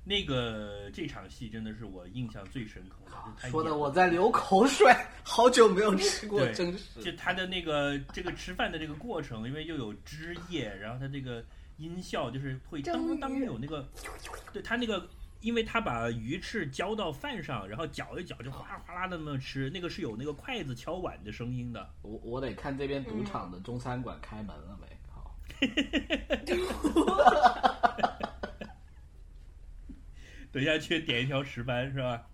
[0.05, 7.02] 那个这场戏真的是我印象最深刻的，就他说的我在流口水，好久没有吃过对真实。
[7.02, 11.44] 就他的那个这个吃饭的这个过程，因为又有汁液，然后他这个
[11.78, 13.89] 音效就是会当当有那个，
[14.52, 15.09] 对他那个，
[15.40, 21.89] 因为他把鱼翅浇到饭上，然后搅一搅就哗啦哗啦的那么吃，那个是有那个筷子敲碗的声音的。
[22.02, 24.86] 我我得看这边赌场的中餐馆开门了没？
[25.10, 25.35] 好，
[30.52, 32.27] 等一下去点一条石斑是吧？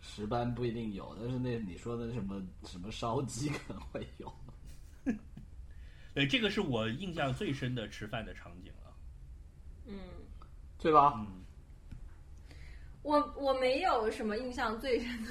[0.00, 4.32] 石斑不一定有，但是那你说的什么什么烧鸡可能会有。
[6.14, 8.94] 对，这个是我印象最深的吃饭的场景了。
[9.86, 9.98] 嗯，
[10.78, 11.14] 对吧？
[11.18, 11.44] 嗯，
[13.02, 15.30] 我我没有什么印象最深的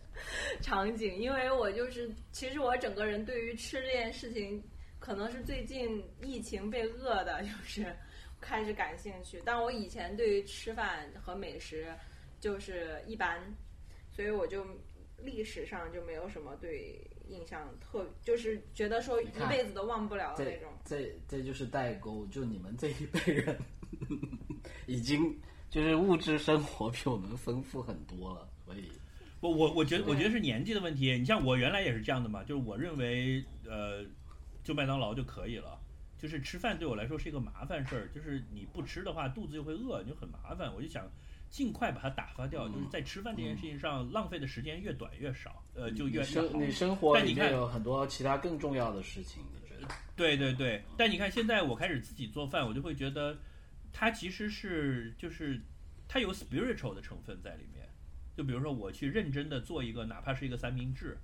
[0.60, 4.62] 场景，因为我就是其实我整个人对于吃这件事情，
[4.98, 7.94] 可能是最近疫情被饿的，就是
[8.40, 9.40] 开始感兴趣。
[9.44, 11.86] 但我以前对于吃饭和美食
[12.40, 13.40] 就是一般，
[14.10, 14.64] 所以我就
[15.18, 20.72] 历史上就没有什么对印象特，就是觉得说一辈子都忘不了的那种。
[20.84, 23.58] 这这就是代沟，就你们这一辈人
[24.86, 25.36] 已经
[25.68, 28.90] 就是物质生活比我们丰富很多了，所以
[29.40, 31.18] 我我我觉得我觉得是年纪的问题。
[31.18, 34.04] 你像我原来也是这样的嘛，就是我认为呃，
[34.64, 35.77] 就麦当劳就可以了。
[36.18, 40.74] 就是吃饭对我来说是一个麻烦事儿，就是你不吃的话，肚子就会饿，你就很麻烦。
[40.74, 41.08] 我就想
[41.48, 46.58] 尽快把它打发掉，嗯就是在吃饭这件事情上浪费的时间越短越少，呃，就越生好。
[46.58, 49.94] 你生活但你看里面有很多其他更重要的事情，你觉得？
[50.16, 53.38] 对对对，但你看现在我开始自己做饭，我就会觉得
[53.92, 55.60] 它其实是就是
[56.08, 57.88] 它有 spiritual 的成分在里面。
[58.36, 61.18] 就比如说我去认真的做一个，哪怕是一个三明治，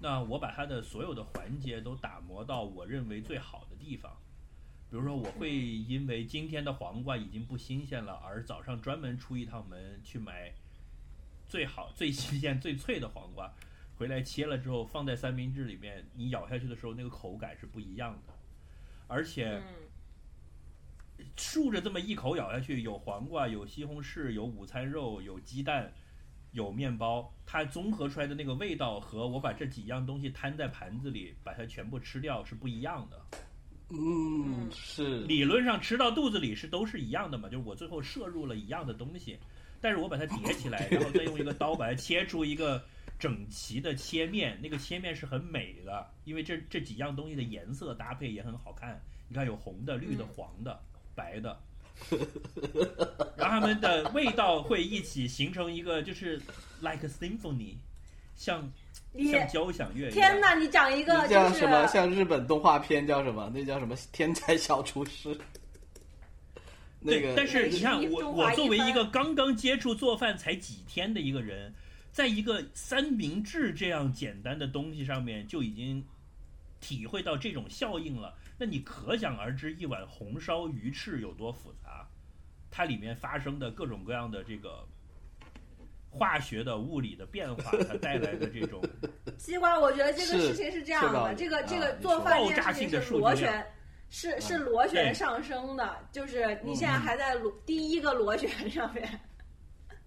[0.00, 4.14] 那我把它的所有的环节都打磨到我认为最好的地方。
[4.94, 10.54] 比如说，我会因为今天的黄瓜已经不新鲜了，而早上专门出一趟门去买
[11.48, 13.52] 最好、最新鲜、最脆的黄瓜，
[13.96, 18.32] 回来切了之后放在三明治里面，你咬下去的时候那个口感是不一样的，
[19.08, 19.60] 而且
[21.18, 25.92] 嗯，竖着这么一口咬下去，有黄瓜，有西红柿，有午餐肉，有鸡蛋，
[26.52, 33.20] 有面包，它综合出来的那个味道和我把这几样东西摊在盘子里，把它全部吃掉是不一样的。
[33.96, 35.20] 嗯，是。
[35.22, 39.38] 理论上吃到肚子里是都是一样的嘛，就是我最后摄入了一样的东西，
[39.80, 42.84] 但是我把它叠起来， 然后再用一个刀把它切出一个
[43.18, 49.00] 整齐的切面，那个切面是很美的，因为这这几样东西的颜色搭配也很好看。
[49.28, 50.78] 你看有红的、绿的、嗯黄的、
[51.14, 51.58] 白的，
[53.36, 56.36] 然后它们的味道会一起形成一个就是
[56.80, 57.76] like symphony，
[58.36, 58.70] 像你
[59.30, 60.12] 像交响乐一样。
[60.12, 60.54] 天哪！
[60.54, 61.86] 你讲一个就是叫什么？
[61.86, 63.50] 像日本动画片叫什么？
[63.54, 63.94] 那叫什么？
[64.12, 65.36] 天才小厨师。
[66.98, 71.72] 那，个，但是你看我，我作为一个刚刚接触做饭才几天的一个人，
[72.10, 76.02] 在一个三明治这样简单的东西上面就已经
[76.80, 82.08] 体会到这种效应了，那你可想而知一碗红烧鱼翅有多复杂，
[82.70, 84.86] 它里面发生的各种各样的这个
[86.16, 88.80] 化学的、物理的变化，它带来的这种
[89.36, 93.66] 西瓜，我觉得这个事情是这样的，这个这个做饭这爆炸性的件事情是数据量螺旋，
[94.10, 99.20] 是是嗯螺旋上升的，就是你现在嗯还在螺第一个螺旋上面。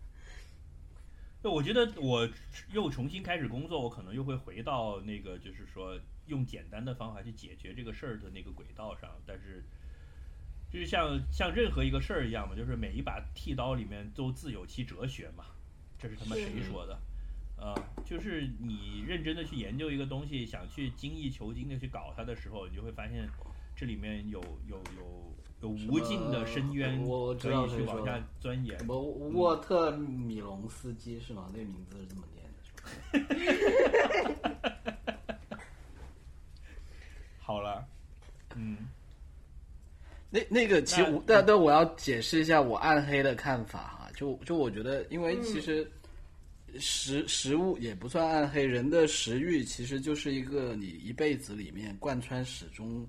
[1.44, 2.28] 对，我觉得我
[2.72, 9.12] 又重新开始工作，我可能又会回到那个，就是说用简单的方法去解决这个事儿的那个轨道上。
[9.26, 9.64] 但是，
[10.72, 15.46] 就是像像任何一个事儿一样嘛，就是每一把剃刀里面都自有其哲学嘛。
[16.00, 16.96] 这是他妈谁说的？
[17.60, 17.74] 呃，
[18.06, 23.28] 就是你认真的去研究一个东西，想去精益求精的去搞它的时候，你就会发现
[23.76, 28.86] 这里面有有有有无尽的深渊我知可以去往下钻研什。
[28.86, 31.50] 么沃特米隆斯基是吗？
[31.52, 32.72] 那名字是这么念的，是
[33.26, 33.34] 吧？
[37.42, 37.84] 好了，
[38.56, 38.78] 嗯，
[40.30, 45.88] 那那个其实那我，但但我要解释一下我暗黑的看法哈，就就我觉得，因嗯为其实
[46.80, 53.06] 食食物也不算暗黑，人的食欲其实就是一个你一辈子里面贯穿始终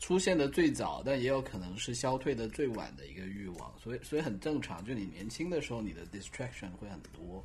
[0.00, 4.84] 出现的最早，但也有可能是消退的最晚的一个欲望，所以所以很正常。
[4.84, 7.44] 就你年轻的时候，你的 distraction 会很多，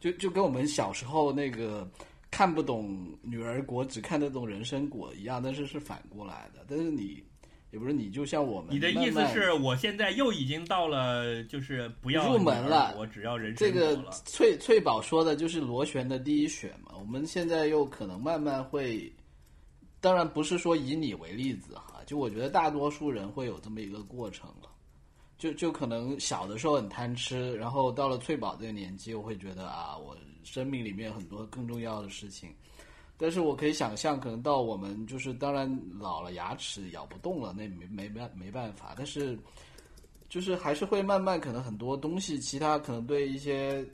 [0.00, 1.86] 就就跟我们小时候那个
[2.30, 6.64] 看不懂女儿国，只看得懂人参果一样，但是是反过来的。
[6.66, 7.22] 但是你
[7.76, 14.02] 也不是你，就像我们，你的意思是我现在又已经到了，就是不要入门了我只要人这个。
[14.24, 16.92] 翠翠宝说的就是螺旋的第一选嘛？
[16.98, 19.12] 我们现在又可能慢慢会，
[20.00, 24.70] 当然不是说以你为例子哈，就我觉得大多数人会有这么一个过程了。
[25.36, 32.48] 就就可能小的时候很贪吃，然后到了翠宝这个年纪，我会觉得啊，我生命里面很多更重要的事情。
[33.18, 38.94] 但是我可以想象，可能到我们就是当然老了，牙齿咬不动了，那没没办没办法。
[38.96, 39.38] 但是
[40.28, 43.84] 就是还是会慢慢，可能很多东西，其他可能对一些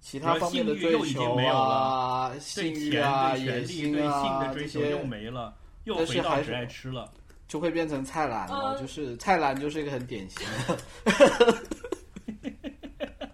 [0.00, 7.12] 其他方面的追求没有啊、对性欲、啊、对野心啊的追这些求又没了，又但是还是回到只爱吃了。
[7.48, 8.76] 就会变成菜篮了。
[8.76, 10.78] 嗯就是菜篮就是一个很典型的，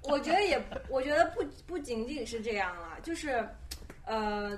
[0.09, 3.45] 我觉得也，我觉得不不仅仅是这样了，就是，
[4.05, 4.57] 呃，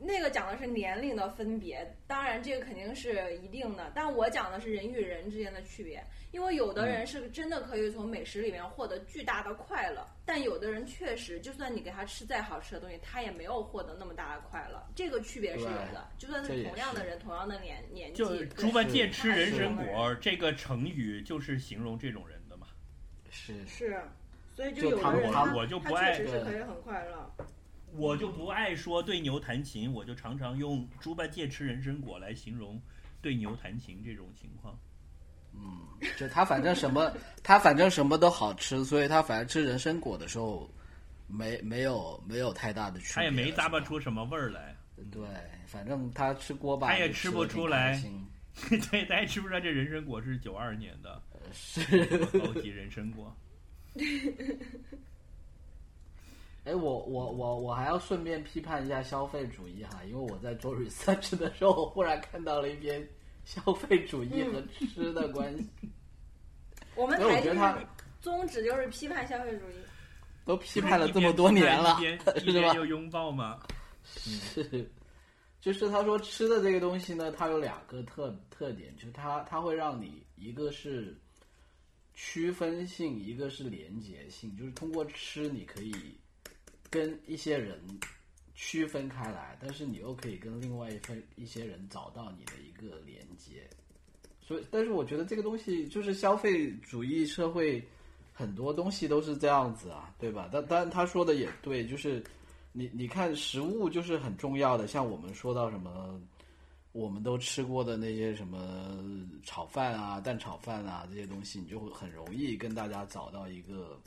[0.00, 6.00] 那个讲的是年龄的分别，当然这个肯定是一定的，但我讲的是人与人之间的区别，
[6.30, 18.46] 因为有的人是真的可以从美食里面获得巨大的快乐，但有的人确实，就算你给他吃再好吃的东西，他也没有获得那么大的快乐，这个区别是有的，就算是同样的人，同样的年年纪，就对。
[18.46, 22.68] 猪八戒吃人参果这个成语，就是形容这种人的嘛。
[23.30, 23.66] 是。
[23.66, 24.00] 是，
[24.54, 27.34] 所以就有的人他糖果我就不他爱确实是可以很快乐。
[27.92, 32.80] 我就不爱说对牛弹琴，我就常常用猪八戒吃人参果来形容
[33.20, 34.78] 对牛弹琴这种情况。
[35.54, 35.86] 嗯
[36.16, 37.10] 就他反正什么，
[37.42, 40.70] 他反正什么都好吃，所以他反正吃人参果的时候，
[41.26, 43.14] 没没有没有太大的区别。
[43.14, 44.76] 他也没咂巴出什么味儿来，
[45.10, 45.26] 对，
[45.66, 48.00] 反正他吃锅巴，他也吃不出来
[48.90, 51.20] 对，他也吃不出来这人参果是九二年的
[51.52, 52.06] 是，
[52.38, 53.34] 高级人参果。
[56.68, 63.08] 哎，我我我我还要顺便批判一下消费主义哈，因为我在做 research 的时候，我忽然看到了一篇
[63.42, 65.66] 消费主义和吃的关系，
[66.94, 67.78] 我们台就是觉得他
[68.20, 69.74] 宗旨就是批判消费主义。
[70.44, 71.98] 都批判了这么多年了
[72.36, 72.52] 是吧？
[72.52, 73.60] 边又拥抱吗？
[74.04, 74.90] 是，
[75.60, 81.14] 就是他说吃的这个东西呢，它有两个特特点，就是它它会让你一个是
[82.14, 85.94] 区分性，一个是连结性，就是通过吃你可以
[86.90, 87.80] 跟一些人
[88.54, 93.68] 区分开来，但是你又可以跟另外一份一些人找到你的一个连接。
[94.40, 97.86] 所以，但是我觉得这个东西就是消费主义社会，
[98.32, 100.48] 很多东西都是这样子啊，对吧？
[100.50, 102.24] 但当然他说的也对，就是
[102.72, 106.18] 你你看食物就是很重要的，像我们说到什么，
[106.92, 108.98] 我们都吃过的那些什么
[109.44, 114.00] 炒饭啊、蛋炒饭啊这些东西，你就会很容易跟大家找到一个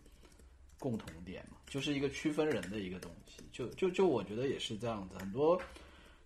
[0.82, 3.44] 共同点嘛，就是一个区分人的一个东西。
[3.54, 5.62] 就就就我觉得也是这样子，很多。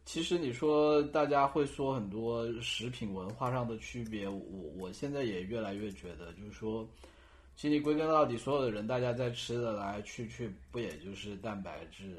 [0.05, 4.39] 其实你说大家会说很多食品文化上的区别，我
[4.77, 6.87] 我现在也越来越觉得，就是说，
[7.55, 12.15] 其实归根到底，所有的人大家在吃的来去去，不也就是蛋白质、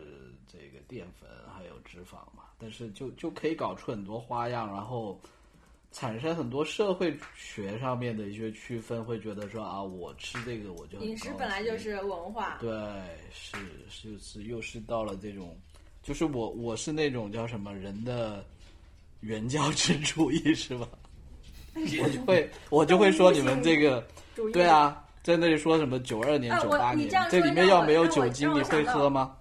[0.46, 2.44] 这个淀粉还有脂肪嘛？
[2.58, 5.20] 但是就就可以搞出很多花样，然后
[5.98, 12.70] 产生很多社会学上面的一些区分，会觉得说啊，我吃这个我就饮食本来就是文化，对，
[13.32, 13.56] 是
[13.88, 15.56] 是是，又是到了这种，
[16.02, 18.44] 就是我我是那种叫什么人的
[19.20, 20.86] 原教旨主义是吧？
[21.74, 24.06] 我就会 我就会说你们这个
[24.52, 29.34] 对，啊，在那里说什么九二年、九八年这里面要没有酒精，你会喝吗？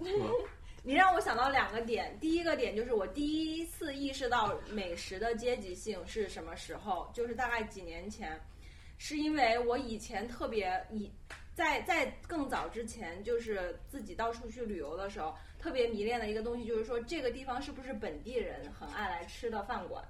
[0.84, 2.16] 你让我想到两个点。
[2.20, 8.38] 第一个点就是我第一次意识到美食的阶级性是什么时候，就是大概几年前，
[8.98, 11.10] 是因为我以前特别以
[11.54, 20.04] 在在更早之前，就是自己到处去旅游的时候，特别迷恋的一个东西，就是说这个地方是不是本地人很爱来吃的饭馆。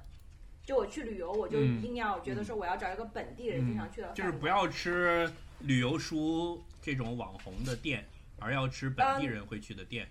[0.64, 4.10] 就我去旅游，我就嗯一定要觉得说我要找一个本地人经常去的。
[4.12, 8.06] 就是不要吃旅游书这种网红的店，
[8.38, 10.08] 而要吃本地人会去的店。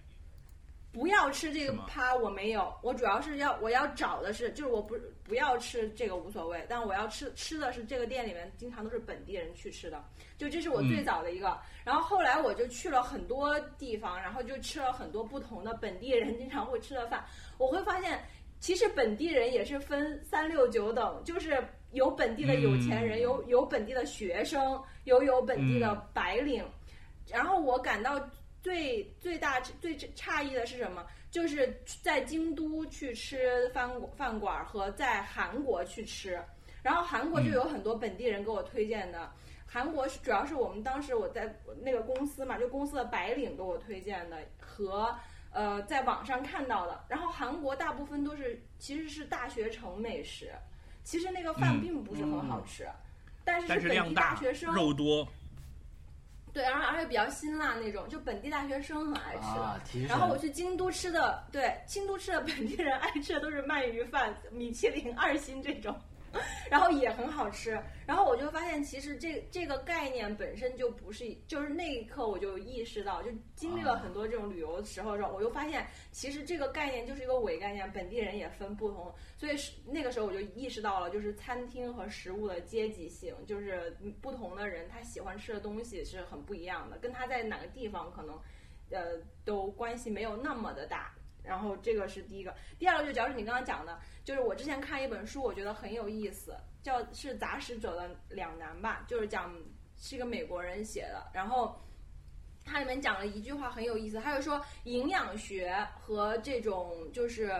[0.92, 10.04] 不要吃这个趴，我没有，我主要是要我要找的是，就是我不不要吃这个无所谓，但我要吃吃的是这个店里面经常都是本地人去吃的，
[10.38, 11.06] 就这是我最嗯。
[11.06, 11.58] 早的一个。
[11.86, 17.24] 然后后来我就去了很多地方，然后就吃了很多不同的本地人经常会吃的饭，
[17.58, 18.22] 我会发现
[18.60, 23.22] 其实本地人也是分三六九等，就是有本地的有钱人，嗯。
[23.22, 26.02] 有有本地的学生，有有本地的嗯。
[26.14, 26.66] 白领。
[27.30, 28.20] 然后我感到
[28.62, 31.06] 最最大最诧异的是什么？
[31.32, 36.38] 就是在京都去吃饭饭馆和在韩国去吃，
[36.84, 39.32] 然后韩国就有很多本地人给我推荐的。
[39.66, 45.18] 韩国是主要是我们当时我在那个公司嘛，就公司的白领给我推荐的和
[45.54, 47.06] 呃在网上看到的。
[47.08, 50.52] 然后韩国大部分都是其实是大学城美食，
[51.04, 52.86] 其实那个饭嗯并不是很好吃，
[53.46, 55.26] 但是但是本地大大学生肉多，
[56.54, 65.98] 对，然后而且比较辛辣那种，就本地大学生很爱吃然后我去京都吃的，对，京都吃的本地人爱吃的都是鳗鱼饭、米其林二星这种，
[66.70, 67.80] 然后也很好吃。
[68.06, 79.14] 然后我就发现，其实这这个概念本身就不是，就是那一刻我就意识到，就经历了很多这种旅游的时候之后，我就发现，其实这个概念就是一个伪概念，本地人也分不同。
[79.38, 88.40] 所以是那个时候我就意识到了，就是餐厅和食物的阶级性，就是不同的人他喜欢吃的东西是很不一样的，跟他在哪个地方可能。
[88.94, 91.14] 呃，都关系没有那么的大。
[91.44, 99.54] 然后这个是第一个，第二个就假如你刚刚讲的，就是我之前看一本书，我觉得很有意思，叫是《杂食者的两难》吧，就是讲
[99.98, 101.80] 是个美国人写的，然后。
[102.64, 107.52] 它里面讲了一句话很有意思，他就说营养学和这种就是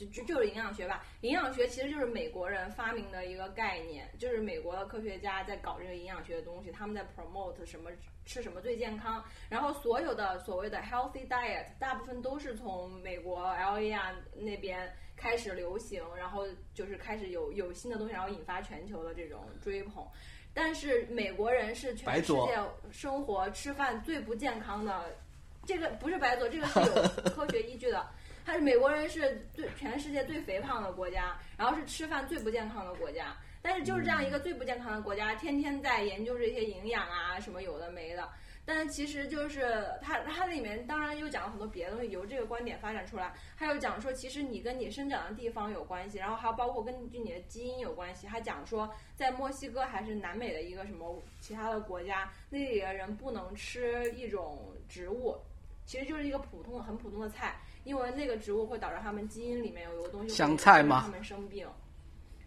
[0.00, 7.90] 就就就是营养学吧，营养学其实就是美国人发明的一个概念，就是美国的科学家在搞这个营养学的东西，他们在 promote 什么
[8.24, 20.06] 吃什么最健康，然后所有的所谓的 healthy diet 大部分都是从美国 L A 啊那边开始流行，然后就是开始有有新的东西，然后引发全球的这种追捧。
[20.54, 22.58] 但是美国人是全世界
[22.90, 25.16] 生活吃饭最不健康的，
[25.64, 28.04] 这个不是白做，这个是有 科学依据的。
[28.50, 33.32] 他是美国人是最全世界最肥胖的国家，然后是吃饭最不健康的国家。
[33.62, 38.28] 但是就是这样一个最不健康的国家，天天在研究这些营养啊什么有的没的。
[38.64, 48.26] 但是其实就是它它里面当然又讲了很多别的东西，由这个观点发展出来，还有讲说其实你跟你生长的地方有关系，然后还有包括根据你的基因有关系。
[48.26, 55.36] 还讲说在墨西哥还是南美的一个什么其他的国家，那里的人不能吃一种植物，
[55.84, 61.68] 其实就是一个普通的很普通的菜，因为那个植物会导致他们基因里面有一个东西会香菜吗让他们生病，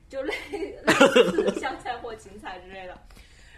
[0.07, 2.97] 就类 类似香菜或芹菜之类的。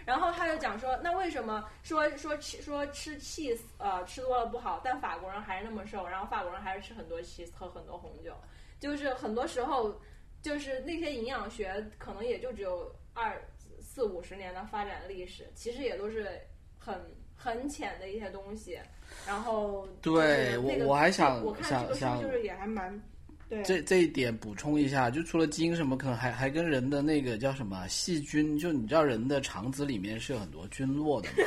[0.04, 8.32] 然后他就讲说，那为什么说说吃说吃 cheese 呃吃多了不好，但法国人还是那么瘦，然后法国人还是吃很多 cheese 喝很多红酒，
[8.78, 10.00] 就是很多时候
[10.40, 13.42] 就是那些营养学可能也就只有二
[13.80, 16.40] 四五十年的发展历史，其实也都是
[16.78, 17.04] 很
[17.34, 18.78] 很浅的一些东西。
[19.24, 22.92] 然后对我我还想我看这个想就是也还蛮
[23.48, 23.62] 对。
[23.62, 31.44] 这这一点补充一下，就除了基因什么，可能还还跟人的那个叫什么细菌，就你知道人的肠子里面是有很多菌落的嘛，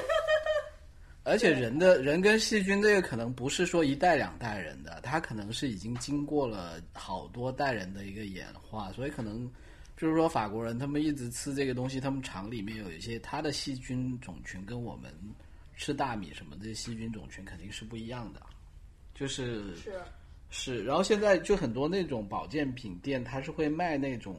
[1.24, 9.50] 而且人的人跟细菌这个可能不是说一代两代人的，它可能是已经经过了好多代人的一个演化，所以可能
[9.96, 15.12] 就是说法国人他们一直吃这个东西，他们肠里面有一些它的细菌种群跟我们
[15.80, 18.42] 吃大米什么这些细菌种群肯定是不一样的，
[19.14, 19.94] 就是是
[20.50, 24.36] 是，然后现在就很多那种保健品店，它是会卖那种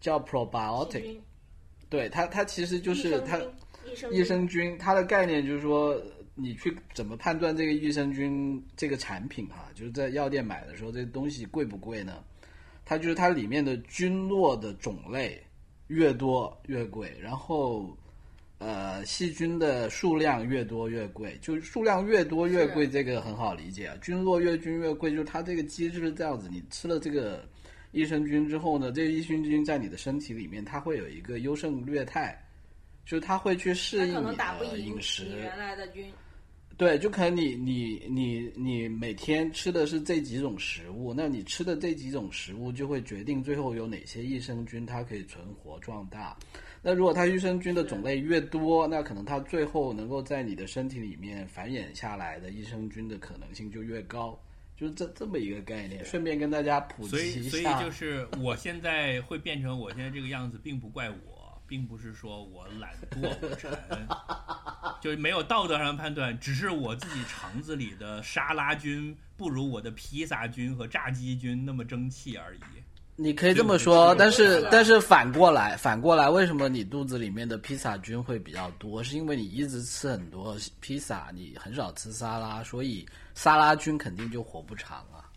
[0.00, 1.16] 叫 probiotic，
[1.88, 3.40] 对它它其实就是它
[4.12, 5.96] 益生益菌它的概念就是说，
[6.34, 12.24] 你去怎么判断这个益生菌这个产品哈、就是在药店买的时候，这个东西贵不贵呢？
[12.84, 15.40] 它就是它里面的菌落的种类
[15.86, 17.96] 越多越贵，然后
[18.58, 23.96] 呃细菌的数量越多越贵，就是数量越多越贵，这个很好理解啊。
[24.02, 27.48] 菌落越菌越贵，就是它这个机制是这样子，你吃了这个
[27.92, 32.38] 益生菌之后呢，这个益生菌在你的身体里面，它会有一个优胜劣汰。
[33.06, 36.12] 就是它会去适应你的饮食，原来的菌。
[36.76, 46.36] 对，就可能你你你你每天吃的是这几种食物，那你吃的这几种食物就会决定最后有哪些益生菌它可以存活壮大。
[46.82, 54.38] 那如果它益生菌的种类越多，那可能它最后能够在你的身体里面繁衍下来的益生菌的可能性就越高。
[54.76, 57.50] 就是这这么一个概念，顺便跟大家普及一下。
[57.50, 63.76] 所以就是我现在会变成我现在这个样子，并不怪我，并不是说我懒惰无成，
[65.00, 72.60] 就是没有道德上的判断，只是我自己肠子里的沙拉菌不如我的披萨菌和炸鸡菌那么争气而已。
[73.20, 79.02] 你可以这么说，但是是但是反过来，反过来，为什么你肚子里面的披萨菌会比较多？
[79.02, 83.04] 是因为你一直吃很多披萨，你很少吃沙拉，所以
[83.34, 85.27] 沙拉菌肯定就活不长啊。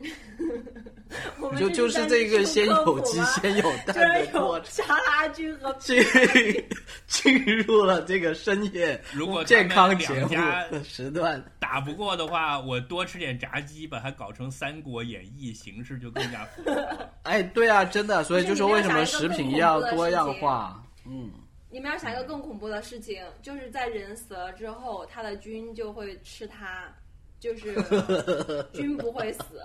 [1.40, 6.02] 我们就就是这个先有鸡先有蛋的过程沙拉菌和 进
[7.08, 17.10] 进入了这个深夜如果健康节目时段，打不过的话，我多吃点炸鸡，把它搞成《三国演义》形式，就更加复杂了。
[17.24, 20.82] 哎，对啊，真的，所以就说为什么食品要多样化？
[21.06, 21.30] 嗯，
[21.70, 26.92] 你们要想一个更恐怖的事情，就是在人死了之后，他的菌就会吃它，
[27.40, 27.74] 就是
[28.72, 29.60] 菌不会死。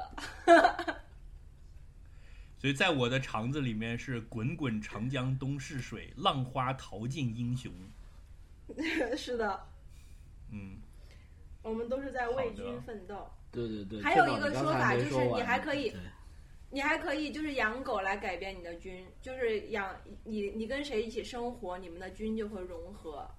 [2.57, 7.71] 所以在我的肠子里面是滚滚长江东逝水，浪花淘尽英雄。
[9.15, 9.67] 是的，
[10.51, 10.77] 嗯，
[11.61, 13.29] 我们都是在为君奋斗。
[13.51, 14.01] 对对对。
[14.01, 15.95] 还有一个说法就是你还可以
[16.71, 23.29] 你还可以就是养狗来改变你的菌，就是养你你跟谁一起生活，你们的菌就会融合。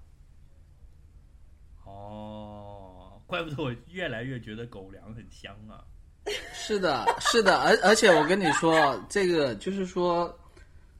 [1.83, 5.83] 哦，怪不得我越来越觉得狗粮很香啊。
[6.53, 10.35] 是的，是的，而而且我跟你说，这个就是说，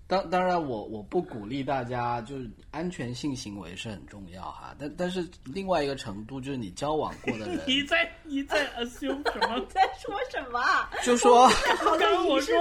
[0.08, 9.60] 当当然我我不鼓励大家，就是安全性行为是很重要哈，但但是另外一个程度就是你交往过的人， 你在你在 assume 什么？
[9.70, 10.90] 在说什么啊？
[11.04, 11.50] 就说
[11.82, 12.56] 刚刚我说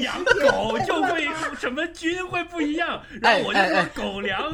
[0.00, 4.52] 养狗就会什么菌会不一样，然后我就说狗粮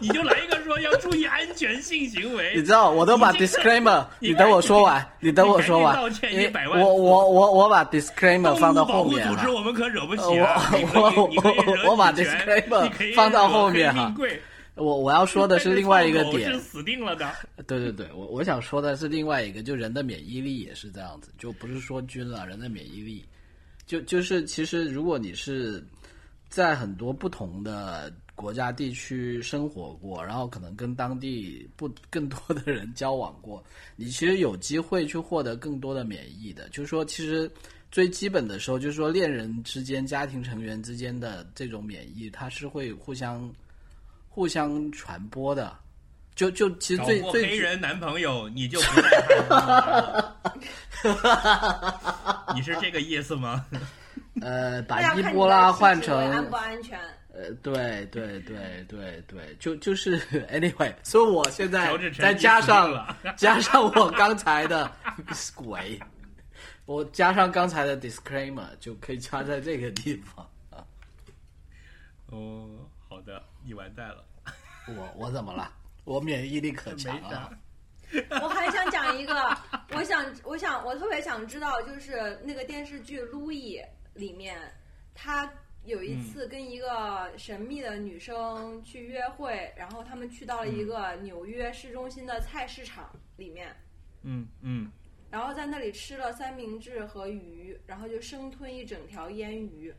[0.00, 2.72] 你就来一个说要注意安全性行为你知。
[2.72, 9.50] 道，我都把 disclaimer，你你等我说完，你等我说完道，歉因为100万我我我我把 disclaimer 放到物保护后面了组织。
[9.50, 10.72] 我们可惹不起呃啊！
[10.72, 14.14] 我你可以你可以惹我我把女权 disclaimer 你可以放到后面哈
[14.76, 17.30] 我我要说的是 另外一个点是死定了的。
[17.66, 23.24] 对对对，我我想说的是另外一个，就人的免疫力也是这样子，就不是说菌了，人的免疫力，
[23.86, 25.84] 就就是其实如果你是
[26.48, 33.62] 在很多不同的国家地区生活过，然后可能跟当地不更多的人交往过，
[33.94, 36.68] 你其实有机会去获得更多的免疫的。
[36.70, 37.48] 就是说，其实
[37.94, 43.48] 最基本的时候，就是说恋人之间、家庭成员之间的这种免疫，它是会互相
[44.28, 45.72] 互相传播的。
[46.34, 49.08] 就就其实最最过黑人男朋友，你就不 再
[49.48, 50.10] 怕
[51.04, 52.52] 阴了。
[52.56, 53.64] 你是这个意思吗？
[54.42, 56.98] 呃，把伊波拉换成安成不安全。
[57.32, 60.20] 呃，对对对对对，就就是
[60.52, 64.90] anyway，所以我现在再加上了加上我刚才的
[65.54, 65.96] 鬼，
[66.86, 70.86] 我加上刚才的 disclaimer 就可以加在这个地方啊。
[72.26, 74.24] 哦，好的，你完蛋了。
[74.88, 75.72] 我我怎么了？
[76.04, 77.50] 我免疫力可强没啊
[78.30, 78.42] 啥！
[78.42, 79.34] 我还想讲一个，
[79.92, 83.78] 我想，我想，我特别想知道，就是那个电视剧《路易》
[84.12, 84.58] 里面，
[85.14, 85.50] 他
[85.84, 93.74] 有一次跟一个神秘的女生去约会，然后他们去到了一个纽约市中心的菜市场里面，
[94.22, 94.92] 嗯嗯，
[95.34, 99.92] 然后在那里吃了三明治和鱼，然后就生吞一整条腌鱼，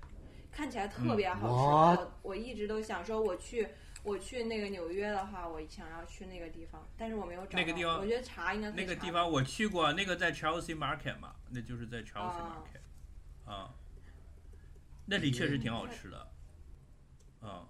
[0.50, 2.02] 看起来特别好吃。
[2.02, 3.68] 嗯我我一直都想说，我去
[4.02, 7.60] 我去那个纽约的话，我想要去那个地方，但是我没有找到。
[7.60, 12.64] 那个地方我觉得茶应该那个地方我去过，那个在 Chelsea Market 嘛，那就是在 Chelsea 啊。
[12.64, 13.76] Market 啊，
[15.06, 16.32] 那里确实挺好吃的，
[17.42, 17.68] 啊，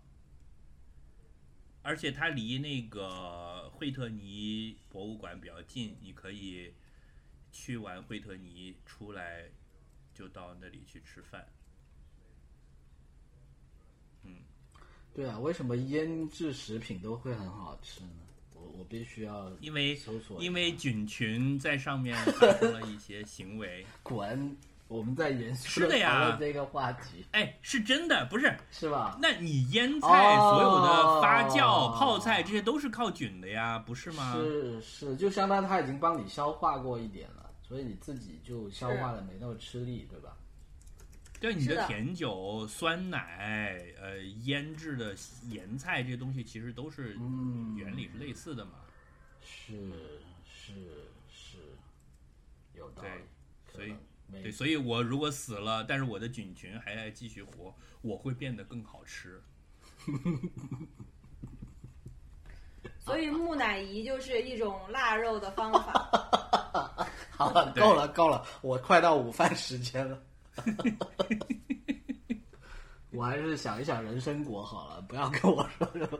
[1.81, 6.71] 而且它离那个惠特尼博物馆比较近，你可以
[7.55, 9.45] 去完惠特尼出来
[10.13, 11.47] 就到那里去吃饭。
[14.23, 14.35] 嗯
[15.13, 18.09] 对啊，为什么腌制食品都会很好吃呢？
[18.53, 24.55] 我我必须要因为搜索，因为菌群在上面 发生了一些行为，滚！
[24.87, 28.55] 我们在严肃地是的呀讨论这个话题，哎，是真的，不是？
[28.69, 29.17] 是吧？
[29.19, 34.33] 那你腌菜、哦所有的发酵、泡菜这些都是靠菌的呀，不是吗？
[34.33, 40.37] 是是，就相当于它已经帮你消化过一点了，所以你自己就消化的没那么吃力，对吧？
[41.39, 45.15] 对你的的甜酒、酸奶、呃腌制的
[45.49, 48.73] 盐菜这些东西，其实都是嗯原理是类似的嘛。
[49.41, 50.73] 是是
[51.27, 51.57] 是，
[52.75, 53.09] 有道理
[53.73, 53.75] 对。
[53.75, 53.95] 所以
[54.43, 59.41] 对，所以我如果死了，但是我的菌群还在继续活，我会变得更好吃。
[63.05, 66.09] 所以木乃伊就是一种腊肉的方法。
[67.29, 70.19] 好了，够了，够了，我快到午饭时间了。
[73.11, 76.19] 我还是想一想人参果好了，不要跟我说什么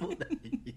[0.00, 0.72] 木乃伊。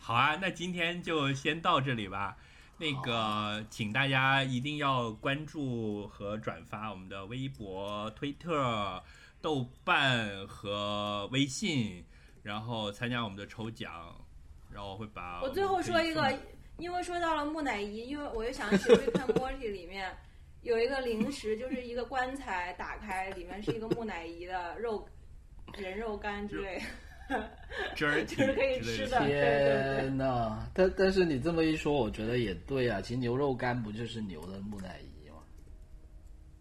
[0.00, 2.36] 好啊，那今天就先到这里吧。
[2.78, 9.02] 那个，请大家一定要关注和转发我们的微博、推特。
[9.42, 12.04] 豆瓣和微信，
[12.42, 14.14] 然后参加我们的抽奖，
[14.72, 16.32] 然后会把我最后说一个
[16.78, 20.10] 因为说到了木乃伊，因为我又想起《Rick and Morty》里面
[20.62, 25.06] 有一个零食，就是一个棺材打开，里面是一个木乃伊的肉
[25.76, 26.84] 人肉干之类的。
[27.94, 33.00] 汁儿就是可以吃的天呐，但但是你这么一说，我觉得也对啊。
[33.00, 35.11] 其实牛肉干不就是牛的木乃伊吗？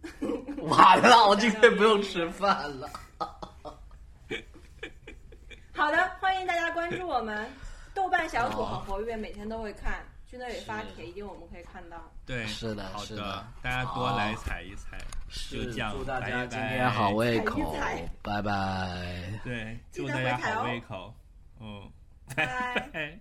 [0.64, 2.90] 完了，我今天不用吃饭了。
[5.73, 7.49] 好的，欢迎大家关注我们
[7.94, 11.98] 豆瓣小组很活跃，每天都会看，去那里发帖，一定我们可以看到。
[12.26, 14.98] 对，是的好是的大家多来踩一踩，
[15.30, 17.76] 就是这样，祝大家今天好胃口
[18.22, 19.40] 拜拜。
[19.44, 21.14] 对，祝大家好胃口，
[21.60, 21.91] 嗯，
[22.36, 23.19] 拜拜拜。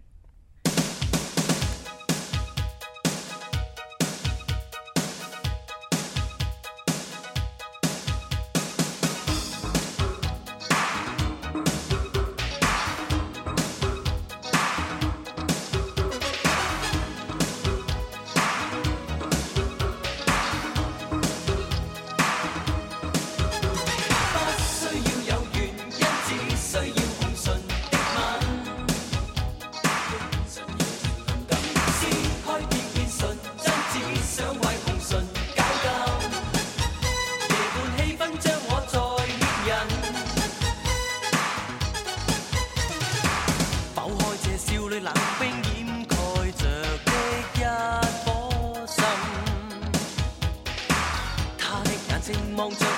[52.61, 52.90] 眼睛